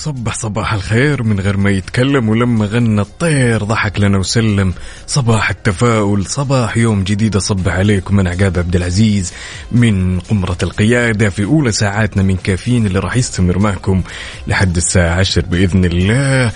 وصبح 0.00 0.34
صباح 0.34 0.72
الخير. 0.72 1.22
من 1.22 1.40
غير 1.40 1.56
ما 1.56 1.70
يتكلم 1.70 2.28
ولما 2.28 2.66
غنى 2.66 3.00
الطير 3.00 3.64
ضحك 3.64 4.00
لنا 4.00 4.18
وسلم. 4.18 4.74
صباح 5.06 5.50
التفاؤل 5.50 6.26
صباح 6.26 6.76
يوم 6.76 7.04
جديد. 7.04 7.36
أصبح 7.36 7.72
عليكم 7.72 8.16
من 8.16 8.28
عقاب 8.28 8.58
عبد 8.58 8.76
العزيز. 8.76 9.32
من 9.72 10.20
قمرة 10.20 10.58
القيادة 10.62 11.28
في 11.28 11.44
أولى 11.44 11.72
ساعاتنا 11.72 12.22
من 12.22 12.36
كافيين 12.36 12.86
اللي 12.86 12.98
راح 12.98 13.16
يستمر 13.16 13.58
معكم 13.58 14.02
لحد 14.46 14.76
الساعة 14.76 15.14
عشر 15.14 15.40
بإذن 15.40 15.84
الله. 15.84 16.52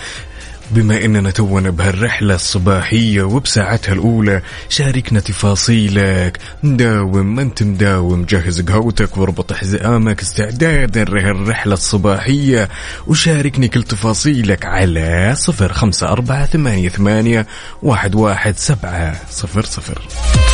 بما 0.70 1.04
إننا 1.04 1.30
تونا 1.30 1.70
بهالرحلة 1.70 2.34
الصباحية 2.34 3.23
وبساعتها 3.23 3.92
الأولى 3.92 4.42
شاركنا 4.68 5.20
تفاصيلك. 5.20 6.38
مداوم 6.62 7.34
ما 7.34 7.43
انت 7.43 7.62
مداوم 7.62 8.24
جهز 8.24 8.60
قهوتك 8.60 9.16
واربط 9.16 9.52
حزامك 9.52 10.20
استعدادا 10.20 11.04
لهالرحلة 11.04 11.74
الصباحية. 11.74 12.68
وشاركني 13.07 13.68
كل 13.68 13.82
تفاصيلك 13.82 14.65
على 14.65 15.35
صفر 15.37 15.73
خمسة 15.73 16.09
أربعة 16.09 16.46
ثمانية 16.46 16.88
ثمانية 16.88 17.46
واحد 17.82 18.15
واحد 18.15 18.59
سبعة 18.59 19.20
صفر 19.30 19.65
صفر. 19.65 20.02
صباح 20.09 20.54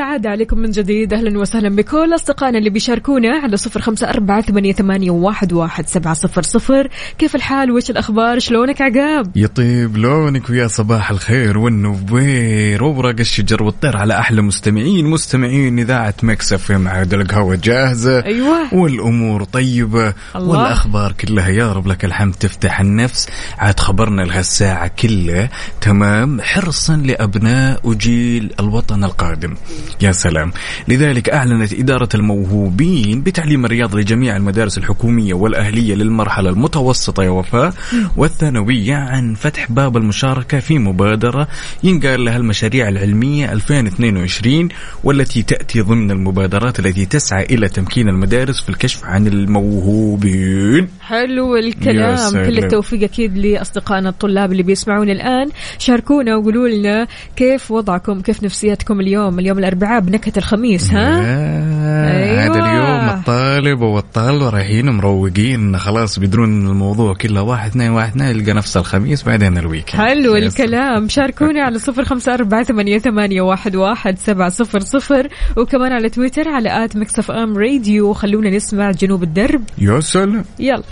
الفل 0.00 0.10
والسعادة 0.10 0.30
عليكم 0.30 0.58
من 0.58 0.70
جديد. 0.70 1.12
أهلا 1.14 1.38
وسهلا 1.38 1.68
بكل 1.68 2.14
أصدقائنا 2.14 2.58
اللي 2.58 2.70
بيشاركونا 2.70 3.38
على 3.38 3.56
صفر 3.56 3.80
خمسة 3.80 4.10
أربعة 4.10 4.40
ثمانية, 4.72 5.10
واحد, 5.10 5.52
واحد 5.52 5.88
سبعة 5.88 6.14
صفر 6.14 6.42
صفر. 6.42 6.88
كيف 7.18 7.34
الحال؟ 7.34 7.70
وش 7.70 7.90
الأخبار؟ 7.90 8.38
شلونك 8.38 8.82
عقاب؟ 8.82 9.36
يطيب 9.36 9.96
لونك 9.96 10.50
ويا 10.50 10.66
صباح 10.66 11.10
الخير 11.10 11.58
والنوير 11.58 12.84
وورق 12.84 13.20
الشجر 13.20 13.62
والطير 13.62 13.96
على 13.96 14.18
أحلى 14.18 14.42
مستمعين. 14.42 15.06
مستمعين 15.06 15.78
إذاعة 15.78 16.14
مكسف 16.22 16.70
عاد 16.86 17.14
القهوة 17.14 17.58
جاهزة. 17.64 18.24
أيوة. 18.24 18.74
والأمور 18.74 19.44
طيبة. 19.44 20.14
الله. 20.36 20.48
والأخبار 20.48 21.12
كلها 21.12 21.48
يا 21.48 21.72
رب 21.72 21.86
لك 21.86 22.04
الحمد. 22.04 22.34
تفتح 22.34 22.80
النفس. 22.80 23.28
عاد 23.58 23.80
خبرنا 23.80 24.22
لهالساعه 24.22 24.90
كلها. 25.02 25.50
تمام. 25.80 26.40
حرصا 26.40 26.96
لأبناء 26.96 27.80
وجيل 27.84 28.52
الوطن 28.60 29.04
القادم. 29.04 29.54
يا 30.02 30.12
سلام. 30.12 30.52
لذلك 30.88 31.30
أعلنت 31.30 31.72
إدارة 31.72 32.08
الموهوبين 32.14 33.22
بتعليم 33.22 33.64
الرياضه 33.64 33.98
لجميع 33.98 34.36
المدارس 34.36 34.78
الحكومية 34.78 35.34
والأهلية 35.34 35.94
للمرحلة 35.94 36.50
المتوسطة 36.50 37.22
يا 37.22 37.30
وفاء. 37.30 37.74
والثانوية 38.16 38.94
عن 38.94 39.34
فتح 39.34 39.72
باب 39.72 39.96
المشاركة 39.96 40.58
في 40.60 40.78
مبادرة 40.78 41.48
ينقال 41.84 42.24
لها 42.24 42.36
المشاريع 42.36 42.88
العلمية 42.88 43.52
2022 43.52 44.68
والتي 45.04 45.42
تأتي 45.42 45.80
ضمن 45.80 46.10
المبادرات 46.10 46.78
التي 46.78 47.06
تسعى 47.06 47.44
إلى 47.44 47.68
تمكين 47.68 48.08
المدارس 48.08 48.62
في 48.62 48.68
الكشف 48.68 49.04
عن 49.04 49.26
الموهوبين. 49.26 50.88
حلو 51.00 51.56
الكلام. 51.56 52.30
كل 52.32 52.58
التوفيق 52.58 53.02
أكيد 53.02 53.38
لأصدقائنا 53.38 54.08
الطلاب 54.08 54.52
اللي 54.52 54.62
بيسمعون 54.62 55.10
الآن. 55.10 55.48
شاركونا 55.78 56.36
وقولوا 56.36 56.68
لنا 56.68 57.06
كيف 57.36 57.70
وضعكم 57.70 58.20
كيف 58.20 58.42
نفسيتكم 58.42 59.00
اليوم 59.00 59.38
اليوم 59.38 59.58
الأربعاء 59.58 59.79
بنكهة 59.80 60.32
الخميس 60.36 60.90
ها؟ 60.92 61.20
آه، 61.20 62.44
هذا 62.44 62.54
أيوة. 62.54 62.70
اليوم 62.70 63.18
الطالب 63.18 63.80
والطالبة 63.80 64.50
رايحين 64.50 64.90
مروقين 64.90 65.78
خلاص 65.78 66.18
بيدرون 66.18 66.66
الموضوع 66.66 67.14
كله. 67.14 67.42
واحد 67.42 67.70
اثنين 67.70 67.90
واحد 67.90 68.08
اثنين 68.10 68.28
يلقى 68.28 68.52
نفسه 68.52 68.80
الخميس 68.80 69.22
بعدين 69.22 69.58
ال 69.58 69.63
weekend. 69.63 70.02
حلو 70.02 70.36
الكلام. 70.36 71.08
شاركوني 71.08 71.60
على 71.60 71.78
صفر 71.78 72.04
خمسة 72.04 72.34
أربعة 72.34 72.62
ثمانية, 72.62 72.98
ثمانية 72.98 73.42
واحد, 73.42 73.76
واحد 73.76 74.18
سبعة 74.18 74.48
صفر 74.48 74.80
صفر. 74.80 75.28
وكمان 75.56 75.92
على 75.92 76.08
تويتر 76.08 76.48
على 76.48 76.84
at 76.84 76.96
MixFM 76.96 77.58
Radio. 77.58 78.12
خلونا 78.12 78.50
نسمع 78.50 78.90
جنوب 78.90 79.22
الدرب. 79.22 79.62
يا 79.78 80.00
سلام. 80.00 80.44
يلا. 80.58 80.82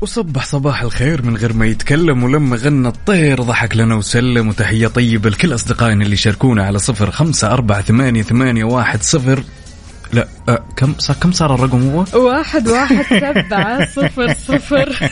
وصبح 0.00 0.44
صباح 0.44 0.82
الخير 0.82 1.22
من 1.22 1.36
غير 1.36 1.52
ما 1.52 1.66
يتكلم 1.66 2.24
ولما 2.24 2.56
غنى 2.56 2.88
الطير 2.88 3.42
ضحك 3.42 3.76
لنا 3.76 3.94
وسلم. 3.94 4.48
وتحية 4.48 4.86
طيبة 4.86 5.30
لكل 5.30 5.54
أصدقائنا 5.54 6.04
اللي 6.04 6.16
شاركونا 6.16 6.66
على 6.66 6.78
صفر 6.78 7.10
خمسة 7.10 7.52
أربعة 7.52 7.82
ثمانية, 7.82 8.22
ثمانية 8.22 8.64
واحد 8.64 9.02
صفر. 9.02 9.42
لا 10.16 10.28
آه 10.48 10.64
كم 10.76 10.94
صار 10.98 11.16
كم 11.16 11.32
صار 11.32 11.54
الرقم 11.54 11.90
هو؟ 11.90 12.04
واحد 12.26 12.68
واحد 12.68 13.04
سبعة 13.04 13.86
صفر 13.96 14.32
صفر. 14.32 15.10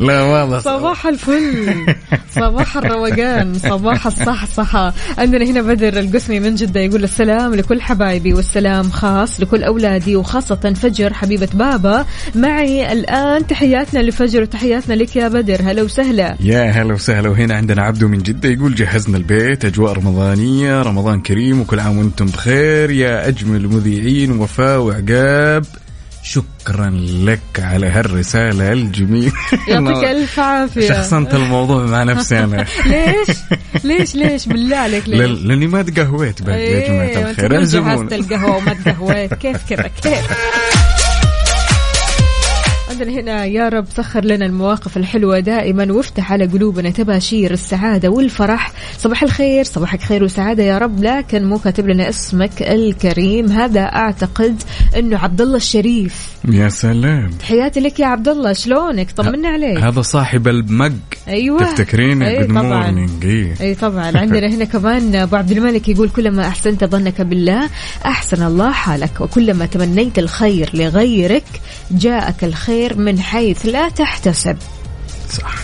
لا 0.00 0.22
واضح. 0.22 0.58
صباح 0.58 1.06
الفل. 1.06 1.86
صباح 2.30 2.76
الروقان. 2.76 3.54
صباح 3.54 4.06
الصحصحة. 4.06 4.94
عندنا 5.18 5.44
هنا 5.44 5.62
بدر 5.62 5.98
القسمي 5.98 6.40
من 6.40 6.54
جدة 6.54 6.80
يقول 6.80 7.04
السلام 7.04 7.54
لكل 7.54 7.80
حبايبي 7.82 8.34
والسلام 8.34 8.90
خاص 8.90 9.40
لكل 9.40 9.62
أولادي 9.64 10.16
وخاصة 10.16 10.74
فجر 10.76 11.12
حبيبة 11.12 11.48
بابا. 11.54 12.04
معي 12.34 12.92
الآن 12.92 13.46
تحياتنا 13.46 13.98
لفجر 14.00 14.42
وتحياتنا 14.42 14.94
لك 14.94 15.16
يا 15.16 15.28
بدر. 15.28 15.60
هلا 15.62 15.82
وسهلا. 15.82 16.36
يا 16.40 16.70
هلا 16.70 16.94
وسهلا. 16.94 17.28
وهنا 17.28 17.54
عندنا 17.54 17.82
عبدو 17.82 18.08
من 18.08 18.18
جدة 18.18 18.48
يقول 18.48 18.74
جهزنا 18.74 19.16
البيت 19.16 19.64
أجواء 19.64 19.92
رمضانية 19.92 20.82
رمضان 20.82 21.20
كريم 21.20 21.60
وكل 21.60 21.80
عام 21.80 21.98
وأنتم 21.98 22.26
بخير. 22.26 22.90
يا 22.90 23.28
أجمل 23.28 23.66
المذيعين 23.86 24.30
وفاء 24.30 24.78
وعقاب. 24.80 25.64
شكرا 26.22 26.90
لك 27.24 27.40
على 27.58 27.86
هالرسالة 27.86 28.72
الجميلة. 28.72 29.32
يعطيك 29.68 30.04
ألف 30.04 30.40
عافية. 30.40 30.88
شخصنت 30.88 31.34
الموضوع 31.34 31.84
مع 31.86 32.02
نفسي 32.02 32.38
أنا. 32.38 32.56
ليش؟ 32.86 33.36
ليش 33.84 34.14
ليش؟ 34.14 34.46
بالله 34.48 34.76
عليك 34.76 35.08
ليش؟ 35.08 35.20
لأني 35.40 35.66
ما 35.66 35.82
تقهويت 35.82 36.42
بعد 36.42 36.58
يا 36.58 36.64
إيه، 36.64 36.88
جماعة 36.88 37.26
وأنت 37.26 37.38
الخير 37.38 37.58
الزمون 37.58 38.12
القهوة 38.12 38.56
وما 38.56 38.74
تقهويت. 38.84 39.34
كيف 39.34 39.56
كذا 39.68 39.90
كيف؟ 40.02 40.26
عندنا 42.96 43.20
هنا 43.20 43.44
يا 43.44 43.68
رب 43.68 43.86
سخر 43.96 44.24
لنا 44.24 44.46
المواقف 44.46 44.96
الحلوة 44.96 45.40
دائما 45.40 45.92
وافتح 45.92 46.32
على 46.32 46.46
قلوبنا 46.46 46.90
تباشير 46.90 47.50
السعادة 47.50 48.08
والفرح. 48.08 48.72
صباح 48.98 49.22
الخير 49.22 49.64
صباحك 49.64 50.00
خير 50.00 50.24
وسعادة 50.24 50.62
يا 50.62 50.78
رب 50.78 51.02
لكن 51.02 51.44
مو 51.44 51.58
كاتب 51.58 51.88
لنا 51.88 52.08
اسمك 52.08 52.62
الكريم. 52.62 53.46
هذا 53.46 53.80
أعتقد 53.80 54.62
أنه 54.96 55.18
عبد 55.18 55.40
الله 55.40 55.56
الشريف. 55.56 56.28
يا 56.48 56.68
سلام. 56.68 57.30
تحياتي 57.30 57.80
لك 57.80 58.00
يا 58.00 58.06
عبد 58.06 58.28
الله 58.28 58.52
شلونك 58.52 59.10
طمنا 59.10 59.48
عليك. 59.48 59.78
هذا 59.78 60.02
صاحب 60.02 60.48
المج. 60.48 60.92
أيوه. 61.28 61.58
تفتكرين 61.58 62.22
أي 62.22 62.44
طبعا. 62.44 62.62
مورنينج 62.62 63.24
إيه. 63.24 63.54
أي 63.60 63.74
طبعا. 63.74 64.16
عندنا 64.16 64.46
هنا 64.48 64.64
كمان 64.64 65.14
أبو 65.14 65.36
عبد 65.36 65.50
الملك 65.50 65.88
يقول 65.88 66.08
كلما 66.08 66.48
أحسنت 66.48 66.84
ظنك 66.84 67.20
بالله 67.20 67.68
أحسن 68.06 68.42
الله 68.42 68.70
حالك 68.70 69.20
وكلما 69.20 69.66
تمنيت 69.66 70.18
الخير 70.18 70.70
لغيرك 70.74 71.44
جاءك 71.90 72.44
الخير. 72.44 72.85
من 72.94 73.20
حيث 73.20 73.66
لا 73.66 73.88
تحتسب. 73.88 74.56
صح. 75.30 75.54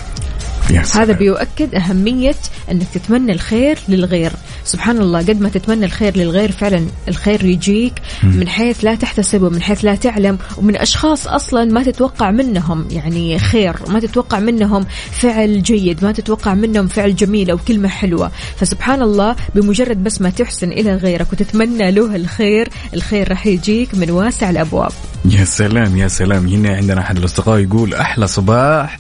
هذا 0.97 1.13
بيؤكد 1.13 1.75
أهمية 1.75 2.35
أنك 2.71 2.87
تتمنى 2.95 3.33
الخير 3.33 3.79
للغير. 3.89 4.33
سبحان 4.73 4.99
الله 4.99 5.19
قد 5.19 5.41
ما 5.41 5.49
تتمنى 5.49 5.85
الخير 5.85 6.17
للغير 6.17 6.53
فعلا 6.53 6.87
الخير 7.09 7.45
يجيك 7.45 7.93
من 8.23 8.49
حيث 8.49 8.85
لا 8.85 8.95
تحتسب 8.95 9.43
ومن 9.43 9.63
حيث 9.63 9.85
لا 9.85 9.95
تعلم 9.95 10.39
ومن 10.57 10.77
أشخاص 10.77 11.27
أصلا 11.27 11.65
ما 11.65 11.83
تتوقع 11.83 12.31
منهم 12.31 12.89
يعني 12.91 13.39
خير 13.39 13.77
ما 13.89 14.01
تتوقع 14.01 14.39
منهم 14.39 14.87
فعل 15.11 15.63
جيد 15.63 16.05
ما 16.05 16.13
تتوقع 16.13 16.55
منهم 16.55 16.87
فعل 16.87 17.17
جميل 17.17 17.51
أو 17.51 17.59
كلمة 17.69 17.89
حلوة. 17.89 18.31
فسبحان 18.57 19.03
الله 19.03 19.37
بمجرد 19.55 20.05
بس 20.05 20.21
ما 20.21 20.31
تحسن 20.31 20.73
إلى 20.73 20.97
غيرك 20.97 21.33
وتتمنى 21.33 21.91
له 21.91 22.17
الخير 22.17 22.69
الخير 22.95 23.31
راح 23.31 23.47
يجيك 23.47 23.95
من 23.95 24.11
واسع 24.11 24.51
الأبواب. 24.51 24.93
يا 25.25 25.45
سلام 25.45 25.97
يا 25.97 26.09
سلام. 26.09 26.47
هنا 26.47 26.77
عندنا 26.77 27.01
أحد 27.01 27.17
الأصدقاء 27.19 27.59
يقول 27.59 27.95
أحلى 27.95 28.27
صباح. 28.27 28.99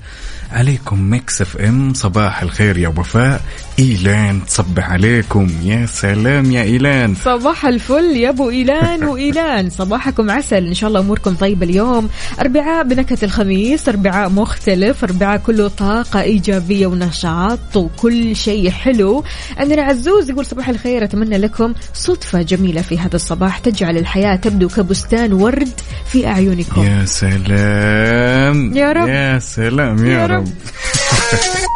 عليكم 0.52 1.00
Mix 1.10 1.40
FM. 1.40 1.94
صباح 1.94 2.42
الخير 2.42 2.78
يا 2.78 2.88
وفاء. 2.88 3.40
إيلان 3.78 4.40
تصبح 4.46 4.90
عليكم. 4.90 5.48
يا 5.62 5.86
سلام 5.86 6.52
يا 6.52 6.62
إيلان. 6.62 7.14
صباح 7.14 7.66
الفل 7.66 8.16
يا 8.16 8.28
أبو 8.28 8.50
إيلان 8.50 9.04
وإيلان. 9.08 9.70
صباحكم 9.70 10.30
عسل. 10.30 10.66
إن 10.66 10.74
شاء 10.74 10.88
الله 10.88 11.00
أموركم 11.00 11.34
طيبة 11.34 11.66
اليوم. 11.66 12.08
أربعاء 12.40 12.84
بنكهة 12.84 13.18
الخميس 13.22 13.88
أربعاء 13.88 14.28
مختلف 14.28 15.04
أربعاء 15.04 15.38
كله 15.38 15.68
طاقة 15.68 16.20
إيجابية 16.22 16.86
ونشاط 16.86 17.76
وكل 17.76 18.36
شيء 18.36 18.70
حلو. 18.70 19.24
عندنا 19.58 19.82
عزوز 19.82 20.30
يقول 20.30 20.46
صباح 20.46 20.68
الخير. 20.68 21.04
أتمنى 21.04 21.38
لكم 21.38 21.74
صدفة 21.94 22.42
جميلة 22.42 22.82
في 22.82 22.98
هذا 22.98 23.16
الصباح. 23.16 23.58
تجعل 23.58 23.98
الحياة 23.98 24.36
تبدو 24.36 24.68
كبستان 24.68 25.32
ورد 25.32 25.80
في 26.06 26.26
أعينكم. 26.26 26.82
يا 26.82 27.04
سلام. 27.04 28.76
يا 28.76 28.92
رب. 28.92 29.08
يا 29.08 29.38
سلام 29.38 30.06
يا, 30.06 30.12
يا 30.12 30.26
رب. 30.26 30.32
رب. 30.32 30.41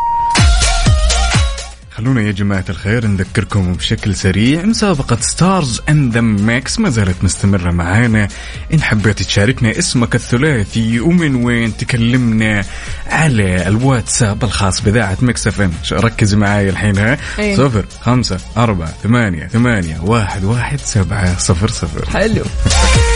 خلونا 1.97 2.23
يا 2.23 2.33
جماعة 2.33 2.65
الخير 2.69 3.07
نذكركم 3.07 3.73
بشكل 3.73 4.15
سريع 4.15 4.63
مسابقة 4.63 5.19
Stars 5.21 5.81
in 5.89 6.15
the 6.15 6.21
Mix 6.21 6.79
ما 6.79 6.91
زالت 6.91 7.25
مستمرة 7.25 7.71
معانا. 7.71 8.29
إن 8.75 8.83
حبيت 8.83 9.23
تشاركنا 9.23 9.79
اسمك 9.79 10.15
الثلاثي 10.15 11.01
ومن 11.01 11.45
وين 11.45 11.77
تكلمنا؟ 11.77 12.65
على 13.07 13.69
الواتساب 13.69 14.45
الخاص 14.45 14.81
بإذاعة 14.81 15.17
Mix 15.23 15.47
FM 15.47 15.73
ركز 15.93 16.35
معاي 16.35 16.69
الحين 16.69 16.99
ها؟ 16.99 17.19
إيه. 17.39 17.57
صفر 17.57 17.85
خمسة 18.01 18.39
أربعة 18.57 18.95
ثمانية 19.03 19.47
ثمانية 19.47 20.01
واحد 20.01 20.45
واحد 20.45 20.81
سبعة 20.81 21.39
صفر 21.39 21.69
صفر. 21.69 22.11
حلو. 22.11 22.45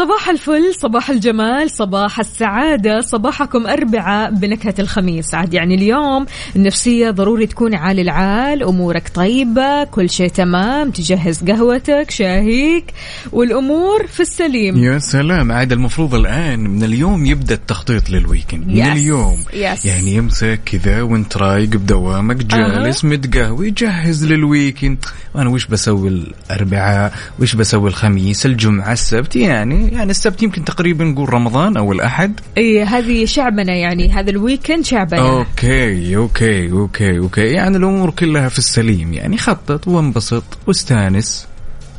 صباح 0.00 0.28
الفل 0.28 0.74
صباح 0.74 1.10
الجمال 1.10 1.70
صباح 1.70 2.20
السعادة 2.20 3.00
صباحكم 3.00 3.66
أربعاء 3.66 4.30
بنكهة 4.30 4.74
الخميس. 4.78 5.34
عاد 5.34 5.54
يعني 5.54 5.74
اليوم 5.74 6.26
النفسية 6.56 7.10
ضروري 7.10 7.46
تكون 7.46 7.74
عال 7.74 8.00
العال 8.00 8.62
أمورك 8.62 9.08
طيبة 9.14 9.84
كل 9.84 10.10
شيء 10.10 10.28
تمام 10.28 10.90
تجهز 10.90 11.44
قهوتك 11.44 12.10
شاهيك 12.10 12.84
والأمور 13.32 14.06
في 14.06 14.20
السليم. 14.20 14.84
يا 14.84 14.98
سلام. 14.98 15.52
عاد 15.52 15.72
المفروض 15.72 16.14
الآن 16.14 16.60
من 16.60 16.84
اليوم 16.84 17.26
يبدأ 17.26 17.54
التخطيط 17.54 18.10
لل 18.10 18.21
weekend. 18.21 18.66
من. 18.66 18.82
اليوم. 18.82 19.36
yes. 19.54 19.84
يعني 19.84 20.14
يمسك 20.14 20.60
كذا 20.66 21.02
وانت 21.02 21.36
رايق 21.36 21.68
بدوامك 21.68 22.36
جالس 22.36 23.04
متقهوي 23.04 23.70
جهز 23.70 24.24
لل 24.24 24.40
weekend. 24.40 25.04
وأنا 25.34 25.50
وش 25.50 25.66
بسوي 25.66 26.08
الأربعاء؟ 26.08 27.12
وش 27.40 27.54
بسوي 27.54 27.88
الخميس؟ 27.88 28.46
الجمعة 28.46 28.92
السبت؟ 28.92 29.36
يعني 29.36 29.89
يعني 29.90 30.10
السبت 30.10 30.42
يمكن 30.42 30.64
تقريبا 30.64 31.04
نقول 31.04 31.34
رمضان 31.34 31.76
أو 31.76 31.92
الأحد. 31.92 32.40
إيه 32.56 32.84
هذه 32.84 33.24
شعبنة 33.24 33.74
يعني 33.74 34.12
هذا 34.12 34.30
ال 34.30 34.37
weekend 34.37 34.84
شعبنة. 34.84 35.20
okay 35.20 36.16
okay 36.16 36.72
okay 36.72 37.18
okay. 37.18 37.46
يعني 37.46 37.76
الأمور 37.76 38.10
كلها 38.10 38.48
في 38.48 38.58
السليم 38.58 39.12
يعني 39.12 39.36
خطط 39.36 39.88
وانبسط 39.88 40.44
واستانس. 40.66 41.46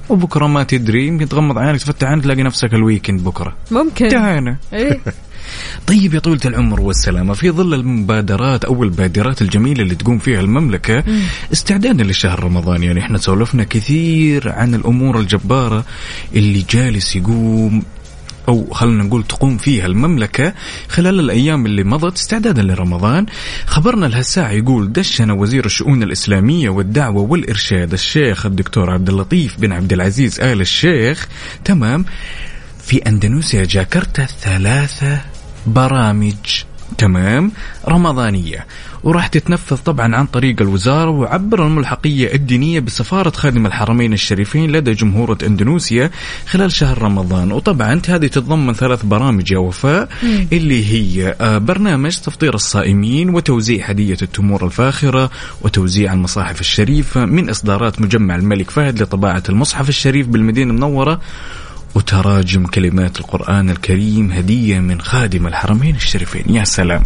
وبكرة 0.10 0.48
ما 0.48 0.64
تدري 0.64 1.08
يمكن 1.08 1.30
تغمض 1.30 1.58
عينك 1.58 1.80
تفتح 1.80 2.08
عينك 2.08 2.24
تلاقي 2.24 2.44
نفسك 2.44 2.74
ال 2.74 2.80
weekend 2.80 3.24
بكرة. 3.24 3.56
ممكن. 3.72 4.06
انتهينا 4.06 4.58
إيه 4.74 5.00
طيب 5.88 6.14
يا 6.14 6.20
طويلة 6.20 6.42
العمر 6.46 6.82
والسلامة 6.82 7.34
في 7.34 7.52
ظل 7.52 7.74
المبادرات 7.74 8.66
أو 8.66 8.84
البادرات 8.84 9.42
الجميلة 9.42 9.84
اللي 9.84 9.96
تقوم 9.96 10.20
فيها 10.20 10.40
المملكة 10.40 11.04
استعدادا 11.54 12.04
لشهر 12.04 12.44
رمضان 12.44 12.84
يعني 12.84 13.00
إحنا 13.00 13.18
سولفنا 13.18 13.64
كثير 13.64 14.52
عن 14.52 14.76
الأمور 14.76 15.20
الجبارة 15.20 15.86
اللي 16.36 16.66
جالس 16.70 17.16
يقوم 17.16 17.84
أو 18.48 18.68
خلينا 18.72 19.04
نقول 19.04 19.24
تقوم 19.24 19.58
فيها 19.58 19.86
المملكة 19.86 20.54
خلال 20.90 21.20
الأيام 21.20 21.66
اللي 21.66 21.84
مضت. 21.84 22.18
استعدادا 22.18 22.62
لرمضان. 22.62 23.26
خبرنا 23.66 24.06
لهالساعة 24.06 24.52
يقول 24.52 24.92
دشن 24.94 25.32
وزير 25.32 25.66
الشؤون 25.66 26.04
الإسلامية 26.04 26.70
والدعوة 26.70 27.22
والإرشاد 27.22 27.94
الشيخ 27.94 28.46
الدكتور 28.46 28.90
عبد 28.90 29.10
اللطيف 29.10 29.60
بن 29.60 29.72
عبد 29.72 29.94
العزيز 29.94 30.40
آل 30.40 30.62
الشيخ. 30.62 31.28
تمام. 31.66 32.06
في 32.84 32.98
أندونيسيا 32.98 33.64
جاكرتا 33.66 34.26
ثلاثة 34.26 35.22
برامج. 35.68 36.64
تمام؟ 36.98 37.52
رمضانية. 37.88 38.66
وراح 39.04 39.28
تتنفذ 39.28 39.78
طبعا 39.78 40.16
عن 40.16 40.26
طريق 40.26 40.62
الوزارة 40.62 41.10
وعبر 41.10 41.68
الملحقية 41.68 42.34
الدينية 42.34 42.80
بسفارة 42.80 43.30
خادم 43.30 43.66
الحرمين 43.66 44.14
الشريفين 44.14 44.72
لدى 44.72 44.92
جمهورية 44.92 45.38
إندونيسيا 45.48 46.12
خلال 46.48 46.72
شهر 46.72 47.02
رمضان. 47.02 47.52
وطبعا 47.52 48.02
هذه 48.08 48.28
تتضمن 48.28 48.74
ثلاث 48.74 49.06
برامج 49.06 49.52
يا 49.52 49.58
وفاء 49.58 50.10
اللي 50.52 50.86
هي 50.86 51.36
آه، 51.42 51.58
برنامج 51.58 52.18
تفطير 52.18 52.54
الصائمين 52.54 53.30
وتوزيع 53.30 53.86
هدية 53.86 54.18
التمور 54.22 54.66
الفاخرة 54.66 55.30
وتوزيع 55.62 56.14
المصاحف 56.14 56.62
الشريفة 56.62 57.26
من 57.26 57.50
إصدارات 57.50 58.02
مجمع 58.02 58.36
الملك 58.36 58.70
فهد 58.70 59.02
لطباعة 59.02 59.44
المصحف 59.50 59.90
الشريف 59.90 60.28
بالمدينة 60.28 60.72
المنورة 60.72 61.20
وتراجم 61.96 62.66
كلمات 62.66 63.20
القرآن 63.20 63.70
الكريم 63.70 64.32
هدية 64.32 64.80
من 64.80 65.02
خادم 65.02 65.48
الحرمين 65.48 65.96
الشريفين. 65.96 66.56
يا 66.56 66.64
سلام. 66.64 67.04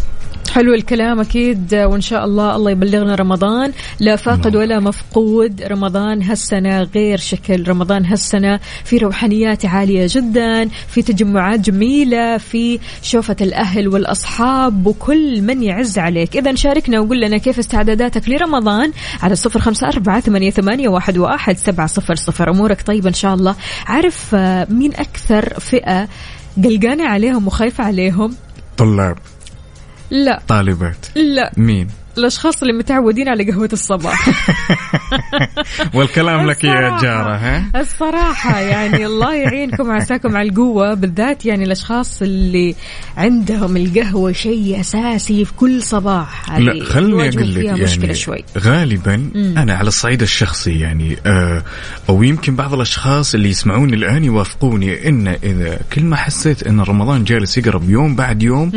حلو 0.50 0.74
الكلام 0.74 1.20
أكيد 1.20 1.74
وإن 1.74 2.00
شاء 2.00 2.24
الله 2.24 2.56
الله 2.56 2.70
يبلغنا 2.70 3.14
رمضان. 3.14 3.72
لا 4.00 4.16
فاقد 4.16 4.56
ولا 4.56 4.80
مفقود 4.80 5.62
رمضان 5.62 6.22
هالسنة 6.22 6.82
غير 6.82 7.18
شكل. 7.18 7.68
رمضان 7.68 8.04
هالسنة 8.04 8.60
في 8.84 8.98
روحانيات 8.98 9.66
عالية 9.66 10.06
جدا 10.10 10.68
في 10.88 11.02
تجمعات 11.02 11.60
جميلة 11.60 12.38
في 12.38 12.78
شوفة 13.02 13.36
الأهل 13.40 13.88
والأصحاب 13.88 14.86
وكل 14.86 15.42
من 15.42 15.62
يعز 15.62 15.98
عليك. 15.98 16.36
إذا 16.36 16.54
شاركنا 16.54 17.00
وقول 17.00 17.20
لنا 17.20 17.38
كيف 17.38 17.58
استعداداتك 17.58 18.28
لرمضان 18.28 18.92
على 19.22 19.36
صفر 19.36 19.60
خمسة 19.60 19.88
أربعة 19.88 20.20
ثمانية, 20.20 20.50
ثمانية 20.50 20.88
واحد, 20.88 21.18
واحد 21.18 21.56
سبعة 21.56 21.86
صفر 21.86 22.14
صفر. 22.14 22.50
أمورك 22.50 22.82
طيبة 22.82 23.08
إن 23.08 23.14
شاء 23.14 23.34
الله. 23.34 23.54
عارف 23.86 24.34
آه، 24.34 24.66
مين 24.70 24.92
أكثر 24.94 25.60
فئة 25.60 26.08
قلقانة 26.64 27.08
عليهم 27.08 27.46
وخايفة 27.46 27.84
عليهم؟ 27.84 28.34
طلاب. 28.76 29.16
لا. 30.10 30.40
طالبات. 30.48 31.06
لا. 31.16 31.52
مين؟ 31.56 31.88
الأشخاص 32.18 32.62
اللي 32.62 32.72
متعودين 32.72 33.28
على 33.28 33.50
قهوة 33.50 33.68
الصباح. 33.72 34.28
والكلام 35.94 36.46
لك 36.46 36.64
يا. 36.64 36.98
جارة 37.02 37.36
ها؟ 37.36 37.80
الصراحة 37.80 38.60
يعني 38.60 39.06
الله 39.06 39.34
يعينكم 39.34 39.88
وعساكم 39.88 40.36
على 40.36 40.48
القوة 40.48 40.94
بالذات 40.94 41.46
يعني 41.46 41.64
الأشخاص 41.64 42.22
اللي 42.22 42.74
عندهم 43.16 43.76
القهوة 43.76 44.32
شيء 44.32 44.80
أساسي 44.80 45.44
في 45.44 45.52
كل 45.54 45.82
صباح. 45.82 46.58
لا 46.58 46.84
خلني 46.84 47.28
أقول 47.28 47.54
لك 47.54 47.64
يعني 47.64 47.82
مشكلة 47.82 48.12
شوي. 48.12 48.44
غالبا 48.58 49.30
أنا 49.34 49.74
على 49.74 49.88
الصعيد 49.88 50.22
الشخصي 50.22 50.78
يعني 50.80 51.16
آه 51.26 51.62
أو 52.08 52.22
يمكن 52.22 52.56
بعض 52.56 52.74
الأشخاص 52.74 53.34
اللي 53.34 53.48
يسمعوني 53.48 53.94
الآن 53.94 54.24
يوافقوني 54.24 55.08
إن 55.08 55.28
إذا 55.28 55.78
كل 55.92 56.04
ما 56.04 56.16
حسيت 56.16 56.66
إن 56.66 56.80
رمضان 56.80 57.24
جالس 57.24 57.58
يقرب 57.58 57.90
يوم 57.90 58.16
بعد 58.16 58.42
يوم 58.42 58.72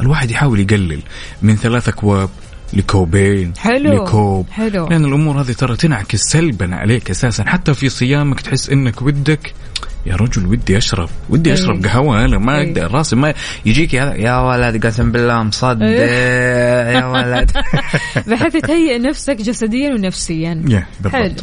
الواحد 0.00 0.30
يحاول 0.30 0.60
يقلل 0.60 1.00
من 1.42 1.56
ثلاث 1.56 1.88
أكواب 1.88 2.30
لكوبين 2.72 3.52
حلو. 3.58 4.04
لكوب 4.04 4.46
حلو. 4.50 4.88
لأن 4.88 5.04
الأمور 5.04 5.40
هذه 5.40 5.52
ترى 5.52 5.76
تنعكس 5.76 6.20
سلبا 6.20 6.76
عليك 6.76 7.10
أساسا 7.10 7.44
حتى 7.44 7.74
في 7.74 7.88
صيامك 7.88 8.40
تحس 8.40 8.70
إنك 8.70 9.02
ودك 9.02 9.54
يا 10.06 10.16
رجل 10.16 10.46
ودي 10.46 10.78
أشرب 10.78 11.08
ودي 11.30 11.50
إيه. 11.50 11.54
أشرب 11.54 11.84
قهوة 11.84 12.24
أنا 12.24 12.38
ما 12.38 12.58
إيه. 12.58 12.68
أقدر 12.68 12.90
راسي 12.90 13.16
ما 13.16 13.34
يجيك 13.66 13.94
يا 13.94 14.14
يا 14.14 14.38
ولد 14.38 14.86
قسم 14.86 15.12
بالله 15.12 15.42
مصدق 15.42 15.86
يا 15.86 17.06
ولد 17.06 17.50
بحيث 18.28 18.56
تهيئ 18.56 18.98
نفسك 18.98 19.36
جسديا 19.36 19.90
ونفسيا 19.90 20.62
يا 20.68 20.86
حلو 21.10 21.34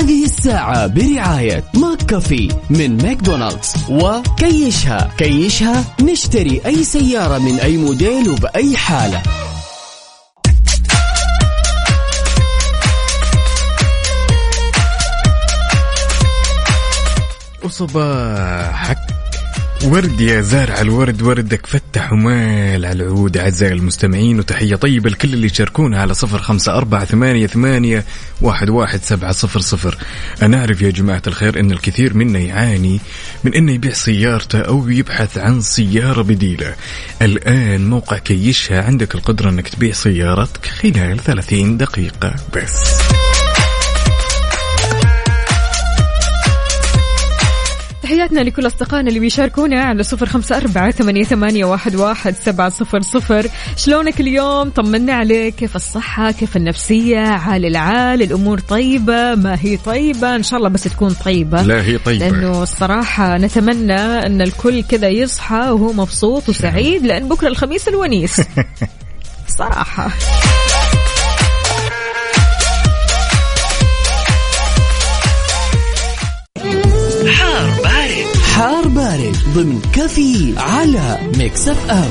هذه 0.00 0.24
الساعة 0.24 0.86
برعاية 0.86 1.64
McCafé 1.74 2.48
من 2.70 2.96
ماكدونالدز. 3.02 3.72
وكيشها 3.88 5.10
كيشها 5.18 5.84
نشتري 6.02 6.60
أي 6.66 6.84
سيارة 6.84 7.38
من 7.38 7.58
أي 7.60 7.76
موديل 7.76 8.28
وبأي 8.28 8.76
حالة. 8.76 9.22
وصباحك 17.64 19.09
ورد 19.84 20.20
يا 20.20 20.40
زارع 20.40 20.80
الورد 20.80 21.22
وردك 21.22 21.66
فتح 21.66 22.12
ومال 22.12 22.86
على 22.86 23.02
العود. 23.02 23.36
أعزائي 23.36 23.72
المستمعين 23.72 24.38
وتحية 24.38 24.76
طيبة 24.76 25.10
لكل 25.10 25.34
اللي 25.34 25.46
يشاركونا 25.46 26.00
على 26.00 26.14
صفر 26.14 26.38
خمسة 26.38 26.76
أربعة 26.76 27.04
ثمانية, 27.04 27.46
ثمانية 27.46 28.04
واحد, 28.40 28.70
واحد 28.70 29.00
سبعة 29.02 29.32
صفر 29.32 29.60
صفر. 29.60 29.98
أنا 30.42 30.58
أعرف 30.58 30.82
يا 30.82 30.90
جماعة 30.90 31.22
الخير 31.26 31.60
أن 31.60 31.72
الكثير 31.72 32.14
منا 32.14 32.38
يعاني 32.38 33.00
من 33.44 33.54
أنه 33.54 33.72
يبيع 33.72 33.92
سيارته 33.92 34.58
أو 34.58 34.88
يبحث 34.88 35.38
عن 35.38 35.60
سيارة 35.60 36.22
بديلة. 36.22 36.74
الآن 37.22 37.90
موقع 37.90 38.18
كيشها 38.18 38.82
عندك 38.82 39.14
القدرة 39.14 39.50
أنك 39.50 39.68
تبيع 39.68 39.92
سيارتك 39.92 40.66
خلال 40.66 41.18
30 41.18 41.76
دقيقة 41.76 42.34
بس. 42.56 43.09
تحياتنا 48.10 48.40
لكل 48.40 48.66
أصدقائنا 48.66 49.08
اللي 49.08 49.20
بيشاركونا 49.20 49.82
على 49.82 50.02
صفر 50.02 50.26
خمسة 50.26 50.56
أربعة 50.56 50.90
ثمانية, 50.90 51.24
ثمانية 51.24 51.64
واحد, 51.64 51.94
واحد 51.94 52.34
سبعة 52.34 52.68
صفر 52.68 53.00
صفر. 53.00 53.46
شلونك 53.76 54.20
اليوم؟ 54.20 54.70
طمنا 54.70 55.12
عليك. 55.12 55.54
كيف 55.54 55.76
الصحة؟ 55.76 56.30
كيف 56.30 56.56
النفسية؟ 56.56 57.18
عال 57.18 57.66
العال. 57.66 58.22
الأمور 58.22 58.58
طيبة؟ 58.60 59.34
ما 59.34 59.58
هي 59.60 59.76
طيبة؟ 59.76 60.36
إن 60.36 60.42
شاء 60.42 60.58
الله 60.58 60.68
بس 60.68 60.82
تكون 60.82 61.12
طيبة. 61.24 61.62
لا 61.62 61.82
هي 61.82 61.98
طيبة. 61.98 62.28
لأنه 62.28 62.62
الصراحة 62.62 63.36
نتمنى 63.36 64.26
إن 64.26 64.42
الكل 64.42 64.82
كذا 64.82 65.08
يصحى 65.08 65.70
وهو 65.70 65.92
مبسوط 65.92 66.48
وسعيد. 66.48 67.06
لأن 67.06 67.28
بكرة 67.28 67.48
الخميس 67.48 67.88
الونيس. 67.88 68.40
صراحة. 69.58 70.10
حار 78.60 78.88
بارد 78.88 79.36
ضمن 79.54 79.80
كافيين 79.94 80.54
على 80.58 81.18
Mix 81.38 81.68
FM. 81.68 82.10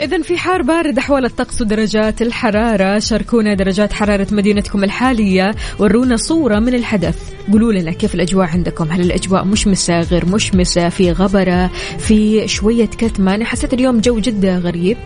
إذا 0.00 0.22
في 0.22 0.38
حار 0.38 0.62
بارد 0.62 0.98
أحوال 0.98 1.24
الطقس 1.24 1.60
ودرجات 1.60 2.22
الحرارة. 2.22 2.98
شاركونا 2.98 3.54
درجات 3.54 3.92
حرارة 3.92 4.26
مدينتكم 4.32 4.84
الحالية 4.84 5.54
ورونا 5.78 6.16
صورة 6.16 6.58
من 6.58 6.74
الحدث. 6.74 7.32
قولوا 7.52 7.72
لنا 7.72 7.92
كيف 7.92 8.14
الأجواء 8.14 8.48
عندكم؟ 8.48 8.90
هل 8.90 9.00
الأجواء 9.00 9.44
مشمسة 9.44 10.00
غير 10.00 10.26
مشمسة؟ 10.26 10.88
في 10.88 11.12
غبرة؟ 11.12 11.70
في 11.98 12.48
شوية 12.48 12.86
كتمة؟ 12.86 13.34
أنا 13.34 13.44
حسيت 13.44 13.74
اليوم 13.74 14.00
جو 14.00 14.18
جدا 14.18 14.58
غريب. 14.58 14.96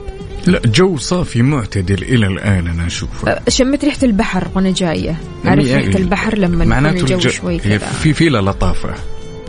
لا 0.46 0.60
جو 0.64 0.96
صافي 0.96 1.42
معتدل 1.42 2.02
إلى 2.02 2.26
الآن 2.26 2.66
أنا 2.66 2.86
اشوفه 2.86 3.30
أه، 3.30 3.40
شميت 3.48 3.84
ريحة 3.84 3.98
البحر 4.02 4.48
وأنا 4.54 4.70
جاية. 4.70 5.16
أعرف 5.46 5.66
يعني 5.66 5.86
ريحة 5.86 5.98
البحر 5.98 6.38
لما 6.38 6.64
يكون 6.88 7.00
الجو 7.00 7.14
الج- 7.16 7.28
شوي 7.28 7.58
كذا. 7.58 7.78
في 7.78 8.12
في 8.14 8.28
له 8.28 8.40
لطافه 8.40 8.94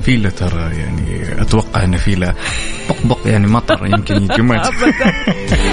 في 0.05 0.17
له 0.17 0.29
ترى 0.29 0.71
يعني 0.77 1.41
أتوقع 1.41 1.83
إن 1.83 1.97
في 1.97 2.15
له 2.15 2.33
بق 2.89 2.95
بق 3.05 3.17
يعني 3.25 3.47
مطر 3.47 3.85
يمكن 3.85 4.15
يجي 4.15 4.41
ما 4.41 4.67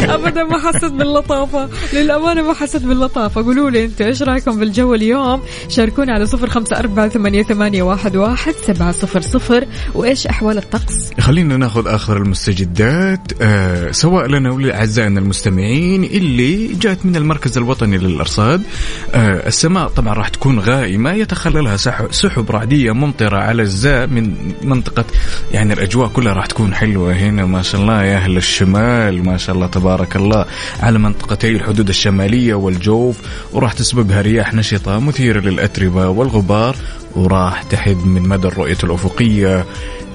ابدا. 0.04 0.44
ما 0.44 0.58
حسيت 0.58 0.92
باللطافة. 0.92 1.68
للأمانة 1.92 2.42
ما 2.42 2.54
حسيت 2.54 2.82
باللطافة. 2.82 3.42
قولوا 3.42 3.70
لي 3.70 3.84
أنتم 3.84 4.04
إيش 4.04 4.22
رأيكم 4.22 4.58
بالجو 4.58 4.94
اليوم؟ 4.94 5.42
شاركونا 5.68 6.12
على 6.12 6.26
صفر 6.26 6.50
خمسة 6.50 6.78
أربعة 6.78 7.08
ثمانية, 7.08 7.42
ثمانية 7.42 7.82
واحد, 7.82 8.16
واحد 8.16 8.54
سبعة 8.66 8.92
صفر 8.92 9.20
صفر. 9.20 9.64
وإيش 9.94 10.26
أحوال 10.26 10.58
الطقس؟ 10.58 11.10
خلينا 11.20 11.56
ناخذ 11.56 11.88
آخر 11.88 12.16
المستجدات 12.16 13.32
آه 13.42 13.90
سواء 13.90 14.26
لنا 14.26 14.52
ولأعزائنا 14.52 15.20
المستمعين 15.20 16.04
اللي 16.04 16.66
جاءت 16.66 17.06
من 17.06 17.16
المركز 17.16 17.58
الوطني 17.58 17.98
للأرصاد. 17.98 18.62
آه 19.14 19.46
السماء 19.46 19.88
طبعا 19.88 20.14
راح 20.14 20.28
تكون 20.28 20.58
غائمة 20.58 21.12
يتخللها 21.12 21.76
سح- 21.76 22.10
سحب 22.10 22.50
رعدية 22.50 22.92
ممطرة 22.92 23.38
على 23.38 23.62
اجزاء 23.62 24.06
من 24.06 24.19
منطقة 24.62 25.04
يعني 25.52 25.72
الأجواء 25.72 26.08
كلها 26.08 26.32
راح 26.32 26.46
تكون 26.46 26.74
حلوة 26.74 27.12
هنا 27.12 27.44
ما 27.44 27.62
شاء 27.62 27.80
الله 27.80 28.04
يا 28.04 28.16
أهل 28.16 28.36
الشمال 28.36 29.24
ما 29.24 29.36
شاء 29.36 29.54
الله 29.54 29.66
تبارك 29.66 30.16
الله 30.16 30.46
على 30.80 30.98
منطقتي 30.98 31.48
الحدود 31.50 31.88
الشمالية 31.88 32.54
والجوف 32.54 33.16
وراح 33.52 33.72
تسبقها 33.72 34.20
رياح 34.20 34.54
نشطة 34.54 34.98
مثيرة 34.98 35.40
للأتربة 35.40 36.08
والغبار 36.08 36.76
وراح 37.16 37.62
تحد 37.62 37.96
من 37.96 38.28
مدى 38.28 38.48
الرؤية 38.48 38.78
الأفقية 38.84 39.64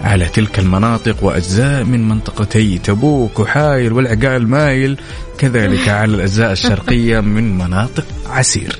على 0.03 0.25
تلك 0.25 0.59
المناطق 0.59 1.23
وأجزاء 1.23 1.83
من 1.83 2.07
منطقتي 2.09 2.77
تبوك 2.77 3.39
وحايل 3.39 3.93
والعقال 3.93 4.47
مايل 4.47 4.97
كذلك 5.37 5.89
على 5.89 6.15
الأجزاء 6.15 6.51
الشرقية 6.51 7.19
من 7.19 7.57
مناطق 7.57 8.05
عسير. 8.29 8.79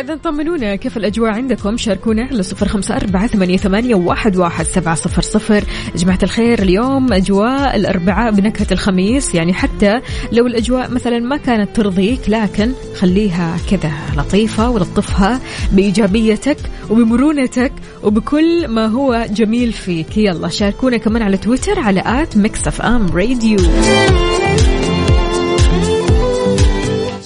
إذا 0.00 0.14
طمنونا 0.16 0.76
كيف 0.76 0.96
الأجواء 0.96 1.30
عندكم؟ 1.30 1.76
شاركونا 1.76 2.22
على 2.22 2.42
صفر 2.42 2.68
خمسة 2.68 2.96
أربعة 2.96 3.26
ثمانية, 3.26 3.56
ثمانية 3.56 3.94
واحد, 3.94 4.36
واحد 4.36 4.64
سبعة 4.64 4.94
صفر 4.94 5.22
صفر. 5.22 5.64
جماعة 5.96 6.18
الخير 6.22 6.62
اليوم 6.62 7.12
أجواء 7.12 7.76
الأربعاء 7.76 8.32
بنكهة 8.32 8.66
الخميس 8.72 9.34
يعني 9.34 9.52
حتى 9.52 10.00
لو 10.32 10.46
الأجواء 10.46 10.90
مثلا 10.90 11.18
ما 11.18 11.36
كانت 11.36 11.76
ترضيك 11.76 12.20
لكن 12.28 12.72
خليها 12.96 13.56
كذا 13.70 13.92
لطيفة 14.16 14.70
ولطفها 14.70 15.40
بإيجابيتك 15.72 16.58
وبمرونتك 16.90 17.72
وبكل 18.02 18.68
ما 18.68 18.86
هو 18.86 19.26
جميل 19.30 19.72
فيك. 19.72 20.16
يلا 20.16 20.48
شاركونا 20.48 20.96
كمان 20.96 21.22
على 21.22 21.36
تويتر 21.36 21.80
على 21.80 22.02
at 22.06 22.36
Mix 22.36 22.66
FM 22.66 23.06
Radio. 23.06 23.58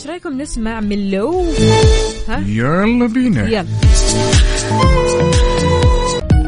رايكم 0.09 0.41
نسمع 0.41 0.81
من 0.81 1.11
لو؟ 1.11 1.45
ها؟ 2.29 2.45
يلا 2.47 3.07
بينا. 3.07 3.49
يلا. 3.49 3.67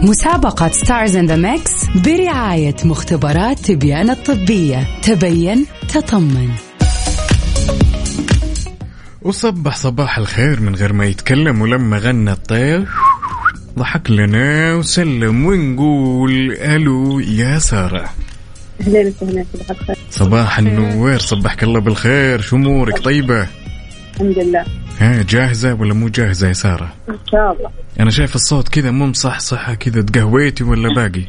مسابقة 0.02 0.68
Stars 0.68 1.16
in 1.16 1.26
the 1.26 1.36
Mix 1.36 1.72
برعاية 2.04 2.76
مختبرات 2.84 3.58
تبيان 3.58 4.10
الطبية. 4.10 5.00
تبين 5.02 5.66
تطمن. 5.88 6.50
وصبح 9.22 9.76
صباح 9.76 10.18
الخير 10.18 10.60
من 10.60 10.74
غير 10.74 10.92
ما 10.92 11.06
يتكلم 11.06 11.60
ولما 11.60 11.98
غنى 11.98 12.32
الطير 12.32 12.88
ضحك 13.78 14.10
لنا 14.10 14.74
وسلم 14.74 15.46
ونقول 15.46 16.52
ألو 16.52 17.20
يا 17.20 17.58
سارة. 17.58 18.10
أهلا 18.80 19.12
وسهلا 19.22 19.44
صباح 19.52 19.70
الخير. 19.70 19.96
صباح 20.10 20.58
النوير 20.58 21.18
صبحك 21.18 21.62
الله 21.62 21.80
بالخير. 21.80 22.40
شو 22.40 22.56
أمورك؟ 22.56 22.98
طيبة؟ 22.98 23.46
الحمد 24.14 24.38
لله. 24.38 24.64
ها 24.98 25.22
جاهزة 25.28 25.74
ولا 25.74 25.94
مو 25.94 26.08
جاهزة 26.08 26.48
يا 26.48 26.52
سارة؟ 26.52 26.92
إن 27.08 27.18
شاء 27.30 27.52
الله. 27.52 27.70
أنا 28.00 28.10
شايف 28.10 28.34
الصوت 28.34 28.68
كذا 28.68 28.90
مو 28.90 29.06
مصحصحه 29.06 29.74
كذا 29.74 30.02
تقهويتي 30.02 30.64
ولا 30.64 30.94
باقي؟ 30.96 31.24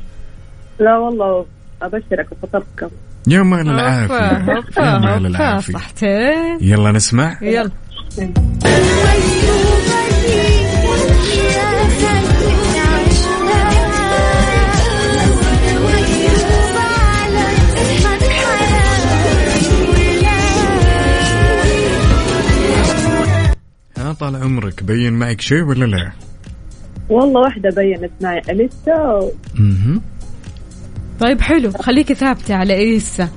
لا 0.80 0.98
والله 0.98 1.46
أبشرك 1.82 2.28
وخطبكم 2.32 2.90
يا 3.28 3.42
مال 3.42 3.70
العافية. 3.70 4.38
هوبا 4.38 4.64
يا 4.78 4.98
مال 4.98 5.10
هوبا 5.10 5.28
العافية. 5.28 5.74
صحتين. 5.74 6.58
يلا 6.62 6.92
نسمع. 6.92 7.38
يلا. 7.42 7.72
ها 24.12 24.16
طال 24.16 24.36
عمرك 24.36 24.84
بين 24.84 25.14
معك 25.14 25.42
شيء 25.42 25.64
ولا 25.64 25.86
لا؟ 25.86 26.12
والله 27.10 27.42
واحدة 27.42 27.70
بينت 27.70 28.12
معي 28.22 28.42
أليسا 28.50 29.04
و- 29.04 29.32
أها 29.60 30.02
طيب 31.20 31.42
حلو. 31.42 31.72
خليكي 31.72 32.14
ثابتة 32.16 32.56
على 32.56 32.74
إيسا 32.74 33.30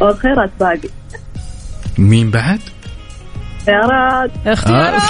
والخيرات 0.00 0.50
باقي. 0.60 0.88
مين 1.98 2.30
بعد؟ 2.30 2.58
خيارات 3.66 4.30
اختيارات! 4.46 5.02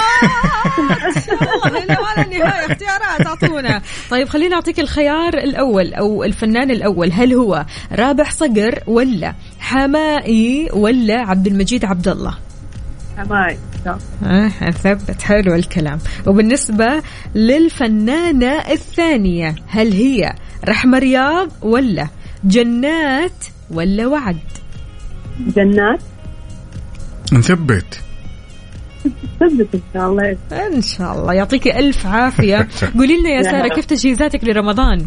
والله 1.63 1.83
إلا 1.83 1.93
ما 2.01 2.21
لا 2.21 2.27
نهاية 2.39 2.71
اختيارات 2.71 3.27
أعطونا. 3.27 3.81
طيب 4.09 4.29
خلينا 4.29 4.55
نعطيك 4.55 4.79
الخيار 4.79 5.33
الأول 5.33 5.93
أو 5.93 6.23
الفنان 6.23 6.71
الأول. 6.71 7.11
هل 7.11 7.33
هو 7.33 7.65
رابح 7.91 8.31
صقر 8.31 8.79
ولا 8.87 9.33
حمائي 9.59 10.69
ولا 10.73 11.15
عبد 11.21 11.47
المجيد 11.47 11.85
عبد 11.85 12.07
الله؟ 12.07 12.29
آه 12.31 12.50
ثبت 14.71 15.21
حلو 15.21 15.55
الكلام. 15.55 15.99
وبالنسبة 16.27 17.01
للفنانة 17.35 18.51
الثانية 18.51 19.55
هل 19.67 19.91
هي 19.91 20.33
رحمة 20.69 20.99
رياض 20.99 21.49
ولا 21.61 22.07
جنات 22.43 23.45
ولا 23.71 24.07
وعد؟ 24.07 24.39
جنات. 25.39 26.01
نثبت. 27.33 28.01
ثبت 29.39 29.75
إن 29.75 29.81
شاء 29.93 30.09
الله. 30.09 30.37
إن 30.51 30.81
شاء 30.81 31.19
الله. 31.19 31.33
يعطيك 31.33 31.67
ألف 31.67 32.05
عافية. 32.05 32.67
قولي 32.97 33.17
لنا 33.17 33.29
يا 33.29 33.41
سارة 33.41 33.67
كيف 33.67 33.85
تجهيزاتك 33.85 34.43
لرمضان؟ 34.43 35.05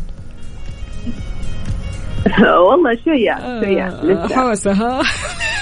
والله 2.68 2.90
شوية 3.04 3.60
شوية. 3.64 3.86
آه، 3.86 4.04
لسه. 4.04 4.36
حوسة 4.36 4.72
ها؟ 4.72 5.02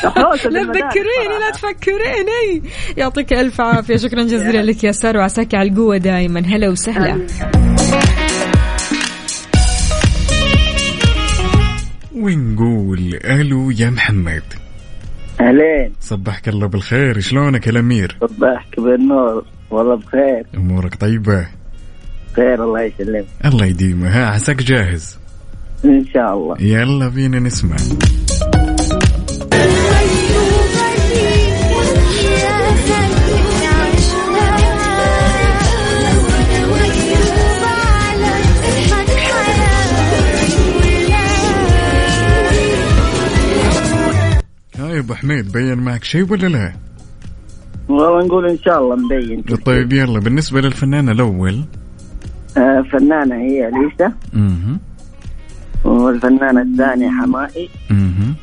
حوسة 0.05 0.51
لا 0.51 0.63
تذكريني 0.65 1.39
لا. 1.41 1.51
تفكريني. 1.51 2.63
يعطيك 2.97 3.33
ألف 3.33 3.61
عافية. 3.61 3.97
شكرا 3.97 4.23
جزيلا 4.23 4.63
لك 4.63 4.85
يا 4.85 4.93
سارة 4.93 5.19
وعساك 5.19 5.55
على 5.55 5.69
القوة 5.69 5.97
دائما 5.97 6.41
هلا 6.41 6.69
وسهلا. 6.69 7.27
ونقول 12.15 13.19
ألو 13.25 13.71
يا 13.71 13.91
محمد. 13.91 14.43
أهلين. 15.41 15.93
صبحك 16.01 16.49
الله 16.49 16.67
بالخير. 16.67 17.21
شلونك 17.21 17.67
يا 17.67 17.73
الأمير؟ 17.73 18.17
صباحك 18.21 18.81
بالنور. 18.81 19.45
والله 19.71 19.97
بخير. 19.97 20.47
أمورك 20.55 20.95
طيبة؟ 20.95 21.47
خير 22.37 22.65
الله 22.65 22.83
يسلمك. 22.83 23.27
الله 23.45 23.67
يديمه 23.67 24.09
ها 24.09 24.27
عساك 24.27 24.57
جاهز؟ 24.57 25.22
إن 25.85 26.05
شاء 26.15 26.35
الله. 26.35 26.57
يلا 26.61 27.09
بينا 27.09 27.39
نسمع. 27.39 27.77
أبو 44.99 45.15
حميد 45.15 45.53
بين 45.53 45.79
معك 45.79 46.05
شيء 46.05 46.33
ولا 46.33 46.47
لا؟ 46.47 46.73
والله 47.89 48.27
نقول 48.27 48.49
إن 48.49 48.59
شاء 48.59 48.81
الله 48.81 48.97
مبين. 48.97 49.43
طيب 49.43 49.93
يلا 49.93 50.21
بالنسبة 50.21 50.61
للفنان 50.61 51.09
الأول. 51.09 51.65
آه 52.57 52.85
فنانة 52.93 53.35
هي 53.35 53.71
ليسا 53.71 54.13
أها 55.85 55.91
والفنانة 55.91 56.63
الثانية 56.63 57.11
حمائي. 57.11 57.69
أها 57.91 58.35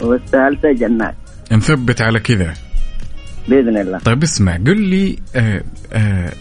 والثالثة 0.00 0.72
جنات. 0.72 1.14
نثبت 1.52 2.00
على 2.00 2.20
كذا. 2.20 2.54
بإذن 3.48 3.76
الله. 3.76 3.98
طيب 3.98 4.22
اسمع 4.22 4.56
قل 4.56 4.80
لي 4.80 5.18
آه 5.36 5.62
آه 5.92 6.32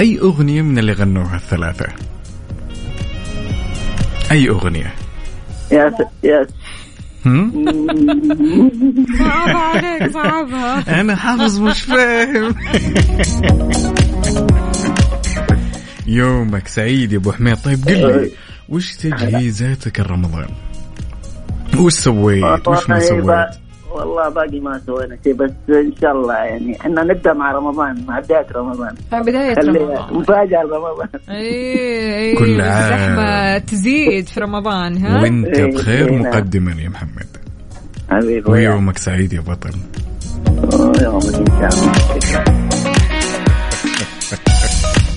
أي 0.00 0.18
أغنية 0.18 0.62
من 0.62 0.78
اللي 0.78 0.92
غنوها 0.92 1.36
الثلاثة؟ 1.36 1.86
أي 4.30 4.48
أغنية؟ 4.48 4.94
يا 5.72 5.90
س... 5.90 6.24
يا 6.24 6.44
س... 6.44 6.48
هم؟ 7.26 7.64
صعبة 9.18 9.58
عليك 9.58 10.12
صعبها. 10.12 11.00
أنا 11.00 11.16
حافظ 11.16 11.60
مش 11.60 11.82
فاهم. 11.82 12.54
يومك 16.06 16.68
سعيد 16.68 17.12
يا 17.12 17.18
أبو 17.18 17.32
حميد. 17.32 17.56
طيب 17.56 17.84
قل 17.88 18.22
لي 18.22 18.30
وش 18.68 18.96
تجهيزاتك 18.96 20.00
الرمضان؟ 20.00 20.48
وش 21.80 21.92
سويت؟ 21.92 22.68
وش 22.68 22.90
ما 22.90 22.98
سويت. 23.00 23.48
والله 23.90 24.28
باقي 24.28 24.60
ما 24.60 24.80
سوينا 24.86 25.18
شيء 25.24 25.34
بس 25.34 25.50
إن 25.68 25.92
شاء 26.00 26.12
الله 26.12 26.34
يعني 26.34 26.80
إحنا 26.80 27.04
نبدأ 27.04 27.32
مع 27.32 27.52
رمضان 27.52 28.04
مع 28.08 28.20
بداية 28.20 28.46
رمضان. 28.56 28.94
بداية 29.12 29.54
خليها 29.54 29.82
رمضان. 29.82 30.14
مفاجأة 30.14 30.62
رمضان. 30.62 31.08
اي 31.30 32.34
كل 32.36 32.60
اي 32.60 32.70
عام. 32.70 32.92
الزحمة 32.92 33.58
تزيد 33.58 34.28
في 34.28 34.40
رمضان 34.40 34.96
ها؟ 34.96 35.22
وانت 35.22 35.46
إيه، 35.46 35.74
بخير 35.74 36.08
إيه،. 36.08 36.18
مقدما 36.18 36.72
يا 36.82 36.88
محمد. 36.88 37.26
حبيبي. 38.10 38.50
ويومك 38.50 38.98
سعيد 38.98 39.32
يا 39.32 39.40
بطل. 39.40 39.70
يومك 41.02 41.34
إن 41.34 42.20
شاء 42.30 42.42
الله. 42.48 42.57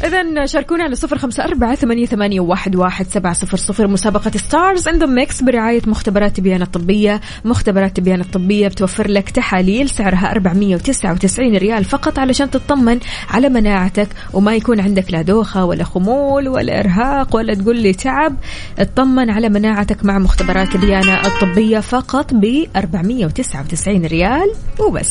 إذا 0.03 0.45
شاركونا 0.45 0.83
على 0.83 0.95
صفر 0.95 1.17
خمسة 1.17 1.43
أربعة 1.43 1.75
ثمانية, 1.75 2.05
ثمانية 2.05 2.39
واحد, 2.39 2.75
واحد 2.75 3.07
سبعة 3.07 3.33
صفر 3.33 3.57
صفر. 3.57 3.87
مسابقة 3.87 4.31
Stars 4.37 4.87
in 4.87 4.99
the 4.99 5.05
Mix 5.05 5.41
برعاية 5.43 5.81
مختبرات 5.87 6.37
تبيان 6.37 6.61
الطبية 6.61 7.21
مختبرات 7.45 7.97
تبيان 7.97 8.21
الطبية 8.21 8.67
بتوفر 8.67 9.07
لك 9.07 9.29
تحاليل 9.29 9.89
سعرها 9.89 10.31
499 10.31 11.57
ريال 11.57 11.85
فقط 11.85 12.19
علشان 12.19 12.49
تطمن 12.49 12.99
على 13.29 13.49
مناعتك. 13.49 14.07
وما 14.33 14.55
يكون 14.55 14.79
عندك 14.79 15.11
لا 15.11 15.21
دوخة 15.21 15.65
ولا 15.65 15.83
خمول 15.83 16.47
ولا 16.47 16.79
إرهاق 16.79 17.35
ولا 17.35 17.53
تقول 17.53 17.77
لي 17.77 17.93
تعب. 17.93 18.35
اطمن 18.79 19.29
على 19.29 19.49
مناعتك 19.49 20.05
مع 20.05 20.19
مختبرات 20.19 20.67
تبيان 20.73 21.09
الطبية 21.09 21.79
فقط 21.79 22.33
ب 22.33 22.65
499 22.75 24.05
ريال 24.05 24.51
وبس. 24.79 25.09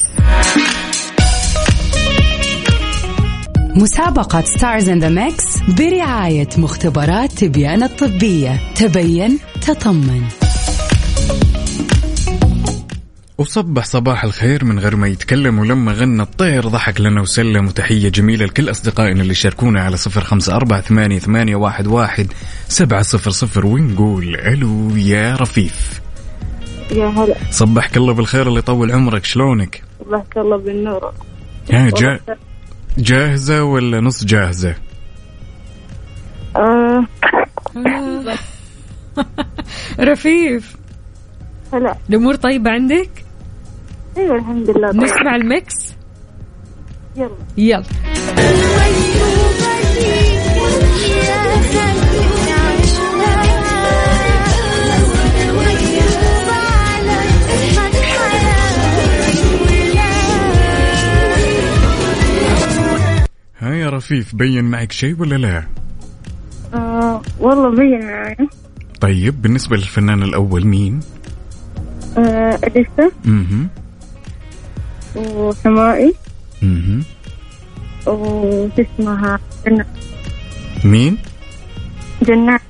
مسابقة 3.76 4.40
Stars 4.40 4.88
in 4.88 4.98
the 4.98 5.08
Mix 5.08 5.58
برعاية 5.78 6.48
مختبرات 6.58 7.32
تبيان 7.32 7.82
الطبية. 7.82 8.60
تبين 8.74 9.38
تطمن. 9.60 10.22
وصبح 13.38 13.84
صباح 13.84 14.24
الخير 14.24 14.64
من 14.64 14.78
غير 14.78 14.96
ما 14.96 15.08
يتكلم 15.08 15.58
ولما 15.58 15.92
غنى 15.92 16.22
الطير. 16.22 16.68
ضحك 16.68 17.00
لنا 17.00 17.20
وسلم 17.20 17.66
وتحية 17.66 18.08
جميلة 18.08 18.44
لكل 18.44 18.70
أصدقائنا 18.70 19.22
اللي 19.22 19.34
شاركونا 19.34 19.80
على 19.82 19.96
صفر 19.96 20.20
خمسة 20.20 20.56
أربعة 20.56 20.80
ثمانية, 20.80 21.18
ثمانية 21.18 21.56
واحد, 21.56 21.86
واحد 21.86 22.26
سبعة 22.68 23.02
صفر 23.02 23.30
صفر 23.30 23.66
ونقول 23.66 24.36
ألو 24.36 24.96
يا 24.96 25.36
رفيف. 25.36 26.00
يا 26.92 27.06
هلا. 27.06 27.34
صبحك 27.50 27.96
الله 27.96 28.12
بالخير 28.12 28.48
اللي 28.48 28.58
يطول 28.58 28.92
عمرك. 28.92 29.24
شلونك؟ 29.24 29.82
صبحك 30.04 30.36
الله 30.36 30.56
بالنور. 30.56 31.12
ها 31.72 31.90
جا 31.90 32.20
جاهزة 32.98 33.64
ولا 33.64 34.00
نص 34.00 34.24
جاهزة؟ 34.24 34.74
آه. 36.56 37.06
رفيف. 40.00 40.76
هلا. 41.72 41.96
الأمور 42.10 42.34
طيبة 42.34 42.70
عندك؟ 42.70 43.10
أيوه 44.16 44.36
الحمد 44.36 44.70
لله. 44.70 44.90
نسمع 44.92 45.36
الميكس؟ 45.36 45.94
يلا. 47.16 47.30
يلا. 47.56 47.84
ها 63.60 63.74
يا 63.74 63.90
رفيف 63.90 64.34
بين 64.34 64.64
معك 64.64 64.92
شيء 64.92 65.16
ولا 65.18 65.34
لا؟ 65.34 65.64
آه 66.74 67.22
والله 67.38 67.70
بين 67.76 68.06
معي 68.06 68.36
طيب 69.00 69.42
بالنسبة 69.42 69.76
للفنان 69.76 70.22
الأول 70.22 70.66
مين؟ 70.66 71.00
آه 72.18 72.58
أليسا. 72.64 73.10
مهم. 73.24 73.68
وسمائي. 75.16 76.14
وش 78.06 78.70
اسمها 78.78 79.38
جنات 79.66 79.86
مين؟ 80.84 81.18
جنات 82.22 82.60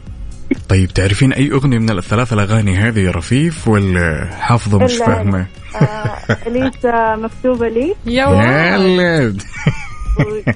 طيب 0.68 0.88
تعرفين 0.88 1.32
أي 1.32 1.52
أغنية 1.52 1.78
من 1.78 1.90
الثلاث 1.90 2.32
الأغاني 2.32 2.76
هذه 2.76 3.00
يا 3.00 3.10
رفيف؟ 3.10 3.68
ولا 3.68 4.28
حافظة 4.40 4.78
مش 4.78 4.96
فاهمة. 4.96 5.46
آه 5.74 6.16
أليسا 6.46 7.16
مكتوبة 7.16 7.68
لي. 7.68 7.94
يا 8.06 8.26
ولد. 8.26 9.42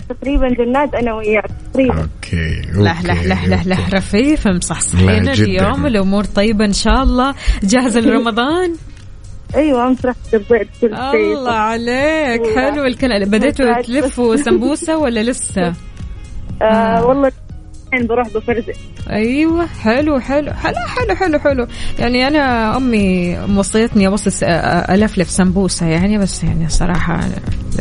تقريبا 0.08 0.48
جنات 0.48 0.94
أنا 0.94 1.14
وياك 1.14 1.50
تقريبا. 1.72 1.94
أوكي 1.94 2.62
لا 2.74 2.94
لا 3.04 3.12
لا 3.12 3.46
لا 3.46 3.62
لا 3.66 3.76
رفيف 3.94 4.48
مصحصحين. 4.48 5.28
اليوم 5.28 5.86
الأمور 5.86 6.24
طيبة 6.24 6.64
إن 6.64 6.72
شاء 6.72 7.02
الله. 7.02 7.34
جاهزة 7.62 8.00
لرمضان؟ 8.00 8.76
أيوه 9.54 9.86
امس 9.86 10.06
رحت 10.06 10.34
قضيت 10.34 10.68
كل 10.80 10.96
شيء. 10.96 11.38
الله 11.38 11.52
عليك. 11.52 12.42
حلو 12.56 12.84
الكلام. 12.84 13.30
بديتوا 13.30 13.82
تلفوا 13.82 14.36
سمبوسة 14.36 14.98
ولا 14.98 15.20
لسه؟ 15.20 15.72
آه 16.62 17.06
والله 17.06 17.32
الحين 17.94 18.07
بروح 18.07 18.28
بفرزق 18.28 18.74
أيوه 19.11 19.66
حلو 19.66 20.20
حلو 20.20 20.52
حلو 20.52 20.74
حلو 20.87 21.14
حلو 21.16 21.38
حلو. 21.38 21.66
يعني 21.98 22.28
أنا 22.28 22.76
أمي 22.76 23.38
موصيتني 23.46 24.07
ابص 24.09 24.42
الفلف 24.42 25.30
سمبوسه 25.30 25.87
يعني 25.87 26.18
بس 26.18 26.44
يعني 26.44 26.68
صراحة 26.68 27.20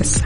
لسه 0.01 0.21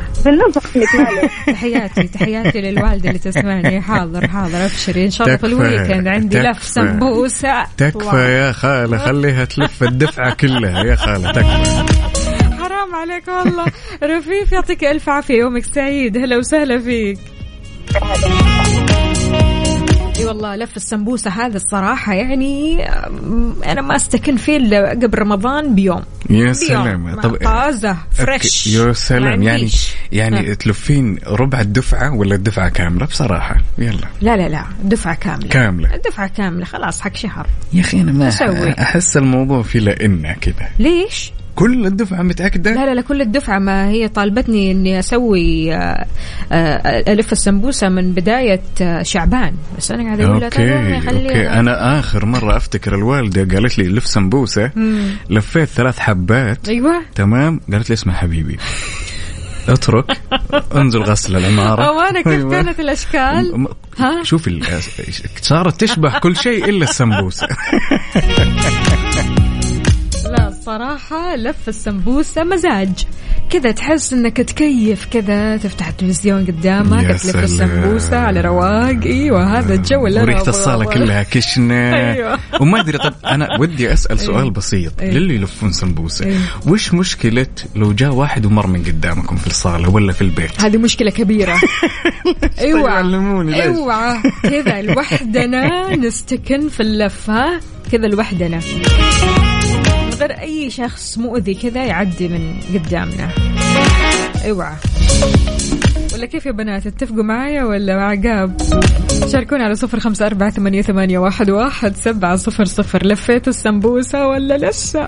تحياتي 1.47 2.03
تحياتي 2.03 2.61
للوالدة 2.61 3.09
اللي 3.09 3.19
تسمعني. 3.19 3.81
حاضر 3.81 4.27
حاضر 4.27 4.65
أبشري. 4.65 5.05
إن 5.05 5.11
شاء 5.11 5.27
الله 5.27 5.37
في 5.37 5.45
الويكند 5.45 6.07
عندي 6.07 6.39
لف. 6.39 6.63
سمبوسة. 6.63 7.63
تكفى 7.77 8.17
يا 8.17 8.51
خالة 8.51 8.97
خليها 8.97 9.45
تلف 9.45 9.83
الدفعة 9.83 10.33
كلها 10.33 10.83
يا 10.83 10.95
خالة 10.95 11.31
تكفى. 11.31 11.83
حرام 12.59 12.95
عليك 12.95 13.27
والله. 13.27 13.65
رفيف 14.03 14.51
يعطيك 14.51 14.83
ألف 14.83 15.09
عافية 15.09 15.37
يومك 15.37 15.65
سعيد. 15.65 16.17
هلا 16.17 16.37
وسهلا 16.37 16.79
فيك. 16.79 17.19
إي 20.17 20.25
والله 20.25 20.55
لف 20.55 20.77
السمبوسة 20.77 21.31
هذا 21.31 21.57
الصراحة 21.57 22.13
يعني 22.13 22.83
أنا 23.65 23.81
ما 23.81 23.95
أستكن 23.95 24.37
فيه 24.37 24.57
إلا 24.57 24.89
قبل 24.89 25.19
رمضان 25.19 25.75
بيوم 25.75 26.03
يا 26.29 26.53
سلام. 26.53 27.21
طب 27.21 27.35
طازة 27.35 27.97
فريش 28.11 28.67
يا 28.67 28.93
سلام 28.93 29.43
يعني. 29.43 29.69
يعني 30.11 30.51
ها. 30.51 30.53
تلفين 30.53 31.19
ربع 31.27 31.61
الدفعة 31.61 32.15
ولا 32.15 32.35
الدفعة 32.35 32.69
كاملة 32.69 33.05
بصراحة 33.05 33.55
يلا 33.77 34.07
لا 34.21 34.37
لا 34.37 34.49
لا 34.49 34.63
دفعة 34.83 35.15
كاملة 35.15 35.47
كاملة 35.49 35.89
دفعة 35.97 36.27
كاملة 36.27 36.65
خلاص 36.65 37.01
حق 37.01 37.15
شهر 37.15 37.47
يا 37.73 37.81
أخي 37.81 38.01
أنا 38.01 38.11
ما؟ 38.11 38.29
أحس 38.81 39.17
الموضوع 39.17 39.61
في 39.61 39.79
لإنة 39.79 40.33
كذا 40.41 40.69
ليش؟ 40.79 41.31
كل 41.57 41.85
الدفعة 41.85 42.21
متأكدة؟ 42.21 42.71
لا 42.73 42.85
لا 42.85 42.93
لا 42.95 43.01
كل 43.01 43.21
الدفعة. 43.21 43.59
ما 43.59 43.89
هي 43.89 44.07
طالبتني 44.07 44.71
إني 44.71 44.99
أسوي 44.99 45.75
آه، 45.75 46.05
آه، 46.51 47.13
ألف 47.13 47.31
السمبوسة 47.31 47.89
من 47.89 48.13
بداية 48.13 48.61
آه، 48.81 49.03
شعبان. 49.03 49.53
بس 49.77 49.91
أنا 49.91 50.03
قاعدة 50.03 50.25
أقول 50.25 50.39
لها 50.39 50.45
okay 50.45 51.25
okay. 51.25 51.49
أنا 51.49 51.99
آخر 51.99 52.25
مرة 52.25 52.57
أفتكر 52.57 52.95
الوالدة 52.95 53.55
قالت 53.55 53.77
لي 53.77 53.87
لف 53.89 54.07
سمبوسة. 54.07 54.71
لفيت 55.29 55.67
ثلاث 55.69 55.99
حبات. 55.99 56.69
أيوه. 56.69 57.01
تمام. 57.15 57.61
قالت 57.71 57.89
لي 57.89 57.93
اسمع 57.93 58.13
حبيبي. 58.13 58.57
اترك. 59.67 60.17
انزل 60.75 60.99
غسل 60.99 61.35
العمارة. 61.37 61.83
أو 61.83 61.99
أنا 61.99 62.21
كيف 62.21 62.27
أيوة. 62.33 62.51
كانت 62.51 62.79
الأشكال؟ 62.79 63.67
ها؟ 63.97 64.23
شوف 64.23 64.47
ال- 64.47 64.63
صارت 65.41 65.81
تشبه 65.81 66.19
كل 66.19 66.35
شيء 66.35 66.69
إلا 66.69 66.83
السمبوسة. 66.83 67.47
لا 70.67 70.73
الصراحة 70.73 71.35
لف 71.35 71.69
السمبوسة 71.69 72.43
مزاج 72.43 73.05
كذا 73.49 73.71
تحس 73.71 74.13
إنك 74.13 74.37
تكيف 74.37 75.05
كذا 75.05 75.57
تفتح 75.57 75.87
التلفزيون 75.87 76.45
قدامك 76.45 77.07
تلف. 77.07 77.35
السمبوسة 77.35 78.17
على 78.17 78.41
رواق 78.41 79.03
إيوه 79.05 79.59
هذا 79.59 79.73
الجو 79.73 80.07
اللي 80.07 80.19
أنا 80.19 80.23
وريحة 80.25 80.41
أبغاه. 80.41 80.49
الصالة 80.49 80.85
كلها 80.93 81.23
كشنه 81.23 81.95
أيوة. 81.95 82.39
وما 82.61 82.81
أدري 82.81 82.97
طب 82.97 83.13
أنا 83.25 83.47
ودي 83.59 83.93
أسأل 83.93 84.19
سؤال 84.27 84.37
أيوة. 84.37 84.51
بسيط 84.51 85.01
أيوة. 85.01 85.13
للي 85.13 85.35
يلفون 85.35 85.71
سمبوسة 85.71 86.25
أيوة. 86.25 86.37
وش 86.67 86.93
مشكلة 86.93 87.47
لو 87.75 87.93
جاء 87.93 88.13
واحد 88.13 88.45
ومر 88.45 88.67
من 88.67 88.83
قدامكم 88.83 89.35
في 89.35 89.47
الصالة 89.47 89.89
ولا 89.89 90.13
في 90.13 90.21
البيت 90.21 90.61
هذه 90.61 90.77
مشكلة 90.77 91.11
كبيرة 91.11 91.57
اوعى 92.59 92.93
علموني 92.93 93.51
ليش؟ 93.51 93.77
اوعى 93.77 94.21
كذا 94.43 94.81
لوحدنا 94.81 95.95
نستكن 95.95 96.69
في 96.69 96.79
اللف 96.79 97.29
ها 97.29 97.59
كذا 97.91 98.07
لوحدنا 98.07 98.59
غير 100.19 100.31
أي 100.31 100.69
شخص 100.69 101.17
مؤذي 101.17 101.53
كذا 101.53 101.85
يعدي 101.85 102.27
من 102.27 102.59
قدامنا. 102.73 103.29
اوعى 104.49 104.75
ولا 106.13 106.25
كيف 106.25 106.45
يا 106.45 106.51
بنات؟ 106.51 106.87
اتفقوا 106.87 107.23
معايا 107.23 107.63
ولا 107.63 107.95
مع 107.95 108.09
عقاب؟ 108.09 108.57
شاركونا 109.31 109.63
على 109.63 109.75
صفر 109.75 109.99
خمسة 109.99 110.25
أربعة 110.25 110.49
ثمانية, 110.49 110.81
ثمانية 110.81 111.19
واحد, 111.19 111.49
واحد 111.49 111.95
سبعة 111.95 112.35
صفر 112.35 112.65
صفر. 112.65 113.05
لفيتوا 113.05 113.53
السمبوسة 113.53 114.27
ولا 114.27 114.57
لسه؟ 114.57 115.07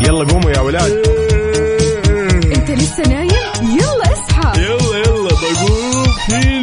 يلا 0.00 0.24
قوموا 0.24 0.50
يا 0.50 0.60
ولاد. 0.60 0.92
انت 2.56 2.70
لسه 2.70 3.02
نايم؟ 3.08 3.30
يلا 3.62 4.12
اصحى. 4.12 4.62
يلا 4.62 4.98
يلا 4.98 5.28
بقوم. 5.28 6.04
فيني 6.28 6.53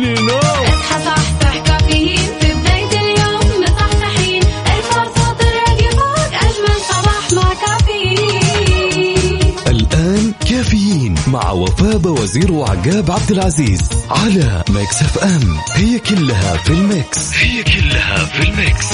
مع 11.31 11.51
وفاء 11.51 12.07
وزير 12.07 12.51
وعقاب 12.51 13.11
عبد 13.11 13.31
العزيز 13.31 13.81
على 14.09 14.63
Mix 14.69 15.01
FM. 15.01 15.57
هي 15.75 15.99
كلها 15.99 16.57
في 16.57 16.69
ال 16.69 16.82
mix. 16.82 17.34
هي 17.33 17.63
كلها 17.63 18.25
في 18.25 18.49
ال 18.49 18.57
mix. 18.57 18.86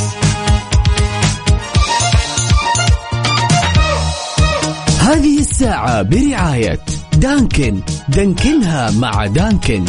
هذه 4.99 5.39
الساعة 5.39 6.01
برعاية 6.01 6.79
Dunkin. 7.13 7.81
Dunkin 8.09 8.80
ها 8.80 8.91
مع 8.91 9.25
Dunkin. 9.25 9.85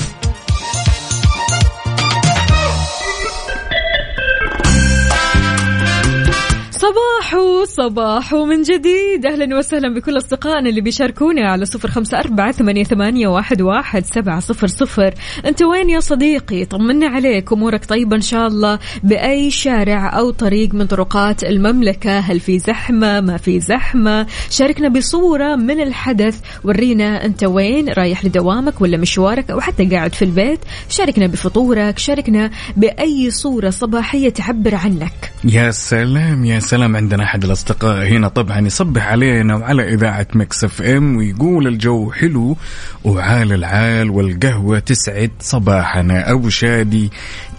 صباحو 6.89 7.65
صباحو 7.65 8.45
من 8.45 8.63
جديد. 8.63 9.27
أهلا 9.27 9.59
وسهلا 9.59 9.95
بكل 9.95 10.17
أصدقائنا 10.17 10.69
اللي 10.69 10.81
بيشاركونا 10.81 11.51
على 11.51 11.65
صفر 11.65 11.91
خمسة 11.91 12.19
أربعة 12.19 12.53
ثمانية, 12.53 13.29
واحد 13.29 14.05
سبعة 14.05 14.41
صفر 14.41 14.67
صفر. 14.67 15.15
أنت 15.47 15.63
وين 15.63 15.91
يا 15.91 16.01
صديقي؟ 16.01 16.65
طمنا 16.65 17.07
عليك. 17.07 17.53
أمورك 17.53 17.85
طيبة 17.85 18.17
إن 18.17 18.21
شاء 18.21 18.47
الله 18.47 18.79
بأي 19.03 19.51
شارع 19.51 20.19
أو 20.19 20.31
طريق 20.31 20.75
من 20.75 20.87
طرقات 20.87 21.45
المملكة. 21.45 22.19
هل 22.19 22.41
في 22.41 22.59
زحمة؟ 22.59 23.21
ما 23.21 23.37
في 23.37 23.61
زحمة. 23.61 24.27
شاركنا 24.51 24.89
بصورة 24.89 25.57
من 25.57 25.81
الحدث. 25.81 26.41
ورينا 26.65 27.25
أنت 27.25 27.45
وين؟ 27.45 27.89
رايح 27.89 28.25
لدوامك 28.25 28.81
ولا 28.81 28.97
مشوارك 28.97 29.51
أو 29.51 29.61
حتى 29.61 29.85
قاعد 29.85 30.15
في 30.15 30.25
البيت؟ 30.25 30.61
شاركنا 30.89 31.27
بفطورك. 31.27 31.99
شاركنا 31.99 32.51
بأي 32.77 33.31
صورة 33.31 33.71
صباحية 33.71 34.29
تعبر 34.29 34.75
عنك. 34.75 35.33
يا 35.45 35.71
سلام 35.71 36.45
يا 36.45 36.61
سلام. 36.61 36.78
عندنا 36.85 37.25
أحد 37.25 37.45
الأصدقاء 37.45 38.07
هنا. 38.07 38.29
طبعا 38.29 38.61
يصبح 38.61 39.07
علينا 39.07 39.57
وعلى 39.57 39.95
إذاعة 39.95 40.27
Mix 40.35 40.65
FM 40.65 41.17
ويقول 41.17 41.67
الجو 41.67 42.13
حلو 42.13 42.57
وعال 43.05 43.53
العال 43.53 44.11
والقهوة 44.11 44.79
تسعد 44.79 45.31
صباحنا. 45.41 46.31
أبو 46.31 46.49
شادي 46.49 47.11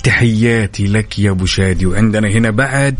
تحياتي 0.03 0.87
لك 0.87 1.19
يا 1.19 1.31
أبو 1.31 1.45
شادي. 1.45 1.85
وعندنا 1.85 2.27
هنا 2.27 2.49
بعد 2.49 2.95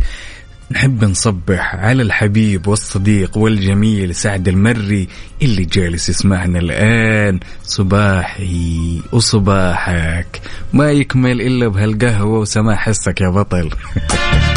نحب 0.72 1.04
نصبح 1.04 1.76
على 1.76 2.04
الحبيب 2.04 2.68
والصديق 2.68 3.38
والجميل 3.38 4.16
سعد 4.16 4.48
المري 4.48 5.08
اللي 5.42 5.66
جالس 5.66 6.10
يسمعنا 6.10 6.60
الآن. 6.60 7.40
صباحي 7.64 9.02
وصباحك. 9.12 10.42
ما 10.74 10.92
يكمل 10.92 11.42
إلا 11.42 11.68
بهالقهوة 11.68 12.40
وسماع 12.40 12.76
حسك 12.76 13.22
يا 13.22 13.30
بطل. 13.30 13.70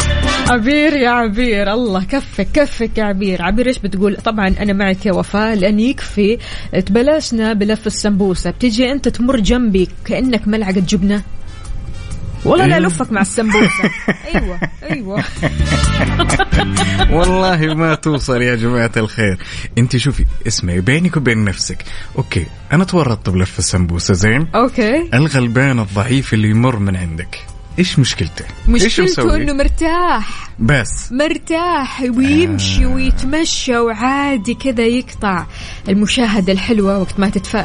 عبير 0.49 0.93
يا 0.93 1.09
عبير 1.09 1.73
الله 1.73 2.03
كفك 2.03 2.47
كفك 2.53 2.97
يا 2.97 3.03
عبير. 3.03 3.41
عبير 3.41 3.67
إيش 3.67 3.79
بتقول؟ 3.79 4.15
طبعا 4.15 4.47
أنا 4.47 4.73
معك 4.73 5.05
يا 5.05 5.13
وفاء 5.13 5.55
لأن 5.55 5.79
يكفي 5.79 6.37
تبلشنا 6.85 7.53
بلف 7.53 7.87
السمبوسة. 7.87 8.51
بتجي 8.51 8.91
أنت 8.91 9.07
تمر 9.07 9.39
جنبي 9.39 9.87
كأنك 10.05 10.47
ملعقة 10.47 10.83
جبنة. 10.87 11.23
والله 12.45 12.65
لا 12.65 12.77
إيه. 12.77 12.85
ألفك 12.85 13.11
مع 13.11 13.21
السمبوسة. 13.21 13.83
أيوه 14.35 14.59
أيوه. 14.91 15.23
والله 17.17 17.73
ما 17.75 17.95
توصل 17.95 18.41
يا 18.41 18.55
جماعة 18.55 18.91
الخير. 18.97 19.37
أنت 19.77 19.97
شوفي 19.97 20.25
اسمعي 20.47 20.81
بينك 20.81 21.17
وبين 21.17 21.43
نفسك. 21.43 21.77
okay 22.17 22.45
أنا 22.71 22.83
تورطت 22.83 23.29
بلف 23.29 23.59
السمبوسة 23.59 24.13
زين؟ 24.13 24.47
okay. 24.55 25.09
الغلبان 25.13 25.79
الضعيف 25.79 26.33
اللي 26.33 26.49
يمر 26.49 26.79
من 26.79 26.95
عندك. 26.95 27.52
إيش 27.79 27.99
مشكلته 27.99 28.45
مشكلته 28.67 29.35
إنه 29.35 29.53
مرتاح. 29.53 30.49
بس. 30.59 31.11
مرتاح 31.11 32.01
ويمشي 32.01 32.85
ويتمشى 32.85 33.77
وعادي 33.77 34.53
كذا 34.53 34.85
يقطع 34.85 35.45
المشاهدة 35.89 36.53
الحلوة. 36.53 36.99
وقت 36.99 37.19
ما 37.19 37.29
تتف... 37.29 37.55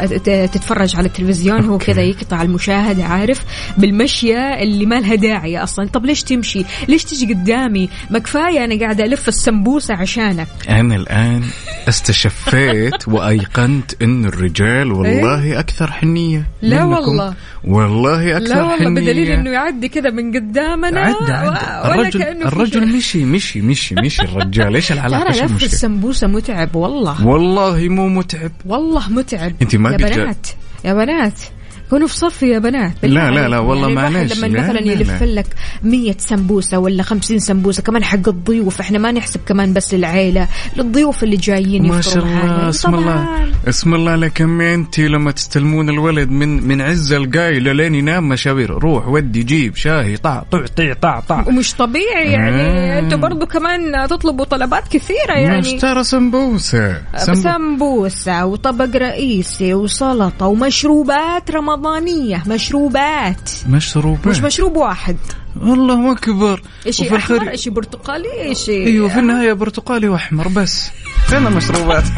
تتفرج 0.53 0.97
على 0.97 1.07
التلفزيون 1.07 1.65
هو 1.65 1.73
أوكي. 1.73 1.87
كذا 1.87 2.03
يقطع 2.03 2.43
المشاهدة 2.43 3.05
عارف؟ 3.05 3.45
بالمشية 3.79 4.39
اللي 4.39 4.87
ما 4.87 5.01
لها 5.01 5.15
داعي 5.15 5.63
أصلا. 5.63 5.89
طب 5.89 6.07
ليش 6.07 6.23
تمشي؟ 6.23 6.65
ليش 6.89 7.05
تجي 7.05 7.35
قدامي؟ 7.35 7.89
ما 8.11 8.19
كفاية 8.19 8.65
أنا 8.65 8.81
قاعدة 8.81 9.05
ألف 9.05 9.29
السمبوسة 9.29 9.95
عشانك. 9.95 10.49
أنا 10.69 10.97
الآن 10.97 11.45
استشفيت 11.89 13.09
وأيقنت 13.09 14.03
إن 14.03 14.25
الرجال 14.25 14.93
والله 14.93 15.61
أكثر 15.61 15.91
حنية 15.91 16.39
إيه؟ 16.39 16.69
لا 16.69 16.85
منكم. 16.85 17.09
والله. 17.09 17.35
والله 17.65 18.37
أكثر 18.37 18.55
لا 18.55 18.63
والله 18.63 18.91
بدليل 18.91 19.31
إنه 19.31 19.51
يعدي 19.51 19.89
كذا 19.89 20.11
من 20.11 20.37
قدامنا. 20.37 21.01
عدى 21.01 21.33
عدى. 21.33 21.89
الرجل 21.95 22.19
كأنه 22.19 22.49
الرجل. 22.49 22.97
مشي 22.97 23.25
مشي 23.25 23.61
مشي 23.61 23.95
مشي. 23.95 24.23
الرجال 24.23 24.75
إيش 24.75 24.93
العلاقة؟ 24.93 25.23
ترى 25.23 25.29
إيش 25.29 25.43
لف 25.43 25.51
المشكلة؟ 25.51 25.73
السمبوسة 25.73 26.27
متعب 26.27 26.77
والله. 26.77 27.27
والله 27.27 27.89
مو 27.89 28.09
متعب. 28.09 28.53
والله 28.67 29.09
متعب. 29.09 29.53
أنت 29.63 29.77
ما 29.77 29.91
يا 29.91 29.97
بنات 29.97 30.47
يا 30.85 30.95
بنات. 30.95 31.41
كونوا 31.91 32.09
في 32.09 32.17
صفي 32.17 32.47
يا 32.49 32.59
بنات. 32.59 32.93
لا، 33.03 33.09
لا، 33.09 33.31
لا، 33.31 33.41
عليكم. 33.57 33.67
والله 33.69 33.89
يعني 33.89 33.95
معليش. 33.95 34.39
لما 34.39 34.47
لا، 34.47 34.63
مثلا 34.63 34.79
لا، 34.79 34.93
يلف 34.93 35.23
لا. 35.23 35.27
لك 35.41 35.47
100 35.83 36.15
سمبوسة 36.19 36.79
ولا 36.79 37.03
50 37.03 37.39
سمبوسة 37.39 37.83
كمان 37.83 38.05
حق 38.05 38.29
الضيوف. 38.29 38.81
إحنا 38.81 38.99
ما 38.99 39.13
نحسب 39.13 39.41
كمان 39.47 39.73
بس 39.73 39.95
للعيلة 39.95 40.49
للضيوف 40.77 41.23
اللي 41.25 41.37
جايين 41.37 41.89
ما 41.89 42.01
شاء 42.01 42.25
الله. 42.25 42.69
اسم 42.69 42.95
الله. 42.95 43.29
اسم 43.69 43.95
الله 43.95 44.17
لك 44.17 44.41
أمي 44.43 44.75
أنت 44.75 45.01
لما 45.01 45.31
تستلمون 45.31 45.89
الولد 45.91 46.31
من 46.31 46.69
من 46.69 46.81
عز 46.81 47.13
القايله 47.13 47.73
لين 47.73 47.95
ينام. 47.95 48.29
مشاوير 48.29 48.71
روح 48.71 49.09
ودي 49.09 49.43
جيب 49.43 49.77
شاهي 49.77 50.17
طع 50.17 50.43
طع 50.53 50.65
طع 50.77 50.93
طع 50.93 51.21
طع. 51.21 51.45
ومش 51.49 51.75
طبيعي 51.75 52.33
يعني. 52.33 52.63
آه. 52.63 52.99
أنتوا 52.99 53.19
برضو 53.19 53.47
كمان 53.47 54.09
تطلبوا 54.11 54.45
طلبات 54.45 54.89
كثيرة 54.89 55.33
يعني. 55.35 55.61
اشترى 55.61 56.05
سمبوسة. 56.05 57.03
سمبو- 57.17 57.43
سمبوسة 57.43 58.45
وطبق 58.47 58.97
رئيسي 58.97 59.75
وسلطة 59.75 60.47
ومشروبات 60.47 61.51
رمضانية 61.79 62.43
مشروبات. 62.47 63.51
مشروبات. 63.69 64.29
مش 64.29 64.41
مشروب 64.41 64.77
واحد. 64.77 65.17
الله 65.63 66.13
اكبر 66.13 66.63
إشي 66.87 67.03
وفي 67.07 67.17
أحمر 67.17 67.37
الخير 67.37 67.55
إشي 67.55 67.71
برتقالي 67.71 68.53
إشي 68.53 68.87
أيوه 68.87 69.09
في 69.09 69.19
النهاية 69.19 69.53
برتقالي 69.53 70.09
وأحمر 70.09 70.49
بس. 70.49 70.91
فين 71.27 71.47
المشروبات 71.47 72.05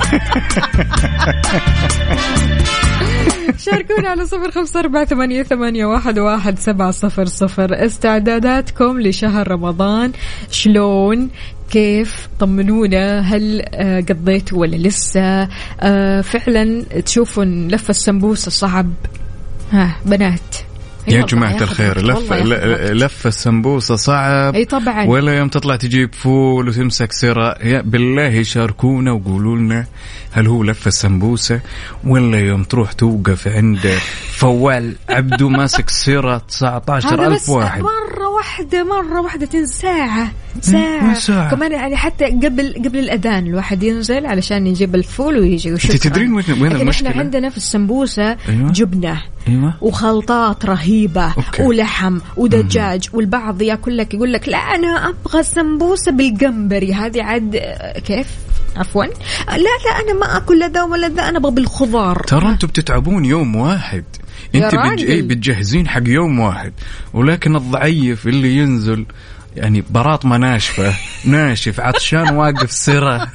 شاركونا 3.64 4.09
على 4.09 4.27
صفر 4.27 4.51
خمسة 4.51 4.81
أربعة 4.81 5.05
ثمانية, 5.05 5.42
ثمانية 5.42 5.87
واحد, 5.87 6.18
واحد 6.18 6.59
سبعة 6.59 6.90
صفر 6.90 7.25
صفر. 7.25 7.87
استعداداتكم 7.87 9.01
لشهر 9.01 9.49
رمضان. 9.49 10.12
شلون؟ 10.51 11.31
كيف؟ 11.70 12.29
طمنونا. 12.40 13.20
هل 13.20 13.62
آه، 13.75 14.01
قضيتوا 14.01 14.59
ولا 14.59 14.77
لسه؟ 14.77 15.49
آه، 15.81 16.20
فعلا 16.20 16.83
تشوفون 16.83 17.68
لف 17.68 17.90
السمبوسة 17.90 18.51
صعب. 18.51 18.92
ها 19.72 19.96
بنات 20.06 20.56
يا 21.09 21.22
جماعة 21.22 21.62
الخير 21.62 22.06
لف. 22.06 22.33
لف 22.92 23.26
السمبوسة 23.26 23.96
صعب 23.96 24.54
أي 24.54 24.64
طبعا 24.64 25.06
ولا 25.06 25.38
يوم 25.38 25.48
تطلع 25.48 25.76
تجيب 25.76 26.14
فول 26.14 26.68
وتمسك 26.68 27.12
سرة 27.12 27.56
يا 27.62 27.80
بالله 27.80 28.42
شاركونا 28.42 29.12
وقولوا 29.12 29.56
لنا 29.56 29.87
هل 30.33 30.46
هو 30.46 30.62
لف 30.62 30.87
السمبوسة 30.87 31.61
ولا 32.04 32.38
يوم 32.38 32.62
تروح 32.62 32.92
توقف 32.92 33.48
عند 33.48 33.98
فوال 34.33 34.94
عبدو 35.09 35.48
ماسك 35.48 35.90
سرة 35.90 36.38
19 36.38 37.09
هذا 37.14 37.26
ألف 37.26 37.42
بس 37.42 37.48
واحد 37.48 37.83
مرة 37.83 38.28
واحدة 38.28 38.85
مرة 38.85 39.20
واحدة 39.20 39.46
تنزل 39.46 39.68
ساعة 39.74 40.33
ساعة, 40.61 41.14
ساعة. 41.14 41.50
كمان 41.50 41.72
يعني 41.72 41.96
حتى 41.96 42.24
قبل 42.24 42.74
قبل 42.85 42.98
الأذان 42.98 43.46
الواحد 43.46 43.83
ينزل 43.83 44.26
علشان 44.26 44.66
يجيب 44.66 44.94
الفول 44.94 45.38
ويجي 45.38 45.72
وشكرا 45.72 45.94
انت 45.94 46.02
تدرين 46.02 46.33
وين 46.33 46.72
المشكلة؟ 46.72 47.11
إحنا 47.11 47.20
عندنا 47.20 47.50
في 47.50 47.56
السمبوسة 47.56 48.37
أيوة. 48.48 48.72
جبنة 48.72 49.22
أيوه. 49.50 49.74
وخلطات 49.80 50.66
رهيبة 50.66 51.32
أوكي. 51.32 51.62
ولحم 51.62 52.18
ودجاج 52.36 53.08
والبعض 53.12 53.62
ياكل 53.62 53.96
لك 53.96 54.14
يقول 54.14 54.32
لك 54.32 54.48
لا 54.48 54.58
أنا 54.58 55.08
أبغى 55.08 55.42
سمبوسة 55.42 56.12
بالجمبري. 56.12 56.94
هذه 56.94 57.22
عاد 57.22 57.56
كيف؟ 58.04 58.26
عفوا. 58.76 59.04
لا 59.04 59.56
لا 59.56 60.00
أنا 60.00 60.12
ما 60.20 60.36
أكل 60.36 60.58
لا 60.58 60.68
ذا 60.68 60.82
ولا 60.82 61.08
ذا 61.08 61.28
أنا 61.28 61.38
أبغى 61.38 61.52
بالخضار. 61.52 62.22
ترى 62.22 62.48
أنتم 62.48 62.68
بتتعبون 62.68 63.24
يوم 63.24 63.56
واحد. 63.56 64.04
أنت 64.54 64.74
بتج... 64.74 65.04
إيه 65.04 65.22
بتجهزين 65.22 65.88
حق 65.88 66.02
يوم 66.06 66.38
واحد. 66.38 66.72
ولكن 67.12 67.56
الضعيف 67.56 68.26
اللي 68.26 68.56
ينزل 68.56 69.06
يعني 69.56 69.84
براطمه 69.90 70.36
ناشفة 70.36 70.94
ناشف 71.24 71.80
عطشان 71.80 72.36
واقف 72.36 72.72
سرة. 72.72 73.28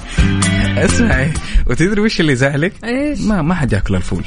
اسمعي 0.84 1.32
وتدري 1.66 2.00
وش 2.00 2.20
اللي 2.20 2.36
زعلك؟ 2.36 2.72
إيش؟ 2.84 3.20
ما 3.20 3.42
ما 3.42 3.54
حد 3.54 3.72
ياكل 3.72 3.94
الفول. 3.94 4.24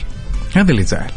هذا 0.53 0.71
اللي 0.71 0.83
زعل 0.83 1.11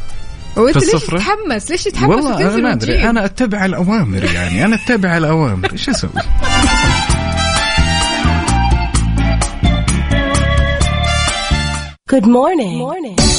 وانت 0.56 0.76
ليش؟ 0.76 1.04
تتحمس؟ 1.04 1.70
ليش 1.70 1.84
تتحمس 1.84 2.08
والله 2.08 2.54
أنا 2.54 2.56
ما؟ 2.56 2.72
أدري 2.72 3.10
أنا 3.10 3.24
أتبع 3.24 3.64
الأوامر 3.64 4.24
يعني 4.24 4.64
أنا 4.64 4.76
أتبع 4.76 5.16
الأوامر 5.16 5.72
إيش 5.72 5.88
أسوي؟ 5.88 6.10
Good 12.08 12.26
morning. 12.26 12.78
morning. 12.78 13.35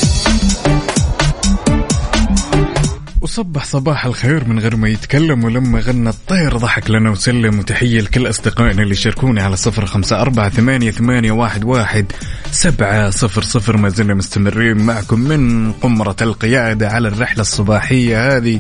وصبح 3.22 3.64
صباح 3.64 4.06
الخير 4.06 4.48
من 4.48 4.60
غير 4.60 4.76
ما 4.76 4.90
يتكلم 4.90 5.44
ولما 5.44 5.80
غنى 5.80 6.10
الطير 6.10 6.58
ضحك 6.58 6.90
لنا 6.92 7.10
وسلم 7.10 7.60
وتحية 7.60 8.02
لكل 8.02 8.30
أصدقائنا 8.30 8.84
اللي 8.84 8.96
شاركوني 8.96 9.42
على 9.42 9.56
صفر 9.56 9.86
خمسة 9.86 10.22
أربعة 10.22 10.50
ثمانية, 10.50 10.92
ثمانية 10.92 11.32
واحد, 11.32 11.64
واحد 11.64 12.12
سبعة 12.52 13.10
صفر 13.10 13.42
صفر. 13.42 13.78
ما 13.78 13.90
زلنا 13.90 14.14
مستمرين 14.14 14.78
معكم 14.78 15.20
من 15.20 15.72
قمرة 15.72 16.16
القيادة 16.22 16.90
على 16.90 17.08
الرحلة 17.08 17.42
الصباحية 17.42 18.38
هذه. 18.38 18.60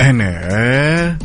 أنا 0.00 1.18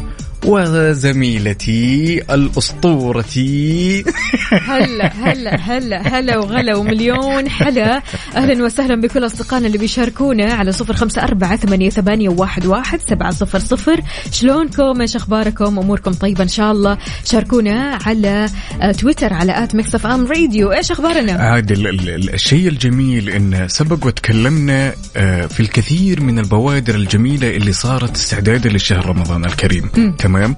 وزميلتي 0.46 2.22
الأسطورتي 2.34 4.04
هلا 4.52 5.14
هلا 5.14 5.56
هلا 5.56 6.20
هلا 6.20 6.38
وغلا 6.38 6.76
ومليون 6.76 7.50
حلا. 7.50 8.02
أهلا 8.36 8.64
وسهلا 8.66 9.02
بكل 9.02 9.26
أصدقائنا 9.26 9.68
اللي 9.68 9.78
بيشاركونا 9.78 10.54
على 10.54 10.72
صفر 10.72 10.94
خمسة 10.94 11.24
أربعة 11.24 11.56
ثمانية, 11.56 11.90
ثمانية 11.90 12.30
واحد, 12.30 12.66
واحد 12.66 13.00
سبعة 13.10 13.32
صفر 13.32 13.60
صفر. 13.60 14.02
شلونكم؟ 14.32 15.02
إيش 15.02 15.16
أخباركم؟ 15.16 15.80
أموركم 15.80 16.12
طيبة 16.14 16.44
إن 16.44 16.48
شاء 16.48 16.72
الله. 16.72 16.98
شاركونا 17.26 18.00
على 18.06 18.50
آه، 18.82 18.92
تويتر 18.92 19.34
على 19.34 19.64
at 19.64 19.76
Mix 19.76 19.96
FM 19.96 20.26
Radio. 20.28 20.72
إيش 20.72 20.92
أخبارنا؟ 20.92 21.34
عاد 21.34 21.72
ال- 21.72 21.88
ال- 21.88 22.10
ال- 22.10 22.34
الشيء 22.34 22.68
الجميل 22.68 23.30
إن 23.30 23.68
سبق 23.68 24.06
وتكلمنا 24.06 24.94
آه، 25.18 25.46
في 25.46 25.60
الكثير 25.60 26.22
من 26.22 26.40
البوادر 26.40 26.96
الجميلة 26.96 27.56
اللي 27.56 27.72
صارت 27.74 28.16
استعدادا 28.16 28.70
لشهر 28.70 29.06
رمضان 29.06 29.46
الكريم. 29.46 29.90
تمام؟ 30.32 30.56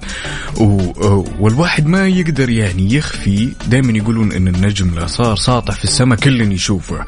و- 0.56 1.24
والواحد 1.40 1.86
ما 1.86 2.06
يقدر 2.08 2.50
يعني 2.50 2.94
يخفي 2.94 3.52
دائما 3.68 3.92
يقولون 3.98 4.32
إن 4.32 4.48
النجم 4.48 4.94
لا 4.94 5.06
صار 5.06 5.36
ساطع 5.36 5.74
في 5.74 5.84
السماء 5.84 6.18
كل 6.18 6.52
يشوفه. 6.52 7.04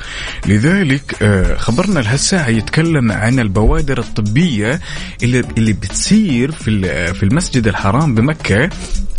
لذلك 0.47 1.17
آه، 1.23 1.57
خبرنا 1.57 2.01
لهالساعة 2.01 2.49
يتكلم 2.49 3.13
عن 3.13 3.39
البوادر 3.41 3.99
الطبية 3.99 4.81
اللي 5.23 5.43
اللي 5.59 5.73
بتصير 5.73 6.53
في 6.53 6.71
ال- 6.71 7.15
في 7.15 7.23
المسجد 7.23 7.67
الحرام 7.69 8.15
بمكة. 8.15 8.71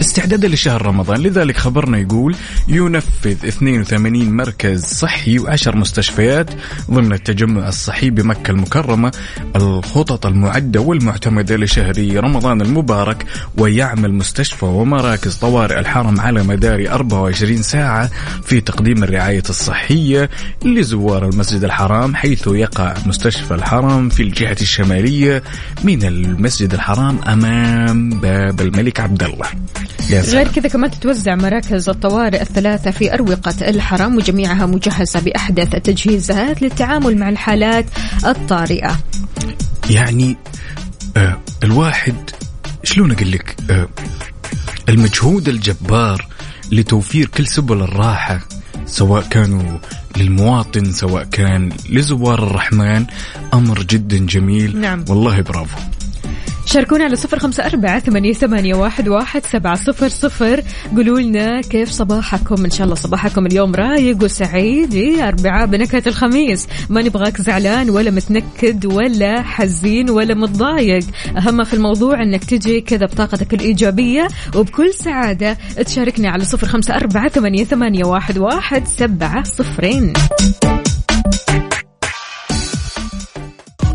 استعدادا 0.02 0.48
لشهر 0.48 0.86
رمضان 0.86 1.22
لذلك 1.22 1.58
خبرنا 1.58 1.98
يقول 1.98 2.36
ينفذ 2.68 3.48
82 3.48 4.32
مركز 4.32 4.86
صحي 4.86 5.40
و10 5.40 5.76
مستشفيات 5.76 6.50
ضمن 6.92 7.14
التجمع 7.14 7.68
الصحي 7.68 8.10
بمكة 8.10 8.52
المكرمة 8.52 9.12
الخطط 9.56 10.26
المعدة 10.26 10.80
والمعتمدة 10.80 11.58
لشهر 11.58 12.24
رمضان 12.24 12.62
المبارك 12.62 13.26
ويعمل 13.58 14.14
مستشفى 14.14 14.66
ومراكز 14.66 15.36
طوارئ 15.36 15.80
الحرم 15.80 16.20
على 16.20 16.44
مدار 16.44 16.90
24 16.90 17.62
ساعة 17.62 18.10
في 18.44 18.62
تقديم 18.62 19.04
الرعاية 19.04 19.44
الصحية 19.50 20.30
لزوار 20.66 21.30
المسجد 21.30 21.64
الحرام 21.64 22.16
حيث 22.16 22.48
يقع 22.48 22.94
مستشفى 23.06 23.54
الحرم 23.54 24.10
في 24.10 24.24
الجهة 24.24 24.58
الشمالية 24.62 25.44
من 25.84 26.04
المسجد 26.04 26.74
الحرام 26.74 27.20
أمام 27.28 28.10
باب 28.10 28.62
الملك 28.62 29.00
عبد 29.00 29.24
الله. 29.24 29.48
غير 30.12 30.48
كذا 30.48 30.70
كمان 30.70 30.92
تتوزع 30.92 31.36
مراكز 31.36 31.90
الطوارئ 31.90 32.42
الثلاثة 32.42 32.92
في 32.92 33.14
أروقة 33.14 33.70
الحرم 33.70 34.16
وجميعها 34.16 34.66
مجهزة 34.66 35.20
بأحدث 35.20 35.76
التجهيزات 35.76 36.62
للتعامل 36.62 37.18
مع 37.18 37.30
الحالات 37.30 37.86
الطارئة. 38.26 38.98
يعني 39.90 40.38
آه 41.18 41.38
الواحد 41.64 42.16
شلون 42.84 43.12
أقول 43.12 43.32
لك؟ 43.32 43.56
آه 43.70 43.88
المجهود 44.90 45.50
الجبار 45.50 46.28
لتوفير 46.72 47.28
كل 47.28 47.48
سبل 47.48 47.82
الراحة 47.82 48.40
سواء 48.86 49.24
كانوا 49.24 49.78
للمواطن 50.18 50.94
سواء 50.94 51.24
كان 51.24 51.72
لزوار 51.90 52.44
الرحمن 52.44 53.06
أمر 53.54 53.84
جدا 53.84 54.18
جميل. 54.18 54.82
نعم. 54.82 55.06
والله 55.10 55.42
برافو. 55.42 55.78
شاركونا 56.68 57.04
على 57.04 57.16
صفر 57.16 57.40
خمسة 57.40 57.66
أربعة 57.66 58.00
ثمانية, 58.00 58.34
ثمانية 58.34 58.76
واحد, 58.76 59.08
واحد 59.08 59.46
سبعة 59.46 59.76
صفر 59.76 60.08
صفر. 60.08 60.64
قولوا 60.96 61.20
لنا 61.20 61.62
كيف 61.62 61.90
صباحكم؟ 61.90 62.66
إن 62.66 62.72
شاء 62.72 62.84
الله 62.84 62.96
صباحكم 62.96 63.46
اليوم 63.46 63.76
رايق 63.76 64.24
وسعيد. 64.24 64.94
إيه 64.94 65.28
أربعاء 65.28 65.66
بنكهة 65.66 66.04
الخميس. 66.08 66.68
ما 66.90 67.02
نبغاك 67.02 67.42
زعلان 67.42 67.90
ولا 67.90 68.12
متنكد 68.12 68.86
ولا 68.86 69.42
حزين 69.42 70.10
ولا 70.10 70.34
متضايق. 70.34 71.04
أهم 71.38 71.64
في 71.64 71.74
الموضوع 71.74 72.24
أنك 72.24 72.44
تجي 72.44 72.82
كذا 72.82 73.06
بطاقتك 73.06 73.54
الإيجابية. 73.54 74.28
وبكل 74.56 74.94
سعادة 74.94 75.58
تشاركنا 75.86 76.30
على 76.30 76.46
صفر 76.46 76.68
خمسة 76.68 76.96
أربعة 76.96 77.30
ثمانية, 77.30 77.64
ثمانية 77.64 78.06
واحد, 78.06 78.38
واحد 78.38 78.88
سبعة 78.88 79.44
صفرين. 79.44 80.14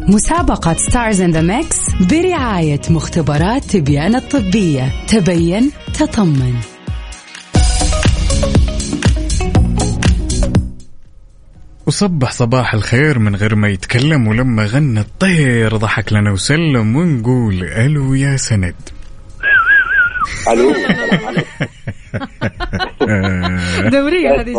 مسابقة 0.08 0.74
Stars 0.74 1.20
in 1.20 1.30
the 1.30 1.40
Mix 1.40 1.78
برعاية 2.10 2.80
مختبرات 2.90 3.64
تبيان 3.64 4.14
الطبية. 4.14 4.92
تبين 5.06 5.70
تطمن. 5.94 6.54
وصبح 11.86 12.32
صباح 12.32 12.74
الخير 12.74 13.18
من 13.18 13.36
غير 13.36 13.54
ما 13.54 13.68
يتكلم 13.68 14.28
ولما 14.28 14.66
غنى 14.66 15.00
الطير 15.00 15.76
ضحك 15.76 16.12
لنا 16.12 16.32
وسلم 16.32 16.96
ونقول 16.96 17.64
ألو 17.64 18.14
يا 18.14 18.36
سند. 18.36 18.74
ألو. 20.48 20.74
دورية 23.90 24.40
هذه. 24.40 24.54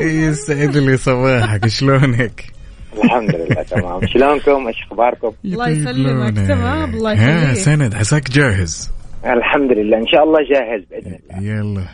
جاية. 0.00 0.28
يسعد 0.28 0.76
لي 0.76 0.96
صباحك. 0.96 1.66
شلونك؟ 1.66 2.55
الحمد 3.04 3.34
لله 3.34 3.62
تمام. 3.62 4.00
شلونكم؟ 4.06 4.66
إيش 4.66 4.76
اخباركم؟ 4.90 5.30
الله 5.44 5.68
يسلمك 5.68 6.48
تمام 6.48 6.94
الله. 6.94 7.12
ها 7.12 7.42
يخليك. 7.42 7.64
سند 7.64 7.94
عساك 7.94 8.30
جاهز. 8.30 8.90
الحمد 9.24 9.72
لله 9.72 9.98
ان 9.98 10.06
شاء 10.06 10.24
الله 10.24 10.38
جاهز 10.52 10.82
بإذن 10.90 11.18
الله. 11.30 11.42
يلا. 11.42 11.84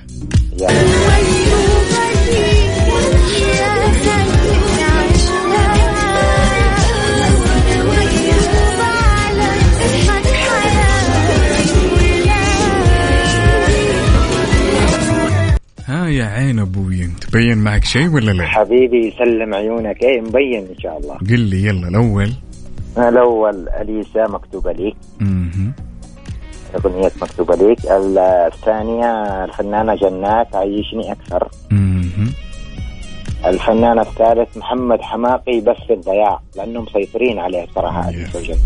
يلا. 0.60 0.72
ها 16.02 16.08
يا 16.08 16.24
عين 16.24 16.58
أبوي 16.58 17.06
تبين 17.06 17.58
معك 17.58 17.84
شيء 17.84 18.08
ولا 18.08 18.30
لا؟ 18.30 18.46
حبيبي 18.46 19.08
يسلم 19.08 19.54
عيونك. 19.54 20.02
إيه 20.02 20.20
مبين 20.20 20.66
إن 20.70 20.78
شاء 20.78 20.98
الله. 20.98 21.14
قل 21.14 21.40
لي 21.40 21.64
يلا 21.64 21.88
الأول. 21.88 22.32
الأول 22.98 23.68
أليسا 23.68 24.28
مكتوبة 24.28 24.72
ليك 24.72 24.96
مهم. 25.20 25.72
أغنية 26.74 27.10
مكتوبة 27.22 27.54
ليك. 27.54 27.78
الثانية 28.52 29.44
الفنانة 29.44 29.94
جنات 29.94 30.56
عيشني 30.56 31.12
أكثر. 31.12 31.48
مهم. 31.70 32.32
الفنان 33.46 33.98
الثالث 33.98 34.56
محمد 34.56 35.00
حماقي 35.02 35.60
بس 35.60 35.90
الضياع 35.90 36.40
لأنهم 36.56 36.82
مسيطرين 36.82 37.38
عليه 37.38 37.66
صراحة. 37.74 38.08
اليسا 38.08 38.38
وجنات 38.38 38.58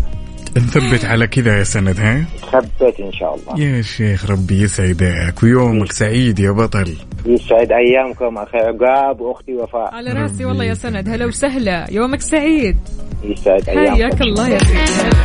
نثبت 0.57 1.05
على 1.05 1.27
كذا 1.27 1.57
يا 1.57 1.63
سند 1.63 1.99
ها؟ 1.99 2.25
ثبت 2.51 2.99
إن 2.99 3.11
شاء 3.11 3.35
الله. 3.35 3.59
يا 3.59 3.81
شيخ 3.81 4.31
ربي 4.31 4.61
يسعدك 4.61 5.43
ويومك 5.43 5.91
سعيد 5.91 6.39
يا 6.39 6.51
بطل. 6.51 6.95
يسعد 7.25 7.71
أيامكم 7.71 8.37
أخي 8.37 8.57
عقاب 8.57 9.21
واختي 9.21 9.53
وفاء. 9.53 9.95
على 9.95 10.11
رأسي 10.13 10.45
والله 10.45 10.63
يا 10.63 10.73
سند 10.73 11.09
هلا 11.09 11.25
وسهلا. 11.25 11.87
يومك 11.91 12.21
سعيد. 12.21 12.77
يسعد 13.23 13.69
أيامكم. 13.69 13.95
حياك 13.95 14.21
الله 14.21 14.49
يا 14.49 14.59
سيدي 14.59 15.17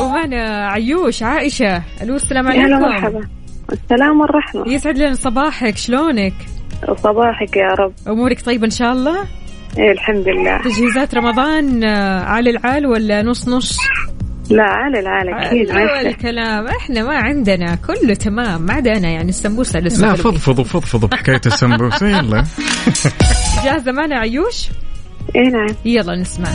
ومعنا 0.00 0.68
عيوش 0.68 1.22
عائشة. 1.22 1.82
ألو 2.02 2.16
السلام 2.16 2.46
هلا 2.46 2.62
عليكم. 2.62 2.80
مرحبا. 2.80 3.28
السلام 3.72 4.20
والرحمة. 4.20 4.72
يسعد 4.72 4.98
لنا 4.98 5.14
صباحك 5.14 5.76
شلونك؟ 5.76 6.34
صباحك 6.96 7.56
يا 7.56 7.74
رب. 7.78 7.92
أمورك 8.08 8.40
طيبة 8.40 8.64
إن 8.64 8.70
شاء 8.70 8.92
الله؟ 8.92 9.24
إيه 9.78 9.92
الحمد 9.92 10.28
لله 10.28 10.58
تجهيزات 10.62 11.14
رمضان 11.14 11.84
آه، 11.84 12.20
عال 12.24 12.48
العال 12.48 12.86
ولا 12.86 13.22
نص 13.22 13.48
نص 13.48 13.78
لا 14.50 14.62
على 14.62 15.00
العالم 15.00 15.34
أكيد 15.34 15.70
ما 15.72 16.00
الكلام 16.00 16.66
إحنا 16.66 17.02
ما 17.02 17.16
عندنا 17.16 17.74
كله 17.86 18.14
تمام 18.14 18.62
ما 18.62 18.72
عدا 18.74 18.92
أنا 18.96 19.08
يعني 19.08 19.28
السمبوسة 19.28 19.80
لسه 19.80 20.06
لا 20.06 20.14
فضفضوا 20.14 20.64
فضفضوا 20.64 21.08
بحكايه 21.08 21.40
السمبوسه 21.46 22.08
يلا. 22.08 22.44
جاهزة 23.64 23.92
معنا 23.92 24.18
عيوش 24.18 24.68
إيه 25.36 25.48
نعم 25.50 25.74
يلا 25.84 26.16
نسمع 26.16 26.48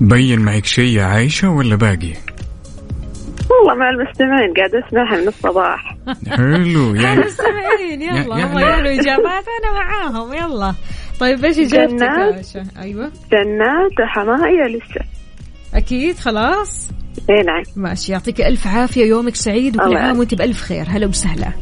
بين 0.00 0.40
معك 0.40 0.64
شيء 0.64 0.96
يا 0.96 1.04
عايشة 1.04 1.50
ولا 1.50 1.76
باقي؟ 1.76 2.12
والله 3.50 3.74
مع 3.74 3.90
المستمعين 3.90 4.54
قاعد 4.56 4.74
أسمعها 4.74 5.20
من 5.22 5.28
الصباح 5.28 5.96
حلو 6.28 6.94
يعني 6.94 7.20
مستمعين 7.20 8.02
يلا 8.02 8.12
يعني- 8.38 8.44
الله 8.44 8.60
يعلو 8.60 8.88
إجابات 8.88 9.44
أنا 9.64 9.72
معاهم 9.72 10.32
يلا 10.34 10.74
طيب 11.20 11.44
إيش 11.44 11.58
إجابتك 11.58 12.02
يا. 12.02 12.08
عائشة؟ 12.08 12.64
أيوه 12.78 13.12
جنات 13.32 14.08
حماية 14.08 14.66
لسه 14.68 15.00
أكيد 15.74 16.18
خلاص 16.18 16.90
إيه 17.30 17.42
نعم 17.46 17.62
ماشي 17.76 18.12
يعطيك 18.12 18.40
ألف 18.40 18.66
عافية 18.66 19.04
يومك 19.04 19.34
سعيد 19.34 19.76
وكل 19.76 19.96
عام. 19.96 20.18
وأنت 20.18 20.34
بألف 20.34 20.60
خير 20.60 20.84
هلا 20.88 21.06
وسهلا 21.06 21.52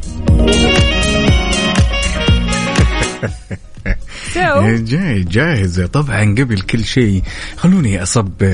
جاي 4.90 5.22
جاهزة 5.22 5.86
طبعا 5.86 6.34
قبل 6.38 6.60
كل 6.60 6.84
شيء 6.84 7.22
خلوني 7.56 8.02
أصب 8.02 8.44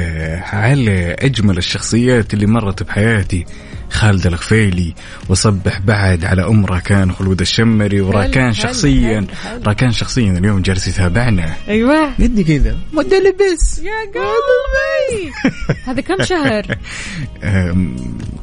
على 0.52 1.16
أجمل 1.18 1.58
الشخصيات 1.58 2.34
اللي 2.34 2.46
مرت 2.46 2.82
بحياتي. 2.82 3.46
خالد 3.90 4.26
الغفيلي 4.26 4.94
وصبح 5.28 5.78
بعد 5.80 6.24
على 6.24 6.46
ام 6.46 6.66
راكان 6.66 7.12
خلود 7.12 7.40
الشمري 7.40 8.00
وراكان 8.00 8.52
شخصيا. 8.52 9.26
راكان 9.66 9.90
شخصيا 9.92 10.32
اليوم 10.38 10.62
جالس 10.62 10.88
يتابعنا. 10.88 11.54
أيوه. 11.68 12.04
قد 12.20 12.40
كذا. 12.48 12.76
مدة 12.92 13.18
لبس. 13.18 13.78
يا 13.78 13.92
قلبي. 14.14 15.30
هذا 15.86 16.00
كم 16.00 16.24
شهر؟ 16.24 16.66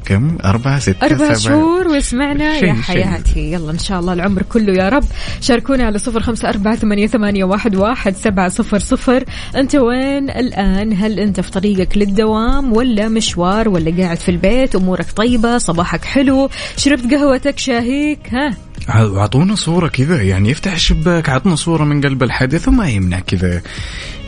كم؟ 0.06 0.38
أربعة 0.46 0.80
ستة 0.80 1.06
أربع 1.06 1.16
سبعة. 1.18 1.34
شهور 1.34 1.88
ويسمعنا 1.88 2.60
شيء- 2.60 2.68
يا. 2.70 2.74
حياتي. 2.74 3.52
يلا 3.52 3.72
إن 3.72 3.80
شاء 3.80 4.00
الله 4.00 4.14
العمر 4.14 4.42
كله 4.42 4.74
يا 4.74 4.90
رب. 4.90 5.04
شاركونا 5.42 5.86
على 5.86 6.00
صفر 6.00 6.20
خمسة 6.24 6.50
أربعة 6.50 6.76
ثمانية, 6.76 7.08
ثمانية 7.08 7.44
واحد, 7.44 7.76
واحد 7.76 8.16
سبعة 8.16 8.50
صفر 8.50 8.80
صفر. 8.80 9.24
أنت 9.56 9.76
وين 9.76 10.30
الآن؟ 10.30 10.94
هل 10.94 11.20
أنت 11.20 11.40
في 11.40 11.52
طريقك 11.52 11.98
للدوام 11.98 12.74
ولا 12.74 13.08
مشوار 13.08 13.70
ولا 13.70 14.04
قاعد 14.04 14.18
في 14.18 14.30
البيت؟ 14.32 14.76
أمورك 14.76 15.06
طيبة؟ 15.16 15.37
صباحك 15.58 16.06
حلو. 16.06 16.50
شربت 16.78 17.14
قهوتك 17.14 17.60
شاهيك 17.60 18.34
ها؟ 18.34 18.58
أعطونا 18.90 19.56
صورة 19.56 19.88
كذا 19.88 20.22
يعني 20.22 20.52
افتح 20.52 20.74
الشباك 20.74 21.30
عطنا 21.30 21.56
صورة 21.56 21.84
من 21.84 22.02
قلب 22.02 22.24
الحدث 22.24 22.68
وما 22.68 22.90
يمنع 22.90 23.20
كذا. 23.20 23.62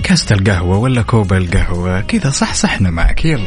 كاسة 0.04 0.36
القهوة 0.36 0.78
ولا 0.78 1.02
كوب 1.02 1.34
القهوة 1.34 2.02
كذا 2.02 2.30
صح 2.30 2.54
صحنا 2.54 2.90
معك 2.90 3.26
يلا. 3.26 3.46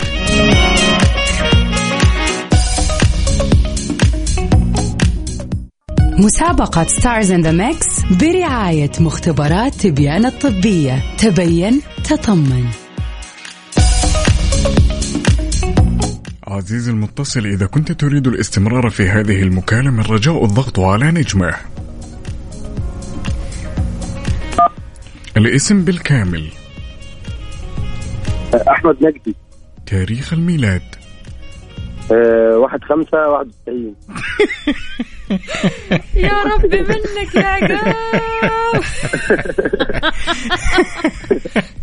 مسابقة 6.19 6.87
Stars 6.87 7.31
in 7.31 7.43
the 7.43 7.53
Mix 7.53 7.87
برعاية 8.11 8.91
مختبرات 9.01 9.75
تبيان 9.75 10.27
الطبية. 10.27 11.03
تبين 11.19 11.81
تطمن. 12.05 12.82
عزيزي 16.53 16.91
المتصل 16.91 17.47
إذا 17.47 17.67
كنت 17.67 17.93
تريد 17.93 18.27
الاستمرار 18.27 18.91
في 18.91 19.09
هذه 19.09 19.43
المكالمة 19.43 20.05
الرجاء 20.05 20.45
الضغط 20.45 20.81
على 20.81 21.11
نجمة. 21.11 21.55
الاسم 25.37 25.85
بالكامل. 25.85 26.49
أحمد 28.69 28.97
نجدي. 29.05 29.35
تاريخ 29.87 30.33
الميلاد. 30.33 30.83
أه 32.13 32.59
واحد 32.59 32.85
خمسة 32.85 33.29
واحد 33.29 33.47
وتسعين 33.47 33.95
يا 36.15 36.43
ربي 36.43 36.81
منك 36.81 37.35
يا 37.35 37.47
عقاب. 37.47 38.83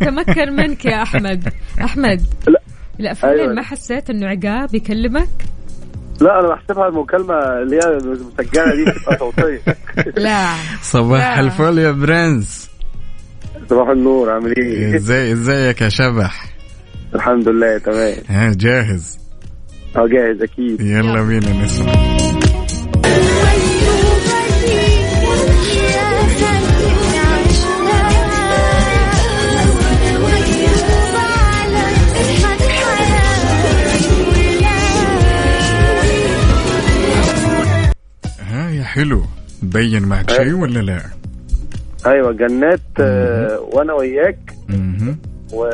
تمكن 0.00 0.52
منك 0.52 0.84
يا 0.84 1.02
أحمد. 1.02 1.52
أحمد. 1.80 2.26
لا. 2.46 2.59
لا 3.00 3.14
فعلا 3.14 3.42
أيوة. 3.42 3.54
ما 3.54 3.62
حسيت 3.62 4.10
إنه 4.10 4.26
عقاب 4.26 4.74
يكلمك؟ 4.74 5.28
لا 6.20 6.40
أنا 6.40 6.48
بحسبها 6.48 6.88
المكالمة 6.88 7.34
اللي 7.34 7.76
هي 7.76 7.96
مسجلة 7.96 8.74
دي 8.74 8.84
بتبقى 8.90 9.18
صوتية 9.18 9.60
لا 10.24 10.46
صباح. 10.82 11.38
الفل 11.38 11.78
يا 11.78 11.90
برنس 11.90 12.70
صباح 13.70 13.88
النور 13.88 14.30
عامل 14.30 14.54
إيه؟ 14.58 14.96
إزاي 14.96 15.32
إزيك 15.32 15.80
يا 15.80 15.88
شبح 15.88 16.44
الحمد 17.14 17.48
لله 17.48 17.78
تمام 17.78 18.14
ها 18.28 18.52
جاهز 18.56 19.18
أه 19.96 20.06
جاهز 20.06 20.42
أكيد 20.42 20.80
يلا 20.80 21.22
بينا 21.22 21.64
نسمع 21.64 21.92
حلو. 38.94 39.24
بين 39.62 40.02
معك 40.02 40.30
شيء 40.30 40.52
ولا 40.52 40.78
لا؟ 40.80 41.00
أيوه 42.06 42.32
جنات 42.32 42.80
آه، 43.00 43.68
وأنا 43.72 43.92
وياك. 43.92 44.38
و 45.52 45.64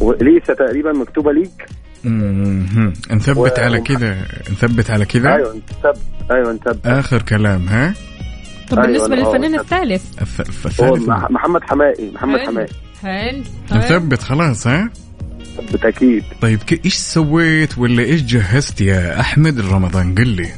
واليسا 0.00 0.54
تقريبا 0.54 0.92
مكتوبة 0.92 1.32
ليك. 1.32 1.66
نثبت 3.10 3.36
و- 3.58 3.62
على 3.62 3.80
كذا 3.80 4.16
نثبت 4.50 4.90
على 4.90 5.04
كذا 5.04 5.34
أيوه 5.34 5.54
نثبت 5.56 5.98
أيوه 6.30 6.52
نثبت 6.52 6.86
آخر 6.86 7.22
كلام 7.22 7.68
ها؟ 7.68 7.94
طب 8.70 8.78
أيوة، 8.78 8.86
بالنسبة 9.08 9.16
للفنان 9.16 9.54
آه. 9.54 9.60
الثالث. 9.60 10.22
الثالث 10.40 11.08
مح- 11.08 11.30
محمد 11.30 11.60
حمائي 11.64 12.10
محمد 12.14 12.38
حلو. 12.38 12.46
حمائي 12.48 12.68
حلو 13.02 13.42
حلو. 13.70 13.78
نثبت 13.78 14.22
خلاص 14.22 14.66
ها؟ 14.66 14.90
بالتاكيد 15.72 16.24
طيب 16.40 16.58
ك- 16.62 16.84
إيش 16.84 16.94
سويت 16.96 17.78
ولا 17.78 18.02
إيش 18.02 18.22
جهزت 18.22 18.80
يا 18.80 19.20
أحمد؟ 19.20 19.60
رمضان 19.60 20.14
قل 20.14 20.28
لي. 20.28 20.48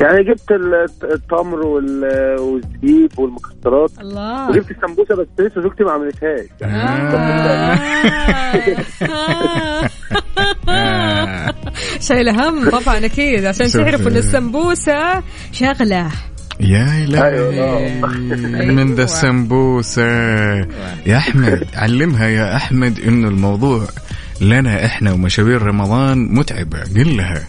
يعني 0.00 0.24
جبت 0.24 0.50
ال- 0.50 0.86
التمر 1.12 1.66
وال- 1.66 2.40
والزبيب 2.40 3.18
والمكسرات. 3.18 3.90
الله. 4.00 4.50
وجبت 4.50 4.70
السمبوسة 4.70 5.14
بس 5.16 5.26
لسه 5.38 5.60
زوجتي 5.62 5.84
ما 5.84 5.92
عملتهاش. 5.92 6.46
آه. 6.62 7.80
شايلة 12.00 12.48
هم 12.48 12.70
طبعا 12.70 13.04
أكيد 13.04 13.44
عشان. 13.44 13.66
تعرفوا 13.66 14.10
إن 14.10 14.16
السمبوسة 14.16 15.22
شغلة. 15.52 16.10
يا 16.60 17.04
إلهي. 17.04 17.24
أيوة. 17.24 17.88
من 18.64 18.94
ذا 18.94 19.02
السمبوسة. 19.04 20.02
يا 21.06 21.16
أحمد 21.16 21.66
علمها 21.74 22.26
يا 22.28 22.56
أحمد 22.56 23.00
إنه 23.00 23.28
الموضوع 23.28 23.86
لنا 24.40 24.84
إحنا 24.86 25.12
ومشاوير 25.12 25.62
رمضان 25.62 26.34
متعبة. 26.34 26.78
قل 26.78 27.16
لها. 27.16 27.40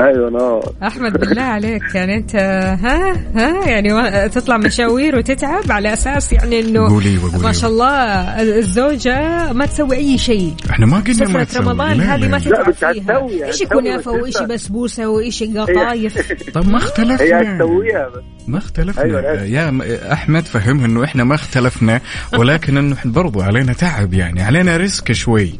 أيوه 0.00 0.28
أنا 0.28 0.60
أحمد 0.86 1.12
بالله 1.20 1.42
عليك 1.42 1.82
يعني 1.94 2.16
أنت 2.16 2.36
ها 2.36 3.12
ها 3.34 3.68
يعني 3.68 3.92
ما- 3.92 4.26
تطلع 4.26 4.56
مشاوير 4.56 5.16
وتتعب 5.16 5.72
على 5.72 5.92
أساس 5.92 6.32
يعني 6.32 6.60
إنه 6.60 6.88
قولي 6.88 7.18
وقولي 7.18 7.38
ما 7.38 7.52
شاء 7.52 7.70
الله 7.70 7.92
الزوجة 8.58 9.52
ما 9.52 9.66
تسوي 9.66 9.96
أي 9.96 10.18
شيء. 10.18 10.54
إحنا 10.70 10.86
ما 10.86 10.98
قلنا 11.00 11.28
ما 11.28 11.44
تسوي. 11.44 11.62
رمضان 11.66 12.00
هذه. 12.00 12.28
ما 12.28 12.38
تتعب 12.38 12.72
فيها. 12.72 13.46
إيش 13.46 13.62
كنافه 13.62 14.12
بس 14.16 14.22
وايش. 14.22 14.38
بسبوسة 14.42 15.06
وإيش 15.08 15.42
قطايف؟ 15.42 16.32
طب 16.54 16.68
ما 16.68 16.78
هي 16.78 16.82
اختلفنا 16.82 17.40
هتسويها. 17.56 18.08
بس 18.08 18.22
ما 18.48 18.58
اختلفنا. 18.58 19.02
أيوة، 19.04 19.20
أيوة. 19.20 19.42
يا 19.42 20.12
أحمد 20.12 20.44
فهمها 20.44 20.86
إنه 20.86 21.04
إحنا 21.04 21.24
ما 21.24 21.34
اختلفنا 21.34 22.00
ولكن 22.38 22.76
إنه 22.76 22.94
إحنا 22.94 23.12
برضو 23.12 23.40
علينا 23.42 23.72
تعب 23.72 24.14
يعني 24.14 24.42
علينا 24.42 24.76
ريسك 24.76 25.12
شوي. 25.12 25.58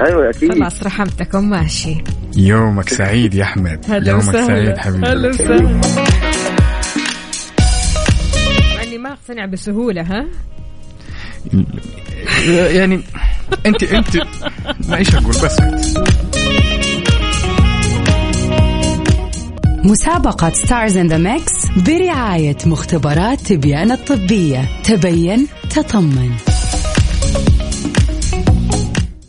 أيوه 0.00 0.30
أكيد. 0.30 0.54
خلاص 0.54 0.82
رحمتكم 0.82 1.50
ماشي. 1.50 2.04
يومك 2.36 2.88
سعيد 2.88 3.34
يا 3.34 3.42
أحمد. 3.42 3.84
هلا 3.88 4.10
يومك 4.10 4.24
سعيد 4.24 4.78
حبيبي. 4.78 5.06
هلا 5.06 5.28
وسهلا. 5.28 5.80
مع 8.76 8.82
إني 8.82 8.98
ما 8.98 9.12
أقتنع 9.12 9.46
بسهولة 9.46 10.02
ها؟ 10.02 10.26
يعني 12.48 13.00
أنت 13.66 13.82
أنت 13.82 14.16
ما 14.88 14.96
إيش 14.96 15.14
أقول 15.14 15.34
بس. 15.44 15.56
مسابقة 19.84 20.50
Stars 20.52 20.96
in 20.96 21.06
the 21.06 21.18
Mix 21.18 21.52
برعاية 21.76 22.56
مختبرات 22.66 23.40
تبيان 23.40 23.92
الطبية. 23.92 24.68
تبين 24.84 25.46
تطمن. 25.70 26.30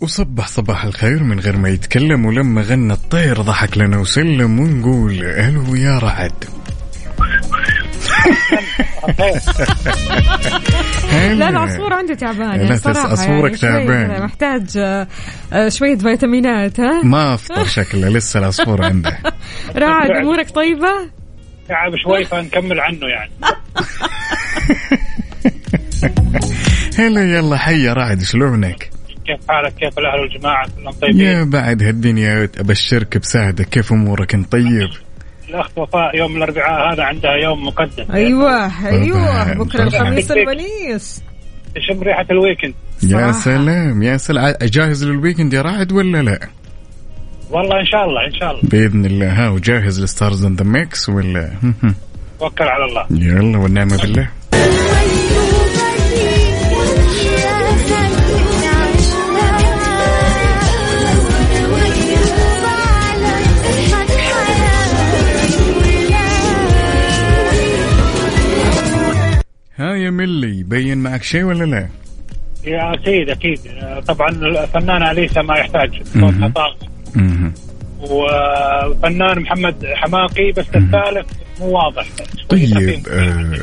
وصبح 0.01 0.47
صباح 0.47 0.83
الخير 0.83 1.23
من 1.23 1.39
غير 1.39 1.57
ما 1.57 1.69
يتكلم 1.69 2.25
ولما 2.25 2.61
غنى 2.61 2.93
الطير 2.93 3.41
ضحك 3.41 3.77
لنا 3.77 3.97
وسلم 3.97 4.59
ونقول 4.59 5.23
ألو 5.23 5.75
يا 5.75 5.99
رعد. 5.99 6.31
لا 11.39 11.49
العصفور 11.49 11.93
عنده 11.93 12.13
تعبان 12.13 12.49
لا، 12.49 12.55
يعني 12.55 12.71
عصفورك 12.97 13.63
يعني 13.63 13.85
تعبان. 13.85 14.23
محتاج 14.23 14.77
آه، 14.77 15.07
شوية 15.69 15.97
فيتامينات 15.97 16.79
ها؟ 16.79 17.01
ما 17.03 17.33
أفطر 17.33 17.65
شكله 17.65 18.09
لسه 18.09 18.39
العصفور 18.39 18.85
عنده. 18.85 19.17
رعد 19.75 20.09
أمورك 20.11 20.49
طيبة؟ 20.49 21.09
تعب 21.67 21.91
شوي 22.03 22.25
فنكمل 22.25 22.79
عنه 22.79 23.07
يعني. 23.07 23.31
هلا 26.99 27.21
يلا 27.37 27.57
حيا 27.57 27.93
رعد 27.93 28.23
شلونك؟ 28.23 28.88
كيف 29.29 29.47
حالك؟ 29.47 29.73
كيف 29.73 29.99
الأهل 29.99 30.19
والجماعة؟ 30.19 30.67
كلهم 30.77 30.93
طيبين؟ 30.93 31.19
يا 31.19 31.43
بعد 31.43 31.83
هالدنيا 31.83 32.49
أبشرك 32.59 33.17
بسعدك 33.17 33.69
كيف 33.69 33.93
أمورك؟ 33.93 34.35
أنت 34.35 34.51
طيب؟ 34.51 34.89
الأخت 35.49 35.77
وفاء 35.77 36.17
يوم 36.17 36.37
الأربعاء 36.37 36.93
هذا 36.93 37.03
عندها 37.03 37.35
يوم 37.43 37.65
مقدس 37.65 38.09
أيوه 38.13 38.87
أيوه. 38.87 39.53
بكرة. 39.53 39.83
الخميس 39.83 40.31
الونيس 40.31 41.23
تشم 41.75 42.03
ريحة 42.03 42.25
ال 42.31 42.36
weekend. 42.36 42.73
يا. 43.03 43.31
سلام 43.31 44.03
يا 44.03 44.17
سلام. 44.17 44.53
جاهز 44.61 45.03
لل 45.05 45.16
weekend 45.16 45.53
يا 45.53 45.61
رعد 45.61 45.91
ولا 45.91 46.21
لا؟ 46.21 46.39
والله 47.51 47.79
إن 47.79 47.85
شاء 47.85 48.05
الله 48.05 48.25
إن 48.27 48.33
شاء 48.39 48.51
الله. 48.51 48.61
بإذن 48.63 49.05
الله. 49.05 49.45
ها 49.45 49.49
وجاهز 49.49 50.03
ل 50.03 50.10
Stars 50.10 50.45
in 50.45 50.55
the 50.55 50.63
Mix 50.63 51.09
ولا؟ 51.09 51.51
توكل 52.39 52.63
على 52.63 52.85
الله. 52.85 53.05
يلا 53.11 53.57
والنعمة 53.57 53.97
بالله. 53.97 54.29
ها 69.79 69.95
يا 69.95 70.09
ملي 70.09 70.63
بين 70.63 70.97
معك 70.97 71.23
شيء 71.23 71.43
ولا 71.43 71.63
لا؟ 71.63 71.89
يا 72.65 72.93
أكيد 72.93 73.29
أكيد. 73.29 73.59
طبعا 74.07 74.29
الفنانه 74.29 75.11
اليسا 75.11 75.41
ما 75.41 75.57
يحتاج 75.57 76.01
مهم. 76.15 77.53
والفنان 77.99 79.39
محمد 79.39 79.85
حماقي 79.95 80.51
بس 80.51 80.65
الثالث 80.75 81.27
مو 81.59 81.67
واضح. 81.67 82.05
طيب 82.49 83.07
آه 83.09 83.57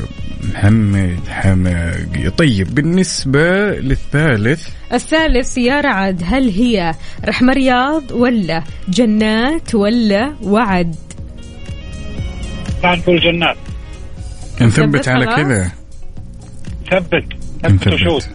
محمد 0.54 1.20
حماقي. 1.28 2.30
طيب 2.38 2.74
بالنسبة 2.74 3.70
للثالث؟ 3.70 4.68
الثالث 4.92 5.58
يا 5.58 5.80
رعد 5.80 6.22
هل 6.24 6.48
هي 6.48 6.94
رحمة 7.24 7.52
رياض 7.52 8.12
ولا 8.12 8.62
جنات 8.88 9.74
ولا 9.74 10.34
وعد؟ 10.42 10.96
كان 12.82 13.00
جنات. 13.06 13.56
نثبت 14.60 15.08
على؟ 15.08 15.26
كذا. 15.26 15.85
ثبت 16.90 17.24
ثبت 17.62 17.86
و 17.86 17.93
shoot 17.93 18.28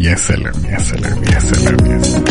يا 0.00 0.14
سلام 0.14 0.54
يا 0.68 0.78
سلام 0.78 1.24
يا 1.24 1.38
سلام 1.38 1.90
يا 1.90 2.02
سلام. 2.02 2.24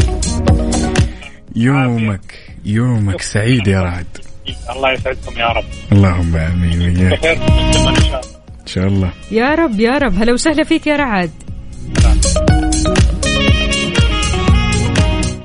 يومك 1.55 2.39
يومك 2.65 3.21
سعيد 3.21 3.67
يا 3.67 3.81
رعد. 3.81 4.05
الله 4.75 4.91
يسعدكم 4.91 5.39
يا 5.39 5.47
رب. 5.47 5.65
اللهم 5.91 6.35
آمين 6.35 6.81
وياك 6.81 7.25
إن 7.25 7.73
شاء 7.73 7.87
الله. 7.87 8.17
إن 8.61 8.67
شاء 8.67 8.87
الله. 8.87 9.11
يا 9.31 9.55
رب 9.55 9.79
يا 9.79 9.97
رب. 9.97 10.15
هلا 10.15 10.33
وسهلا 10.33 10.63
فيك 10.63 10.87
يا 10.87 10.95
رعد. 10.95 11.31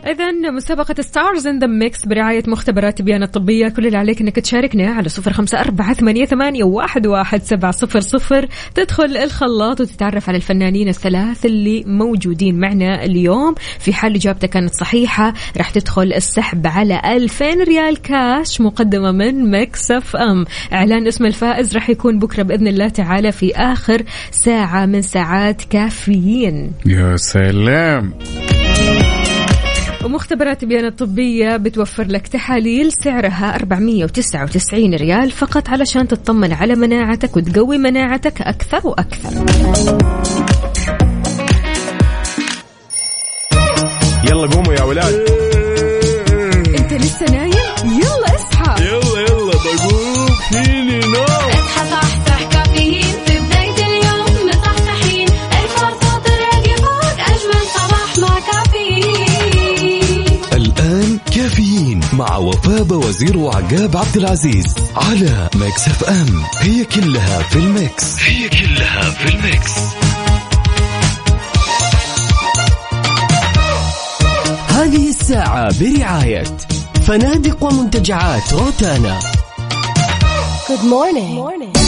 إذا 0.06 0.50
مسابقة 0.50 1.02
Stars 1.02 1.46
in 1.46 1.58
the 1.58 1.66
Mix 1.66 2.06
برعاية 2.06 2.42
مختبرات 2.46 2.98
تبيان 2.98 3.22
الطبية. 3.22 3.68
كل 3.68 3.86
اللي 3.86 3.98
عليك 3.98 4.20
إنك 4.20 4.36
تشاركنا 4.36 4.90
على 4.90 5.08
صفر 5.08 5.32
خمسة 5.32 5.60
أربعة 5.60 5.94
ثمانية, 5.94 6.24
ثمانية 6.24 6.64
واحد, 6.64 7.06
واحد 7.06 7.42
سبعة 7.42 7.72
صفر 7.72 8.00
صفر. 8.00 8.48
تدخل 8.74 9.16
الخلاط 9.16 9.80
وتتعرف 9.80 10.28
على 10.28 10.36
الفنانين 10.36 10.88
الثلاث 10.88 11.46
اللي 11.46 11.84
موجودين 11.86 12.60
معنا 12.60 13.04
اليوم. 13.04 13.54
في 13.78 13.92
حال 13.92 14.14
إجابتك 14.14 14.48
كانت 14.50 14.74
صحيحة 14.74 15.34
راح 15.56 15.70
تدخل 15.70 16.12
السحب 16.12 16.66
على 16.66 17.00
2000 17.04 17.64
ريال 17.64 18.02
كاش 18.02 18.60
مقدمة 18.60 19.12
من 19.12 19.50
Mix 19.50 19.90
FM 19.90 20.44
إعلان 20.72 21.06
اسم 21.06 21.26
الفائز 21.26 21.74
راح 21.74 21.90
يكون 21.90 22.18
بكرة 22.18 22.42
بإذن 22.42 22.66
الله 22.66 22.88
تعالى 22.88 23.32
في 23.32 23.56
آخر 23.56 24.02
ساعة 24.30 24.86
من 24.86 25.02
ساعات 25.02 25.62
كافيين. 25.64 26.72
يا 26.86 27.16
سلام! 27.16 28.14
ومختبرات 30.04 30.64
تبيان 30.64 30.84
الطبية 30.84 31.56
بتوفر 31.56 32.06
لك 32.06 32.28
تحاليل 32.28 32.92
سعرها 32.92 33.54
499 33.56 34.94
ريال 34.94 35.30
فقط 35.30 35.68
علشان 35.68 36.08
تطمن 36.08 36.52
على 36.52 36.74
مناعتك 36.74 37.36
وتقوي 37.36 37.78
مناعتك 37.78 38.42
أكثر 38.42 38.80
وأكثر. 38.88 39.30
يلا 44.24 44.46
قوموا 44.46 44.74
يا 44.74 44.82
ولاد. 44.82 45.14
أنت 46.78 46.92
لسه 46.92 47.26
نايم؟ 47.26 47.52
يلا 47.84 48.34
اصحى. 48.34 48.84
يلا 48.84 49.20
يلا 49.20 49.52
بقوم. 49.52 50.26
فيني 50.50 50.98
نوم؟ 50.98 51.41
مع 62.12 62.36
وفاء 62.36 62.92
وزير 62.92 63.36
وعقاب 63.36 63.96
عبد 63.96 64.16
العزيز 64.16 64.74
على 64.96 65.48
Mix 65.54 65.88
FM. 65.88 66.42
هي 66.58 66.84
كلها 66.84 67.42
في 67.42 67.56
ال 67.56 67.70
mix. 67.70 68.22
هي 68.22 68.48
كلها 68.48 69.10
في 69.10 69.34
ال 69.34 69.42
mix. 69.42 69.72
هذه 74.68 75.08
الساعة 75.08 75.80
برعاية 75.80 76.44
فنادق 77.06 77.64
ومنتجعات 77.64 78.52
روتانا. 78.52 79.18
Good 80.68 80.84
morning. 80.84 81.81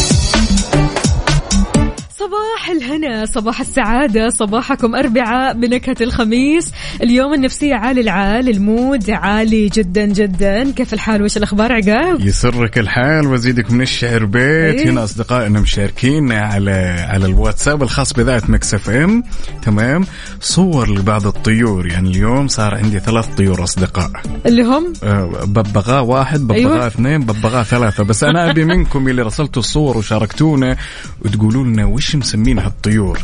صباح 2.24 2.70
الهنا 2.70 3.26
صباح 3.26 3.60
السعادة 3.60 4.30
صباحكم 4.30 4.94
أربعاء 4.94 5.54
بنكهة 5.54 5.96
الخميس. 6.00 6.72
اليوم 7.02 7.34
النفسية 7.34 7.74
عالي 7.74 8.00
العال 8.00 8.48
ال 8.48 8.61
mood 8.61 9.10
عالي 9.10 9.68
جدا 9.68 10.06
جدا. 10.06 10.70
كيف 10.70 10.94
الحال؟ 10.94 11.22
وش 11.22 11.36
الأخبار 11.36 11.72
عقاب؟ 11.72 12.20
يسرك 12.20 12.78
الحال 12.78 13.26
وزيدك 13.26 13.70
من 13.70 13.80
الشعر 13.80 14.24
بيت. 14.24 14.80
إيه. 14.80 14.90
هنا 14.90 15.04
أصدقائنا 15.04 15.60
مشاركين 15.60 16.32
على 16.32 17.06
على 17.08 17.26
الواتساب 17.26 17.82
الخاص 17.82 18.12
بذات 18.12 18.50
Mix 18.50 18.74
FM. 18.74 19.22
تمام؟ 19.62 20.06
صور 20.40 20.98
لبعض 20.98 21.26
الطيور. 21.26 21.86
يعني 21.86 22.10
اليوم 22.10 22.48
صار 22.48 22.74
عندي 22.74 23.00
ثلاث 23.00 23.26
طيور 23.26 23.64
أصدقاء. 23.64 24.10
اللي 24.46 24.62
هم؟ 24.62 24.92
آه، 25.02 25.44
ببغاء 25.44 26.04
واحد 26.04 26.40
ببغاء 26.40 26.58
أيوة. 26.58 26.86
اثنين 26.86 27.20
ببغاء 27.20 27.62
ثلاثة. 27.62 28.04
بس 28.04 28.24
أنا 28.24 28.50
أبي 28.50 28.64
منكم 28.64 29.08
اللي 29.08 29.22
رسلتوا 29.22 29.62
الصور 29.62 29.98
وشاركتونا 29.98 30.76
وتقولوا 31.22 31.64
لنا 31.64 31.84
وش 31.84 32.13
مسمين 32.16 32.58
هالطيور 32.58 33.18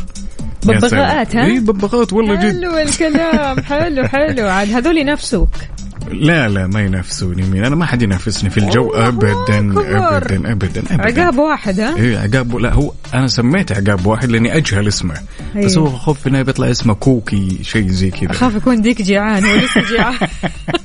يا 0.69 0.77
ببغاءات،. 0.79 1.35
ها؟ 1.35 1.45
اي 1.45 1.59
ببغاءات 1.59 2.13
والله 2.13 2.35
جد 2.35 2.61
حلو 2.61 2.77
الكلام 2.77 3.61
حلو 3.61 4.07
حلو 4.07 4.47
عاد 4.47 4.69
هذول 4.69 4.97
ينافسوك 4.97 5.49
لا 6.11 6.47
لا 6.47 6.67
ما 6.67 6.81
ينافسوني. 6.81 7.43
مين؟ 7.43 7.65
أنا 7.65 7.75
ما 7.75 7.85
حد 7.85 8.01
ينافسني 8.01 8.49
في 8.49 8.57
الجو. 8.57 8.89
ابدا. 8.89 9.33
ابدا 9.59 10.51
ابدا 10.51 10.83
ابدا. 10.91 11.21
عقاب 11.21 11.37
واحد 11.37 11.79
ها؟ 11.79 11.95
إيه 11.95 12.17
عقاب 12.17 12.55
لا 12.55 12.73
هو 12.73 12.93
أنا 13.13 13.27
سميت 13.27 13.71
عقاب 13.71 14.05
واحد 14.05 14.29
لأني 14.29 14.57
أجهل 14.57 14.87
اسمه. 14.87 15.13
أيه. 15.55 15.65
بس 15.65 15.77
هو 15.77 15.89
خوف 15.89 16.19
في 16.19 16.27
النهايه 16.27 16.45
بيطلع 16.45 16.71
اسمه 16.71 16.93
كوكي 16.93 17.57
شيء 17.63 17.87
زي 17.87 18.11
كذا. 18.11 18.31
أخاف 18.31 18.55
يكون 18.55 18.81
ديك 18.81 19.01
جيعان 19.01 19.45
هو 19.45 19.55
لسه 19.55 19.81
جيعان. 19.89 20.15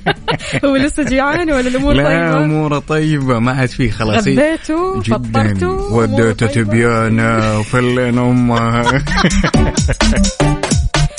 هو 0.64 0.76
لسه 0.76 1.02
جيعان 1.02 1.52
ولا 1.52 1.68
الأمور 1.68 1.92
لا 1.92 2.04
طيبة؟ 2.04 2.44
اموره 2.44 2.78
طيبة 2.78 3.38
ما 3.38 3.52
عاد 3.52 3.68
فيه 3.68 3.90
خلاص. 3.90 4.26
إيه. 4.26 4.34
غديته 4.38 5.02
جدا. 5.02 5.18
فطرته 5.18 5.68
وديته 5.92 6.46
تبيانه 6.46 7.58
وفلين 7.58 8.18
أمها. 8.18 8.82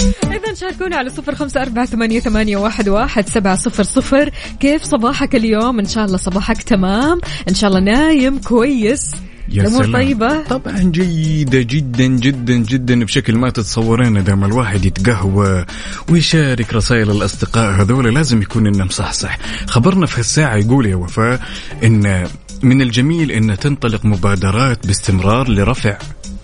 إذا 0.08 0.53
شاركونا 0.53 0.95
على 0.95 1.10
صفر 1.10 1.36
خمسة 1.36 1.62
أربعة 1.62 1.86
ثمانية, 1.86 2.20
ثمانية 2.20 2.58
واحد, 2.58 2.89
واحد 2.89 3.30
سبعة 3.30 3.55
صفر 3.55 3.84
صفر. 3.84 4.30
كيف 4.60 4.84
صباحك 4.84 5.36
اليوم؟ 5.36 5.80
إن 5.80 5.86
شاء 5.86 6.05
الله 6.05 6.18
صباحك 6.18 6.64
تمام. 6.64 7.22
إن 7.49 7.55
شاء 7.55 7.70
الله 7.70 7.80
نايم 7.80 8.39
كويس. 8.39 9.16
سلام. 9.53 9.93
طيبة؟ 9.93 10.43
طبعا 10.43 10.80
جيدة 10.80 11.62
جدا 11.62 12.08
جدا 12.08 12.55
جدا 12.58 13.03
بشكل 13.05 13.36
ما 13.36 13.49
تتصورين 13.49 14.24
دام 14.24 14.43
الواحد 14.43 14.86
يتقهوى 14.86 15.66
ويشارك 16.10 16.74
رسائل 16.74 17.12
الأصدقاء 17.12 17.82
هذول 17.82 18.16
لازم 18.16 18.41
يكون 18.41 18.68
إنه 18.68 18.86
مصحصح 18.86 19.38
خبرنا 19.68 20.05
في 20.05 20.20
الساعة 20.20 20.55
يقول 20.55 20.86
يا 20.86 20.95
وفاء 20.95 21.39
إن 21.84 22.28
من 22.64 22.82
الجميل 22.82 23.32
إن 23.32 23.60
تنطلق 23.60 24.05
مبادرات 24.05 24.88
باستمرار 24.88 25.49
لرفع 25.49 25.97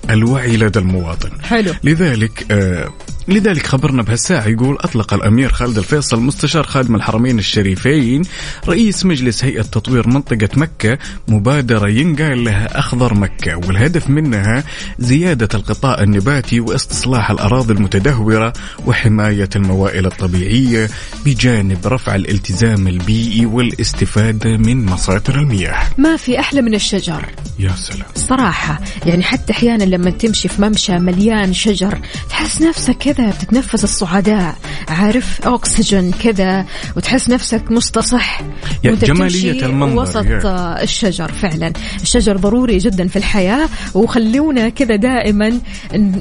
الوعي 0.09 0.57
لدى 0.57 0.79
المواطن. 0.79 1.29
حلو. 1.43 1.73
لذلك 1.83 2.45
آه 2.51 2.89
لذلك 3.27 3.67
خبرنا 3.67 4.03
بهالساعة 4.03 4.47
يقول 4.47 4.75
أطلق 4.75 5.13
الأمير 5.13 5.51
خالد 5.51 5.77
الفيصل 5.77 6.21
مستشار 6.21 6.63
خادم 6.63 6.95
الحرمين 6.95 7.39
الشريفين 7.39 8.21
رئيس 8.67 9.05
مجلس 9.05 9.43
هيئة 9.43 9.61
تطوير 9.61 10.07
منطقة 10.07 10.49
مكة 10.55 10.97
مبادرة 11.27 11.89
ينقال 11.89 12.43
لها 12.43 12.79
أخضر 12.79 13.13
مكة 13.13 13.55
والهدف 13.55 14.09
منها 14.09 14.63
زيادة 14.99 15.49
الغطاء 15.53 16.03
النباتي 16.03 16.59
واستصلاح 16.59 17.31
الأراضي 17.31 17.73
المتدهورة 17.73 18.53
وحماية 18.85 19.49
الموائل 19.55 20.05
الطبيعية 20.05 20.89
بجانب 21.25 21.87
رفع 21.87 22.15
الالتزام 22.15 22.87
البيئي 22.87 23.45
والاستفادة 23.45 24.57
من 24.57 24.85
مصادر 24.85 25.35
المياه. 25.35 25.83
ما 25.97 26.17
في 26.17 26.39
أحلى 26.39 26.61
من 26.61 26.75
الشجر. 26.75 27.25
يا 27.59 27.71
سلام. 27.75 28.07
صراحة 28.15 28.81
يعني 29.05 29.23
حتى 29.23 29.53
أحيانا 29.53 29.83
لما 29.83 30.09
تمشي 30.09 30.47
في 30.47 30.61
ممشى 30.61 30.99
مليان 30.99 31.53
شجر 31.53 31.99
تحس 32.29 32.61
نفسك 32.61 33.12
كذا 33.13 33.29
بتتنفس 33.29 33.83
الصعداء 33.83 34.55
عارف؟ 34.87 35.47
أكسجين 35.47 36.11
كذا 36.11 36.65
وتحس 36.97 37.29
نفسك 37.29 37.71
مستصح. 37.71 38.41
جمالية 38.83 39.65
المنظر، 39.65 40.01
وسط. 40.01 40.45
آه، 40.45 40.81
الشجر 40.83 41.31
فعلا. 41.31 41.73
الشجر 42.01 42.37
ضروري 42.37 42.77
جدا 42.77 43.07
في 43.07 43.15
الحياة 43.15 43.69
وخلونا 43.93 44.69
كذا 44.69 44.95
دائما 44.95 45.59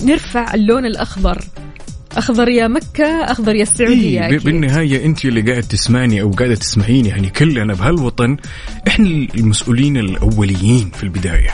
نرفع 0.05 0.55
اللون 0.55 0.87
الأخضر. 0.87 1.45
أخضر 2.17 2.49
يا 2.49 2.69
مكة 2.69 3.05
أخضر 3.07 3.55
يا 3.57 3.63
السعودية 3.63 4.21
إيه 4.21 4.29
ب- 4.29 4.33
أكيد. 4.33 4.45
بالنهاية 4.45 5.05
أنت 5.05 5.25
اللي 5.25 5.41
قاعد 5.41 5.63
تسمعني 5.63 6.21
أو 6.23 6.31
قاعدة 6.31 6.55
تسمعيني 6.55 7.09
يعني 7.09 7.31
كلنا 7.31 7.75
بهالوطن 7.75 8.37
إحنا 8.89 9.07
المسؤولين 9.35 9.97
الأوليين 9.97 10.91
في 10.97 11.03
البداية. 11.03 11.51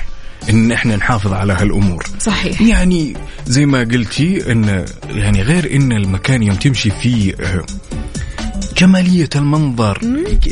إن 0.51 0.73
إحنا 0.73 0.97
نحافظ 0.97 1.33
على 1.33 1.53
هالأمور. 1.53 2.07
صحيح. 2.21 2.61
يعني 2.63 3.15
زي 3.47 3.67
ما 3.67 3.79
قلتي 3.79 4.53
إن 4.53 4.85
يعني 5.11 5.43
غير 5.43 5.77
إن 5.77 5.93
المكان 5.93 6.43
يوم 6.43 6.57
تمشي 6.57 6.91
فيه 6.91 7.35
آه، 7.41 7.67
جمالية 8.77 9.29
المنظر. 9.37 9.99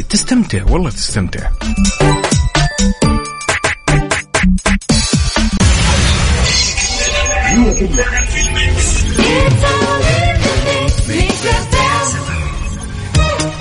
تستمتع 0.09 0.65
والله 0.65 0.91
تستمتع. 0.91 1.51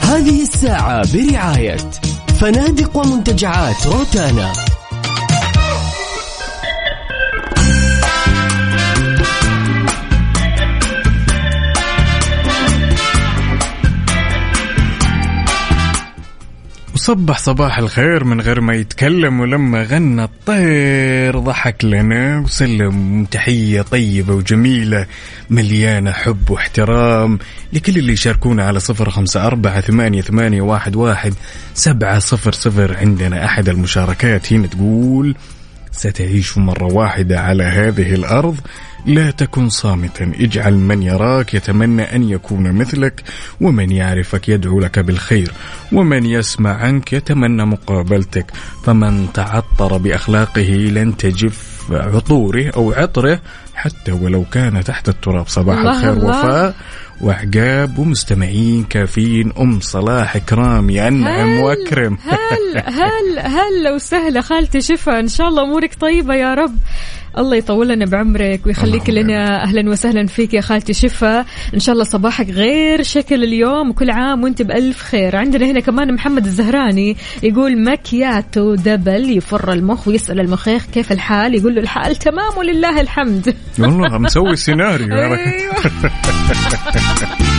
هذه 0.02 0.42
الساعة 0.42 1.14
برعاية 1.14 1.78
فنادق 2.40 2.98
ومنتجعات 2.98 3.88
روتانا. 3.88 4.54
وصبح 17.06 17.38
صباح 17.38 17.78
الخير 17.78 18.24
من 18.24 18.42
غير 18.42 18.62
ما 18.62 18.76
يتكلم 18.76 19.40
ولما 19.40 19.84
غنى 19.84 20.24
الطير 20.24 21.40
ضحك 21.40 21.86
لنا 21.86 22.40
وسلم 22.40 23.26
تحية 23.26 23.82
طيبة 23.82 24.34
وجميلة 24.34 25.06
مليانة 25.50 26.12
حب 26.12 26.50
واحترام 26.50 27.40
لكل 27.74 27.98
اللي 27.98 28.14
يشاركونا 28.14 28.64
على 28.64 28.80
صفر 28.80 29.10
خمسة 29.10 29.48
أربعة 29.48 29.82
ثمانية, 29.82 30.22
ثمانية 30.22 30.62
واحد, 30.62 30.96
واحد 30.96 31.34
سبعة 31.74 32.20
صفر 32.20 32.52
صفر 32.52 32.98
عندنا 32.98 33.46
أحد 33.46 33.70
المشاركات. 33.70 34.54
هنا 34.54 34.68
تقول 34.68 35.36
ستعيش 35.92 36.58
مرة 36.58 36.94
واحدة 36.94 37.40
على 37.40 37.64
هذه 37.64 38.14
الأرض. 38.14 38.60
لا 39.06 39.32
تكن 39.32 39.70
صامتا. 39.70 40.32
اجعل 40.40 40.74
من 40.74 41.04
يراك 41.04 41.54
يتمنى 41.54 42.16
أن 42.16 42.30
يكون 42.30 42.72
مثلك 42.72 43.24
ومن 43.62 43.92
يعرفك 43.92 44.50
يدعو 44.50 44.80
لك 44.80 45.00
بالخير 45.00 45.52
ومن 45.92 46.26
يسمع 46.26 46.74
عنك 46.74 47.14
يتمنى 47.14 47.66
مقابلتك. 47.66 48.52
فمن 48.86 49.28
تعطر 49.34 49.98
بأخلاقه 49.98 50.70
لن 50.70 51.18
تجف 51.18 51.76
عطوره 51.92 52.72
أو 52.76 52.92
عطره 52.94 53.40
حتى 53.76 54.12
ولو 54.12 54.46
كان 54.52 54.84
تحت 54.84 55.10
التراب. 55.10 55.48
صباح 55.48 55.78
الله 55.78 55.92
الخير 55.92 56.14
الله. 56.14 56.40
وفاء. 56.40 56.76
وعقاب 57.22 58.00
ومستمعين 58.00 58.84
كافيين. 58.84 59.54
أم 59.60 59.80
صلاح 59.80 60.36
إكرام 60.36 60.90
يا 60.90 61.08
أنعم 61.08 61.50
هل- 61.58 61.64
وأكرم. 61.64 62.18
هل 62.24 62.78
هل 62.86 63.40
هل 63.40 63.84
لو 63.84 63.98
سهلة 63.98 64.42
خالتي 64.42 64.82
شفا 64.82 65.20
إن 65.20 65.28
شاء 65.28 65.48
الله 65.48 65.64
أمورك 65.64 65.96
طيبة 66.00 66.34
يا 66.36 66.54
رب. 66.54 66.76
الله 67.38 67.56
يطول 67.56 67.90
لنا 67.90 68.06
بعمرك 68.06 68.62
ويخليك 68.66 69.10
لنا 69.10 69.64
أهلا 69.64 69.90
وسهلا 69.90 70.28
فيك 70.28 70.54
يا 70.54 70.62
خالتي 70.62 70.94
شفا. 70.94 71.46
إن 71.74 71.80
شاء 71.80 71.94
الله 71.94 72.04
صباحك 72.04 72.50
غير 72.50 73.04
شكل 73.04 73.44
اليوم 73.44 73.90
وكل 73.90 74.10
عام 74.12 74.44
وأنت 74.44 74.62
بألف 74.62 75.02
خير. 75.02 75.36
عندنا 75.36 75.66
هنا 75.66 75.80
كمان 75.80 76.14
محمد 76.14 76.46
الزهراني 76.46 77.18
يقول 77.44 77.84
مكياتو 77.84 78.76
دبل 78.76 79.38
يفر 79.38 79.74
المخ 79.74 80.08
ويسأل 80.08 80.40
المخيخ 80.40 80.86
كيف 80.86 81.12
الحال؟ 81.12 81.56
يقول 81.56 81.76
له 81.76 81.82
الحال 81.82 82.16
تمام 82.16 82.58
ولله 82.58 83.02
الحمد. 83.02 83.56
والله 83.80 84.18
مسوي 84.18 84.56
سيناريو. 84.66 85.08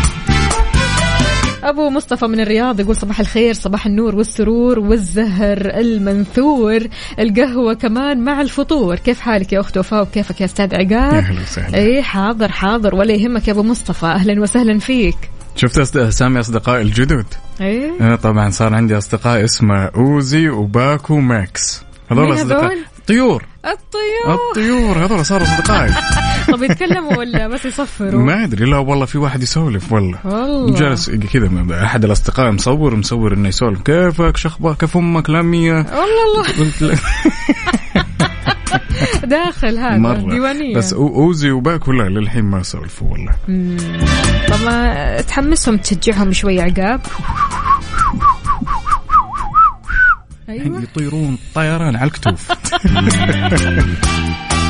أبو 1.69 1.91
مصطفى 1.91 2.27
من 2.27 2.41
الرياض 2.41 2.81
يقول 2.81 2.97
صباح 2.97 3.21
الخير 3.21 3.55
صباح 3.55 3.87
النور 3.87 4.17
والسرور 4.17 4.79
والزهر 4.79 5.59
المنثور. 5.61 6.81
القهوة 7.19 7.75
كمان 7.75 8.21
مع 8.25 8.41
الفطور. 8.41 8.97
كيف 8.97 9.21
حالك 9.21 9.53
يا 9.53 9.61
أخت 9.61 9.79
وفاء؟ 9.79 10.03
وكيفك 10.03 10.41
يا 10.41 10.47
أستاذ 10.47 10.73
يا 10.73 10.79
عقاب؟ 10.79 11.25
هلا 11.25 11.41
وسهلا. 11.41 11.79
اي 11.79 12.03
حاضر 12.03 12.53
حاضر. 12.53 12.95
ولا 12.95 13.15
يهمك 13.15 13.49
يا 13.49 13.53
أبو 13.53 13.63
مصطفى. 13.63 14.07
أهلا 14.07 14.41
وسهلا 14.43 14.79
فيك. 14.79 15.17
شفت 15.57 15.97
أسامي 15.97 16.41
اصدقائي 16.41 16.83
الجدد؟ 16.83 17.27
إيه. 17.61 17.91
أنا 18.01 18.17
طبعا 18.17 18.51
صار 18.51 18.75
عندي 18.75 18.99
أصدقاء 18.99 19.45
اسمه 19.45 19.85
أوزي 19.85 20.49
وباكو 20.49 21.21
ماكس. 21.21 21.83
هذول؟ 22.11 22.35
اصدقاء؟ 22.35 22.77
طيور. 23.07 23.45
الطيور. 23.67 24.35
الطيور 24.35 25.05
هذول 25.05 25.27
صاروا 25.27 25.47
أصدقائي. 25.47 25.95
طب 26.53 26.63
يتكلموا 26.63 27.17
ولا 27.17 27.49
بس 27.49 27.65
يصفروا؟ 27.65 28.23
ما 28.23 28.45
أدري 28.45 28.65
لا 28.65 28.79
والله 28.79 29.07
في 29.07 29.19
واحد 29.19 29.43
يسولف 29.43 29.93
والله. 29.93 30.19
والله. 30.25 30.79
جالس 30.79 31.11
كذا 31.11 31.85
أحد 31.85 32.05
الأصدقاء 32.05 32.51
مصور 32.51 32.95
مصور 32.97 33.35
إنه 33.35 33.49
يسولف 33.49 33.83
كيفك؟ 33.83 34.37
شخبار 34.37 34.75
كيف 34.75 34.97
أمك؟ 34.97 35.31
لمية 35.31 35.75
والله 35.75 36.47
الله 36.77 36.99
داخل 39.25 39.79
هذا 39.79 39.97
مرة. 39.99 40.31
ديوانية. 40.31 40.77
بس 40.77 40.93
أوزي 40.93 41.51
وباكو 41.51 41.93
لا 41.93 42.09
للحين 42.09 42.45
ما 42.45 42.63
سولفوا 42.63 43.09
والله. 43.11 43.33
طب 44.49 44.65
ما 44.65 45.21
تحمسهم 45.21 45.77
تشجعهم 45.77 46.33
شوي 46.33 46.61
عقاب. 46.61 47.01
أيوه. 50.49 50.83
يطيرون 50.83 51.39
طيران 51.55 51.97
على 51.97 52.07
الكتوف. 52.07 52.53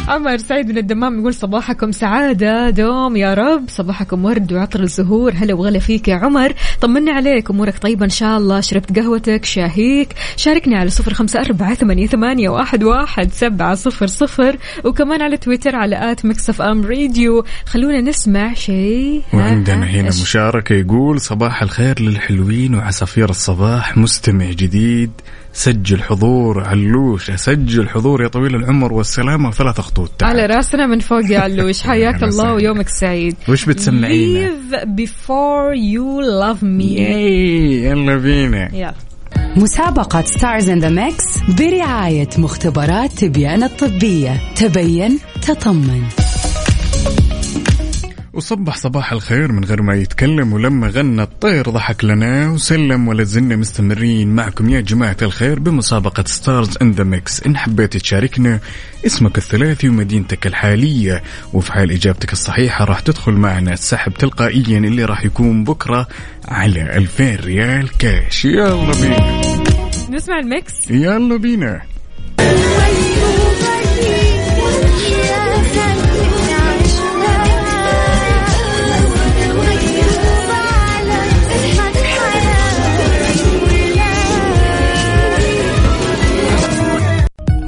عمر 0.08 0.36
سعيد 0.36 0.68
من 0.68 0.78
الدمام 0.78 1.20
يقول 1.20 1.34
صباحكم 1.34 1.92
سعادة 1.92 2.70
دوم 2.70 3.16
يا 3.16 3.34
رب. 3.34 3.68
صباحكم 3.68 4.24
ورد 4.24 4.52
وعطر 4.52 4.82
الزهور. 4.82 5.32
هلا 5.32 5.54
وغلا 5.54 5.78
فيك 5.78 6.08
يا 6.08 6.14
عمر. 6.14 6.54
طمنا 6.80 7.12
عليك 7.12 7.50
أمورك 7.50 7.78
طيبة 7.78 8.04
إن 8.04 8.10
شاء 8.10 8.38
الله. 8.38 8.60
شربت 8.60 8.98
قهوتك 8.98 9.44
شاهيك. 9.44 10.14
شاركني 10.36 10.76
على 10.76 10.90
صفر 10.90 11.14
خمسة 11.14 11.40
أربعة 11.40 11.74
ثمانية, 11.74 12.06
ثمانية 12.06 12.48
واحد, 12.48 12.84
واحد 12.84 13.32
سبعة 13.32 13.74
صفر 13.74 14.06
صفر. 14.06 14.56
وكمان 14.84 15.22
على 15.22 15.36
تويتر 15.36 15.76
على 15.76 16.12
at 16.12 16.26
Mix 16.26 16.62
FM 16.62 16.84
Radio. 16.84 17.44
خلونا 17.66 18.00
نسمع 18.00 18.54
شيء. 18.54 19.22
وعندنا 19.34 19.86
هنا 19.86 20.06
إيش؟ 20.06 20.22
مشاركة 20.22 20.74
يقول 20.74 21.20
صباح 21.20 21.62
الخير 21.62 22.02
للحلوين 22.02 22.74
وعصافير 22.74 23.30
الصباح. 23.30 23.96
مستمع 23.96 24.50
جديد. 24.50 25.10
سجل 25.56 26.02
حضور 26.02 26.64
علوش 26.64 27.30
سجل 27.30 27.88
حضور 27.88 28.22
يا 28.22 28.28
طويل 28.28 28.54
العمر 28.54 28.92
والسلامة 28.92 29.48
وثلاث 29.48 29.80
خطوط 29.80 30.10
تعال. 30.18 30.40
على 30.40 30.54
راسنا 30.54 30.86
من 30.86 30.98
فوق 30.98 31.30
يا 31.30 31.38
علوش. 31.38 31.82
حياك 31.88 32.22
الله. 32.22 32.54
ويومك 32.54 32.88
سعيد. 32.88 33.36
وش 33.48 33.64
بتسمعينا؟ 33.64 34.48
Leave 34.48 34.84
before 34.84 35.74
you 35.74 36.22
love 36.42 36.62
me. 36.62 36.84
ياي 36.84 37.84
يلا 37.84 38.16
بينا. 38.16 38.74
يلا. 38.74 38.94
مسابقة 39.56 40.22
Stars 40.22 40.68
in 40.68 40.78
the 40.78 40.88
Mix 40.88 41.38
برعاية 41.58 42.28
مختبرات 42.38 43.12
تبيان 43.12 43.62
الطبية. 43.62 44.40
تبين 44.56 45.18
تطمن. 45.42 46.25
وصبح 48.36 48.76
صباح 48.76 49.12
الخير 49.12 49.52
من 49.52 49.64
غير 49.64 49.82
ما 49.82 49.94
يتكلم 49.94 50.52
ولما 50.52 50.88
غنى 50.88 51.22
الطير 51.22 51.70
ضحك 51.70 52.04
لنا 52.04 52.50
وسلم 52.50 53.08
ولا 53.08 53.24
زلنا 53.24 53.56
مستمرين. 53.56 54.28
معكم 54.28 54.68
يا 54.68 54.80
جماعة 54.80 55.16
الخير 55.22 55.58
بمسابقة 55.58 56.24
Stars 56.26 56.78
in 56.82 56.90
the 56.90 57.04
Mix 57.04 57.42
إن 57.42 57.56
حبيت 57.56 57.96
تشاركنا 57.96 58.60
اسمك 59.06 59.38
الثلاثي 59.38 59.88
ومدينتك 59.88 60.46
الحالية 60.46 61.22
وفي 61.52 61.72
حال 61.72 61.90
إجابتك 61.90 62.32
الصحيحة 62.32 62.84
راح 62.84 63.00
تدخل 63.00 63.32
معنا 63.32 63.72
السحب 63.72 64.14
تلقائيا 64.14 64.78
اللي 64.78 65.04
راح 65.04 65.24
يكون 65.24 65.64
بكرة 65.64 66.08
على 66.48 66.96
2000 66.96 67.36
ريال 67.36 67.90
كاش. 67.98 68.44
يلا 68.44 68.92
بينا. 69.00 69.40
نسمع 70.10 70.38
ال 70.38 70.49
mix. 70.49 70.90
يلا 70.90 71.36
بينا. 71.36 71.82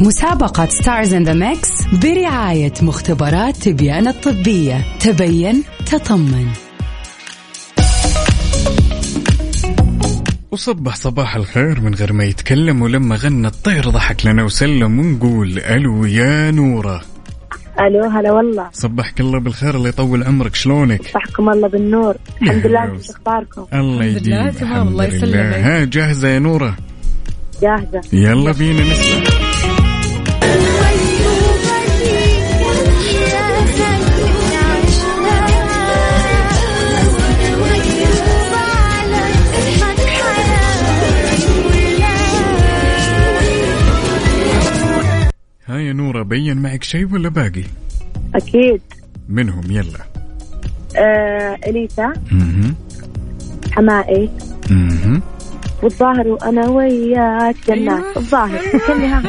مسابقة 0.01 0.67
Stars 0.67 1.15
in 1.15 1.25
the 1.25 1.35
Mix 1.35 1.71
برعاية 2.03 2.73
مختبرات 2.83 3.57
تبيان 3.57 4.09
الطبية. 4.09 4.85
تبين 5.01 5.63
تطمن. 5.87 6.47
وصبح 10.51 10.97
صباح 10.97 11.37
الخير 11.37 11.81
من 11.81 11.95
غير 11.95 12.13
ما 12.13 12.25
يتكلم 12.25 12.83
ولما 12.83 13.17
غنى 13.17 13.47
الطير 13.47 13.91
ضحك 13.91 14.27
لنا 14.27 14.45
وسلم 14.45 14.99
ونقول 14.99 15.59
ألو 15.59 16.05
يا 16.05 16.51
نورة. 16.51 17.03
ألو 17.81 18.05
هلا 18.05 18.33
والله. 18.33 18.69
صبحك 18.73 19.21
الله 19.21 19.41
بالخير 19.41 19.75
الله 19.75 19.89
يطول 19.89 20.25
عمرك 20.25 20.55
شلونك؟ 20.55 21.03
صبحكم 21.03 21.49
الله 21.49 21.69
بالنور. 21.69 22.17
الحمد 22.43 22.67
لله 22.67 22.99
شو 23.07 23.13
أخباركم؟ 23.13 23.67
الله 23.75 24.07
الحمد 24.07 24.27
لله، 24.27 24.83
الله 24.83 25.07
لله. 25.07 25.17
يسلمك. 25.17 25.55
ها 25.55 25.85
جاهزة 25.85 26.29
يا 26.29 26.39
نورة؟ 26.39 26.77
جاهزة. 27.63 28.01
يلا 28.13 28.53
بينا 28.53 28.83
نسمع. 28.83 29.48
يا 45.89 45.93
نورة 45.93 46.23
بين 46.23 46.57
معك 46.57 46.83
شيء 46.83 47.13
ولا 47.13 47.29
باقي؟ 47.29 47.65
أكيد. 48.35 48.81
منهم 49.29 49.65
يلا. 49.71 49.99
آه 50.97 51.59
أليسا. 51.67 52.13
مهم. 52.33 52.75
حمائي. 53.73 54.31
مهم. 54.71 55.23
والظاهر 55.83 56.29
وأنا 56.29 56.69
وياك 56.69 57.57
جنات 57.69 58.05
أيوة. 58.05 58.17
الظاهر. 58.17 58.61
كلها. 58.87 59.23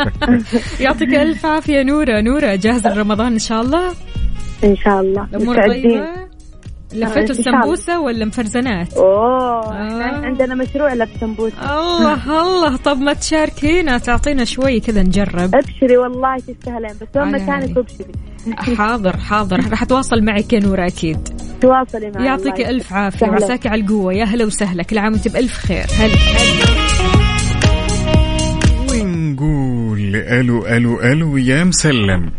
يعطيك 0.84 1.14
ألف 1.14 1.46
عافية 1.46 1.82
نورة. 1.82 2.20
نورة 2.20 2.54
جاهزه 2.54 2.94
لرمضان 2.94 3.32
إن 3.32 3.38
شاء 3.38 3.62
الله؟ 3.62 3.92
إن 4.64 4.76
شاء 4.76 5.00
الله. 5.00 5.24
الأمور 5.24 5.56
مستعدين 5.56 6.27
لفيتوا. 6.92 7.34
السمبوسة 7.34 8.00
ولا 8.00 8.24
مفرزنات؟ 8.24 8.92
أوه 8.92 9.06
آه. 9.06 9.72
إحنا 9.72 10.26
عندنا 10.26 10.54
مشروع 10.54 10.94
لف 10.94 11.10
سمبوسة. 11.20 11.62
الله 11.62 12.42
الله. 12.42 12.76
طب 12.76 12.98
ما 12.98 13.12
تشاركينا 13.12 13.98
تعطينا 13.98 14.44
شوي 14.44 14.80
كذا 14.80 15.02
نجرب. 15.02 15.54
أبشري 15.54 15.96
والله 15.96 16.36
تستاهلين 16.36 16.90
بس 17.00 17.16
وين 17.16 17.50
عيني. 17.50 17.74
أبشري؟ 17.76 18.76
حاضر 18.76 19.16
حاضر. 19.16 19.70
راح 19.70 19.82
أتواصل 19.82 20.22
معك 20.22 20.52
يا 20.52 20.60
نورة 20.60 20.86
أكيد. 20.86 21.28
تواصلي 21.60 22.10
معي 22.14 22.26
يعطيك 22.26 22.60
ألف 22.60 22.92
عافية. 22.92 23.26
وعساك 23.26 23.66
على 23.66 23.80
القوة. 23.80 24.14
يا 24.14 24.24
هلا 24.24 24.44
وسهلا. 24.44 24.82
كل 24.82 24.98
عام 24.98 25.12
وأنت 25.12 25.28
بألف 25.28 25.52
خير. 25.52 25.86
هلا 25.98 26.14
هلا. 26.14 26.78
ونقول 28.92 30.16
ألو 30.16 30.66
ألو 30.66 31.00
ألو 31.00 31.36
يا 31.36 31.64
مسلم. 31.64 32.30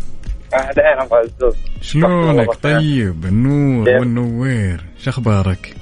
اهلين 0.54 1.00
ابو 1.00 1.14
عزوز 1.14 1.56
شلونك 1.80 2.54
طيب 2.62 3.24
النور 3.24 3.88
والنوير 3.88 4.84
شخبارك؟ 4.98 5.74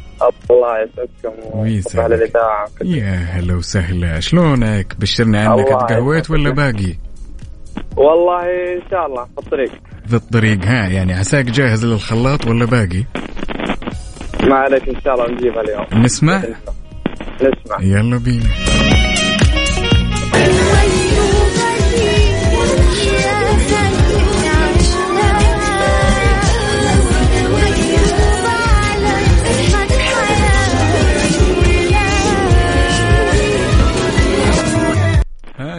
الله 0.50 0.68
يسعدكم. 0.82 1.58
ويسعدك. 1.58 1.98
على 1.98 2.14
الاذاعه 2.14 2.68
يا 2.84 3.14
هلا 3.14 3.54
وسهلا. 3.54 4.20
شلونك؟ 4.20 4.96
بشرنا 4.98 5.40
عنك 5.48 5.68
تقهويت 5.68 6.30
ولا 6.30 6.50
باقي؟ 6.50 6.94
والله 7.96 8.44
إن 8.74 8.82
شاء 8.90 9.06
الله 9.06 9.24
في 9.24 9.38
الطريق. 9.38 9.72
في 10.08 10.14
الطريق. 10.14 10.64
ها 10.64 10.88
يعني 10.88 11.14
عساك 11.14 11.44
جاهز 11.44 11.84
للخلاط 11.84 12.46
ولا 12.46 12.64
باقي؟ 12.64 13.04
ما 14.44 14.56
عليك 14.56 14.88
إن 14.88 15.00
شاء 15.04 15.14
الله 15.14 15.30
نجيبها 15.30 15.60
اليوم. 15.60 16.04
نسمع؟ 16.04 16.42
نسمع. 17.34 17.80
يلا 17.80 18.18
بينا. 18.18 18.50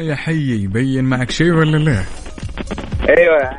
يا 0.01 0.15
حي 0.15 0.63
يبين 0.63 1.03
معك 1.03 1.31
شيء 1.31 1.51
ولا 1.51 1.77
لا؟ 1.77 2.03
أيوه 3.09 3.49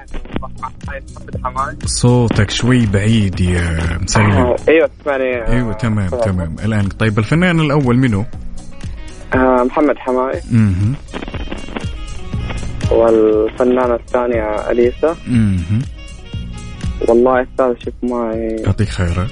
حماي 1.45 1.77
صوتك 1.85 2.51
شوي 2.51 2.87
بعيد 2.87 3.41
يا 3.41 3.99
مسلم. 4.03 4.57
أيوه 4.69 4.91
تسمعني. 5.01 5.49
أيوه 5.49 5.73
تمام 5.73 6.09
تمام. 6.09 6.57
الآن 6.65 6.89
طيب 6.89 7.19
الفنان 7.19 7.61
الأول 7.61 7.97
منو؟ 7.97 8.25
آه، 9.35 9.65
محمد 9.65 9.99
حماي 9.99 10.41
أها 10.55 10.95
والفنانة 12.91 13.95
الثانية 13.95 14.71
أليسا. 14.71 15.17
أها 15.29 15.79
والله 17.09 17.41
الثالث 17.41 17.85
شوف 17.85 17.95
معي. 18.03 18.57
يعطيك 18.67 18.89
خيرات. 18.89 19.31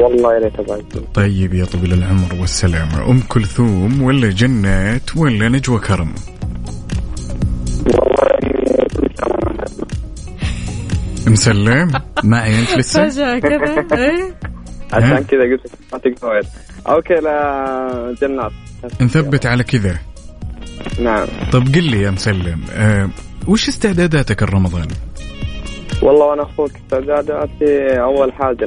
والله 0.00 0.34
يا 0.34 0.38
ريت 0.38 1.14
طيب 1.14 1.54
يا 1.54 1.64
طويل 1.64 1.92
العمر 1.92 2.34
والسلامة. 2.40 3.10
أم 3.10 3.20
كلثوم 3.28 4.02
ولا 4.02 4.30
جنات 4.30 5.16
ولا 5.16 5.48
نجوى 5.48 5.78
كرم؟ 5.78 6.14
مسلم 11.26 11.90
معي 12.24 12.60
أنت 12.60 12.78
لسه؟ 12.78 13.08
فجأة 13.08 13.38
كذا 13.38 13.98
إيه؟ 13.98 14.34
عشان 14.92 15.24
كذا 15.24 15.40
قلت 15.40 15.64
لك 15.64 15.78
ما 15.92 15.98
تقدر 15.98 16.40
أوكي 16.88 17.14
لا 17.14 18.14
جنات. 18.22 18.52
نثبت 19.00 19.46
على 19.46 19.64
كذا. 19.64 19.98
نعم. 21.00 21.26
طب 21.52 21.62
قل 21.74 21.84
لي 21.84 22.02
يا 22.02 22.10
مسلم 22.10 22.60
أه 22.72 23.10
وش 23.48 23.68
استعداداتك 23.68 24.42
الرمضان 24.42 24.88
والله 26.02 26.24
وأنا 26.26 26.42
أخوك 26.42 26.70
استعداداتي 26.76 28.00
أول 28.02 28.32
حاجة 28.32 28.64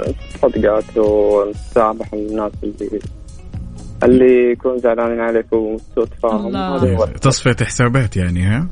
الصدقات 0.00 0.96
والتسامح 0.98 2.12
الناس 2.14 2.52
اللي 2.62 3.00
اللي 4.04 4.52
يكون 4.52 4.78
زعلانين 4.78 5.20
عليك 5.20 5.52
وسوء 5.52 6.04
تفاهم. 6.04 7.04
تصفية 7.20 7.64
حسابات 7.64 8.16
يعني 8.16 8.42
ها؟ 8.42 8.68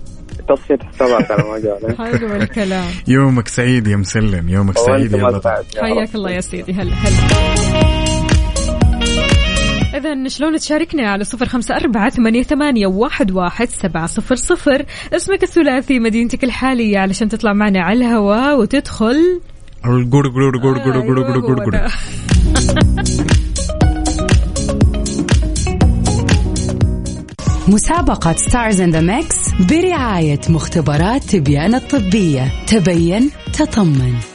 تصفية 0.48 0.78
حسابات 0.92 1.30
على 1.30 1.42
ما 1.42 1.50
قال 1.52 1.96
حلو 1.96 2.36
الكلام. 2.42 2.90
يومك 3.08 3.48
سعيد 3.48 3.86
يا 3.86 3.96
مسلم 3.96 4.48
يومك 4.48 4.78
سعيد 4.78 5.12
يا 5.12 5.24
بطل. 5.24 5.50
حياك 5.82 6.14
الله 6.14 6.30
يا 6.30 6.40
سيدي 6.40 6.72
هلا 6.72 6.92
هلا. 6.92 7.52
إذا 9.96 10.28
شلون 10.28 10.56
تشاركنا 10.58 11.10
على 11.10 11.24
صفر 11.24 11.46
خمسة 11.46 11.76
أربعة 11.76 12.10
ثمانية, 12.10 12.42
ثمانية 12.42 12.86
واحد, 12.86 13.30
واحد 13.30 13.68
سبعة 13.68 14.06
صفر 14.06 14.34
صفر؟ 14.34 14.84
اسمك 15.12 15.42
الثلاثي 15.42 15.98
مدينتك 15.98 16.44
الحالية 16.44 16.98
علشان 16.98 17.28
تطلع 17.28 17.52
معنا 17.52 17.80
على 17.82 17.98
الهواء 17.98 18.58
وتدخل 18.60 19.40
قر 21.42 21.70
ده. 21.70 21.88
مسابقة 27.68 28.32
Stars 28.32 28.80
in 28.80 28.90
the 28.90 29.00
Mix 29.00 29.36
برعاية 29.70 30.40
مختبرات 30.48 31.24
تبيان 31.24 31.74
الطبية. 31.74 32.52
تبين 32.66 33.30
تطمن. 33.52 34.31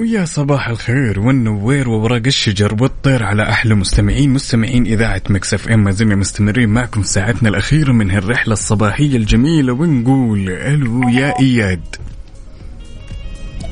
ويا 0.00 0.24
صباح 0.24 0.68
الخير 0.68 1.20
والنوير 1.20 1.88
وورق 1.88 2.22
الشجر 2.26 2.76
والطير 2.82 3.22
على 3.22 3.42
أحلى 3.42 3.74
مستمعين 3.74 4.30
مستمعين 4.30 4.86
إذاعة 4.86 5.22
Mix 5.30 5.68
FM. 5.68 5.84
ما 5.84 5.90
زلنا 5.90 6.14
مستمرين 6.14 6.68
معكم 6.68 7.02
ساعتنا 7.02 7.48
الاخيره 7.48 7.92
من 7.92 8.10
هالرحلة 8.10 8.52
الصباحية 8.52 9.16
الجميلة 9.16 9.72
ونقول 9.72 10.48
ألو 10.48 11.08
يا 11.08 11.34
إياد. 11.40 11.96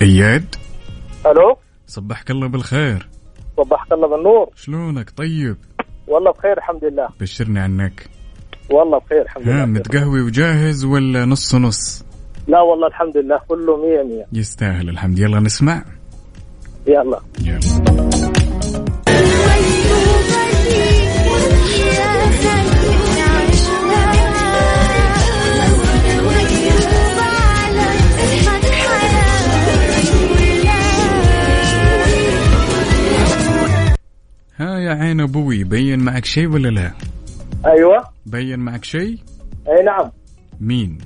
إياد؟ 0.02 0.54
ألو؟ 1.26 1.56
صبحك 1.86 2.30
الله 2.30 2.48
بالخير. 2.48 3.08
صبحك 3.56 3.92
الله 3.92 4.08
بالنور. 4.08 4.50
شلونك؟ 4.56 5.10
طيب. 5.10 5.56
والله 6.08 6.32
بخير 6.32 6.58
الحمد 6.58 6.84
لله. 6.84 7.08
بشرني 7.20 7.60
عنك. 7.60 8.06
والله 8.70 8.98
بخير 8.98 9.22
الحمد 9.22 9.48
لله. 9.48 9.66
متقهوي 9.66 10.22
وجاهز 10.22 10.84
ولا 10.84 11.24
نص 11.24 11.54
نص؟ 11.54 12.04
لا 12.48 12.60
والله 12.60 12.86
الحمد 12.86 13.16
لله 13.16 13.38
كله 13.48 13.76
مية 13.76 14.02
مية. 14.02 14.26
يستاهل 14.32 14.88
الحمد. 14.88 15.18
يلا 15.18 15.40
نسمع. 15.40 15.97
يلا. 16.88 17.20
ها 34.56 34.78
يا 34.78 34.90
عين 34.90 35.20
أبوي 35.20 35.64
بين 35.64 35.98
معك 35.98 36.24
شيء 36.24 36.46
ولا 36.46 36.68
لا؟ 36.68 36.92
أيوه. 37.66 38.04
بين 38.26 38.58
معك 38.58 38.84
شيء؟ 38.84 39.18
أي 39.68 39.82
نعم. 39.82 40.10
مين؟ 40.60 40.98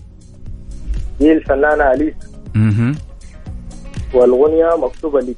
دي 1.21 1.33
الفنانة 1.33 1.93
أليس. 1.93 2.15
أها 2.57 2.95
والغنية 4.15 4.77
مكتوبة 4.87 5.21
لي. 5.21 5.35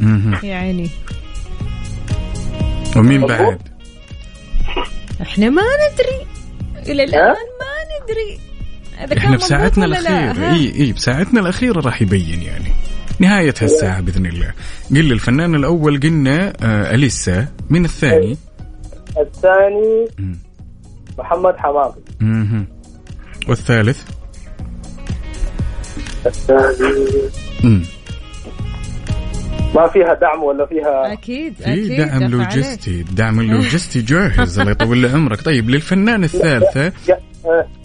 أها 0.00 0.40
يا 0.44 0.56
عيني. 0.56 0.90
ومين 2.96 3.26
بعد؟ 3.26 3.58
إحنا 5.22 5.50
ما 5.50 5.62
ندري. 5.62 6.26
إلى 6.92 7.04
الآن 7.04 7.34
ما 7.60 8.04
ندري. 8.04 8.38
إحنا 9.18 9.36
بساعتنا 9.36 9.84
الاخيره؟ 9.84 10.52
إي 10.52 10.74
إي 10.74 10.92
بساعتنا 10.92 11.40
الأخيرة 11.40 11.80
راح 11.80 12.02
يبين 12.02 12.42
يعني. 12.42 12.72
نهاية 13.18 13.54
هالساعة 13.60 14.00
بإذن 14.00 14.26
الله. 14.26 14.54
قل 14.90 15.04
لي 15.04 15.14
الفنان 15.14 15.54
الأول 15.54 16.00
قلنا 16.00 16.52
آه 16.62 16.94
أليسا. 16.94 17.48
من 17.70 17.84
الثاني؟ 17.84 18.36
الثاني 19.18 20.06
محمد 21.18 21.56
حماقي 21.56 22.00
مهم. 22.20 22.66
والثالث؟ 23.48 24.02
الثاني. 26.26 27.82
ما 29.74 29.88
فيها 29.88 30.14
دعم 30.14 30.42
ولا 30.42 30.66
فيها 30.66 31.12
أكيد 31.12 31.54
في 31.54 31.96
دعم 31.96 32.22
لوجستي. 32.24 33.00
الدعم 33.00 33.40
اللوجستي 33.40 34.00
جاهز 34.00 34.58
الله 34.58 34.70
يطول 34.72 34.98
لي 34.98 35.08
عمرك. 35.08 35.40
طيب 35.42 35.70
للفنان 35.70 36.24
الثالثة 36.24 36.92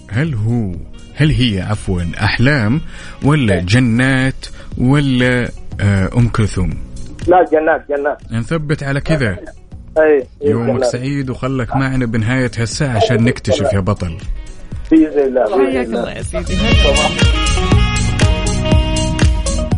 هل 0.10 0.34
هو 0.34 0.76
هل 1.16 1.32
هي 1.32 1.62
عفوا 1.62 2.02
أحلام 2.24 2.82
ولا 3.24 3.60
جنات 3.60 4.46
ولا 4.78 5.50
آه 5.82 6.10
أم 6.18 6.28
كلثوم؟ 6.28 6.70
لا 7.28 7.46
جنات 7.52 7.86
جنات. 7.90 8.18
نثبت 8.32 8.84
على 8.84 9.02
كذا. 9.02 9.38
أي 9.98 10.28
يومك 10.42 10.70
جنات. 10.76 10.86
سعيد 10.86 11.30
وخلك 11.30 11.76
معنا 11.76 12.06
بنهاية 12.06 12.52
هالساعة 12.58 12.96
عشان 12.96 13.24
نكتشف 13.24 13.74
يا 13.74 13.80
بطل. 13.80 14.18
بإذن 14.92 15.20
الله 15.20 15.44
بإذن 15.58 15.72
حياك 15.72 15.86
الله. 15.86 16.00
الله 16.00 16.12
يا 16.12 16.22
سيدي. 16.22 16.54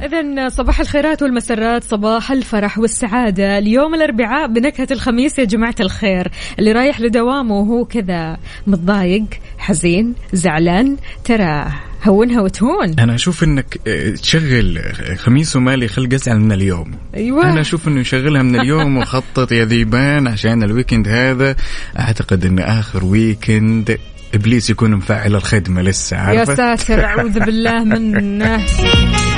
إذا 0.04 0.49
صباح 0.49 0.80
الخيرات 0.80 1.22
والمسرات 1.22 1.84
صباح 1.84 2.32
الفرح 2.32 2.80
والسعادة. 2.80 3.58
اليوم 3.58 3.95
الأربعاء 3.95 4.47
بنكهة 4.47 4.88
الخميس 4.91 5.39
يا 5.39 5.43
جماعة 5.43 5.76
الخير. 5.80 6.32
اللي 6.60 6.72
رايح 6.72 7.01
لدوامه 7.01 7.56
وهو 7.56 7.86
كذا. 7.86 8.38
متضايق 8.68 9.26
حزين 9.58 10.14
زعلان 10.34 10.97
ترى 11.24 11.66
هونها 12.04 12.41
وتهون 12.41 12.99
أنا 12.99 13.16
أشوف 13.16 13.43
إنك 13.43 13.80
آه، 13.88 14.12
تشغل 14.12 14.82
خميس 15.18 15.56
ومالي 15.56 15.88
خلق 15.88 16.14
أزعل 16.14 16.39
من 16.39 16.51
اليوم. 16.51 16.91
أيوة. 17.16 17.51
أنا 17.51 17.62
أشوف 17.62 17.88
إنه 17.88 18.01
يشغلها 18.01 18.43
من 18.43 18.60
اليوم 18.60 18.97
وخطط 18.97 19.51
يا 19.51 19.66
ذيبان 19.66 20.28
عشان 20.28 20.64
ال 20.64 20.69
weekend 20.69 21.08
هذا. 21.08 21.56
أعتقد 21.99 22.45
إنه 22.45 22.64
آخر 22.64 23.06
weekend 23.06 23.97
إبليس 24.34 24.70
يكون 24.70 24.91
مفعل 24.91 25.36
الخدمة 25.36 25.82
لسه 25.82 26.18
يا 26.18 26.22
عارفة؟ 26.22 26.56
ساتر 26.56 27.06
أعوذ 27.06 27.39
بالله 27.39 27.84
منه 27.84 28.66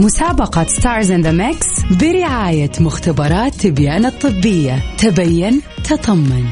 مسابقة 0.00 0.66
Stars 0.66 1.10
in 1.10 1.22
the 1.22 1.32
Mix 1.32 1.66
برعاية 2.00 2.70
مختبرات 2.80 3.54
تبيان 3.54 4.06
الطبية. 4.06 4.82
تبين 4.98 5.60
تطمن. 5.84 6.44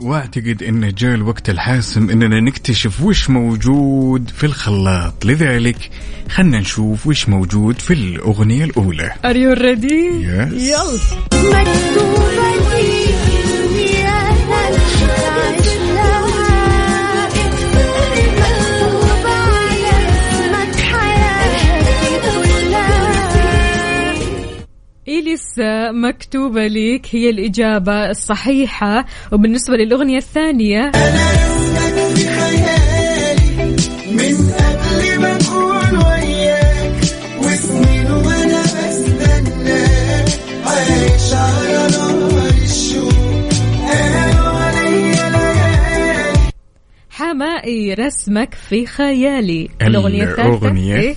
واعتقد 0.00 0.62
انه 0.62 0.90
جاء 0.98 1.14
الوقت 1.14 1.50
الحاسم 1.50 2.10
إننا 2.10 2.40
نكتشف 2.40 3.02
وش 3.02 3.30
موجود 3.30 4.30
في 4.36 4.46
الخلاط. 4.46 5.24
لذلك 5.24 5.90
خلنا 6.28 6.60
نشوف 6.60 7.06
وش 7.06 7.28
موجود 7.28 7.78
في 7.78 7.92
الأغنية 7.92 8.64
الأولى. 8.64 9.12
Are 9.24 9.36
you 9.36 9.54
ready؟ 9.58 10.24
Yes. 10.24 10.52
يلا 10.52 10.98
إليسا 25.08 25.90
مكتوبة 25.92 26.66
ليك 26.66 27.06
هي 27.10 27.30
الإجابة 27.30 28.10
الصحيحة. 28.10 29.06
وبالنسبة 29.32 29.76
للأغنية 29.76 30.18
الثانية. 30.18 30.92
من 34.10 34.52
قبل 34.52 35.20
ما 35.20 35.36
أكون 35.36 35.96
وياك. 35.96 37.00
وسنين 37.38 38.10
وانا 38.10 38.62
بستناك 38.62 40.28
عايش 40.66 41.32
على 41.32 41.88
نار 41.90 42.46
الشوق. 42.64 43.12
أنا 43.92 44.42
وعليا 44.42 45.30
ليالي. 45.30 46.50
حمائي 47.10 47.94
رسمك 47.94 48.54
في 48.68 48.86
خيالي. 48.86 49.68
الأغنية 49.82 50.24
الثالثة. 50.24 50.46
الأغنية 50.46 50.96
إيه؟ 50.96 51.14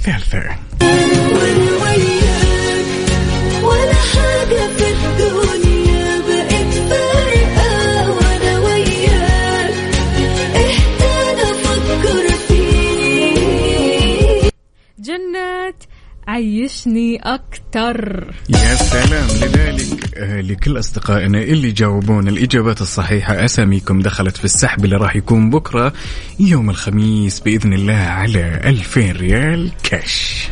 جنات 15.17 15.83
عيشني 16.27 17.19
أكتر. 17.23 18.27
يا 18.49 18.75
سلام. 18.75 19.27
لذلك 19.27 20.17
آه، 20.17 20.41
لكل 20.41 20.79
أصدقائنا 20.79 21.41
اللي 21.41 21.71
جاوبون 21.71 22.27
الإجابات 22.27 22.81
الصحيحة 22.81 23.45
أساميكم 23.45 23.99
دخلت 23.99 24.37
في 24.37 24.45
السحب 24.45 24.85
اللي 24.85 24.95
راح 24.95 25.15
يكون 25.15 25.49
بكرة 25.49 25.93
يوم 26.39 26.69
الخميس 26.69 27.39
بإذن 27.39 27.73
الله 27.73 27.93
على 27.93 28.61
2000 28.63 29.11
ريال 29.11 29.71
كاش 29.83 30.47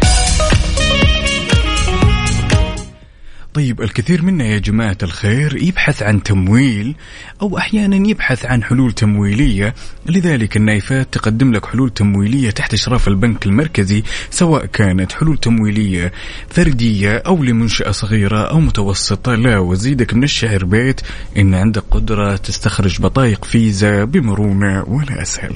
طيب 3.54 3.82
الكثير 3.82 4.22
منا 4.22 4.46
يا 4.46 4.58
جماعة 4.58 4.98
الخير 5.04 5.64
يبحث 5.64 6.04
عن 6.04 6.24
تمويل 6.24 6.96
أو 7.42 7.58
أحيانا 7.58 8.10
يبحث 8.10 8.46
عن 8.46 8.64
حلول 8.64 8.92
تمويلية. 8.92 9.74
لذلك 10.06 10.58
النايفات 10.58 11.14
تقدم 11.14 11.54
لك 11.54 11.66
حلول 11.66 11.90
تمويلية 11.90 12.50
تحت 12.50 12.74
إشراف 12.74 13.08
البنك 13.08 13.46
المركزي 13.46 14.04
سواء 14.30 14.66
كانت 14.66 15.12
حلول 15.12 15.38
تمويلية 15.38 16.12
فردية 16.50 17.18
أو 17.18 17.44
لمنشأة 17.44 17.92
صغيرة 17.92 18.42
أو 18.42 18.60
متوسطة. 18.60 19.36
لا 19.36 19.60
وزيدك 19.60 20.14
من 20.14 20.24
الشعر 20.24 20.66
بيت 20.66 21.02
إن 21.38 21.54
عندك 21.56 21.84
قدرة 21.92 22.36
تستخرج 22.36 23.02
بطايق 23.02 23.46
فيزا 23.46 24.04
بمرونة 24.04 24.84
ولا 24.88 25.22
أسهل. 25.22 25.54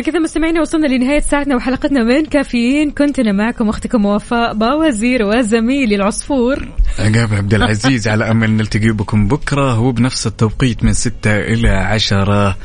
بكذا 0.00 0.18
مستمعينا 0.18 0.60
وصلنا 0.60 0.86
لنهاية 0.86 1.20
ساعتنا 1.20 1.56
وحلقتنا 1.56 2.04
من 2.04 2.24
كافيين. 2.24 2.90
كنت 2.90 3.18
أنا 3.18 3.32
معكم 3.32 3.68
أختكم 3.68 4.04
وفاء 4.04 4.54
باوزير 4.54 5.22
وزميلي 5.22 5.94
العصفور. 5.94 6.68
عقاب 6.98 7.34
عبد 7.34 7.54
العزيز 7.54 8.08
على 8.08 8.30
أمل 8.30 8.50
نلتقي 8.50 8.90
بكم 8.90 9.28
بكرة 9.28 9.72
هو 9.72 9.92
بنفس 9.92 10.26
التوقيت 10.26 10.84
من 10.84 10.92
6 10.92 11.36
إلى 11.36 11.68
10 11.68 12.56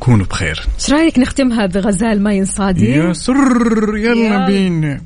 كونوا 0.00 0.26
بخير. 0.26 0.60
إيش 0.74 0.92
رأيك 0.92 1.18
نختمها 1.18 1.66
بغزال 1.66 2.22
ما 2.22 2.32
ينصادي؟ 2.32 2.90
يا 2.90 3.12
سر 3.12 3.96
يلا 3.96 4.14
يلا. 4.14 4.46
بينا. 4.46 5.00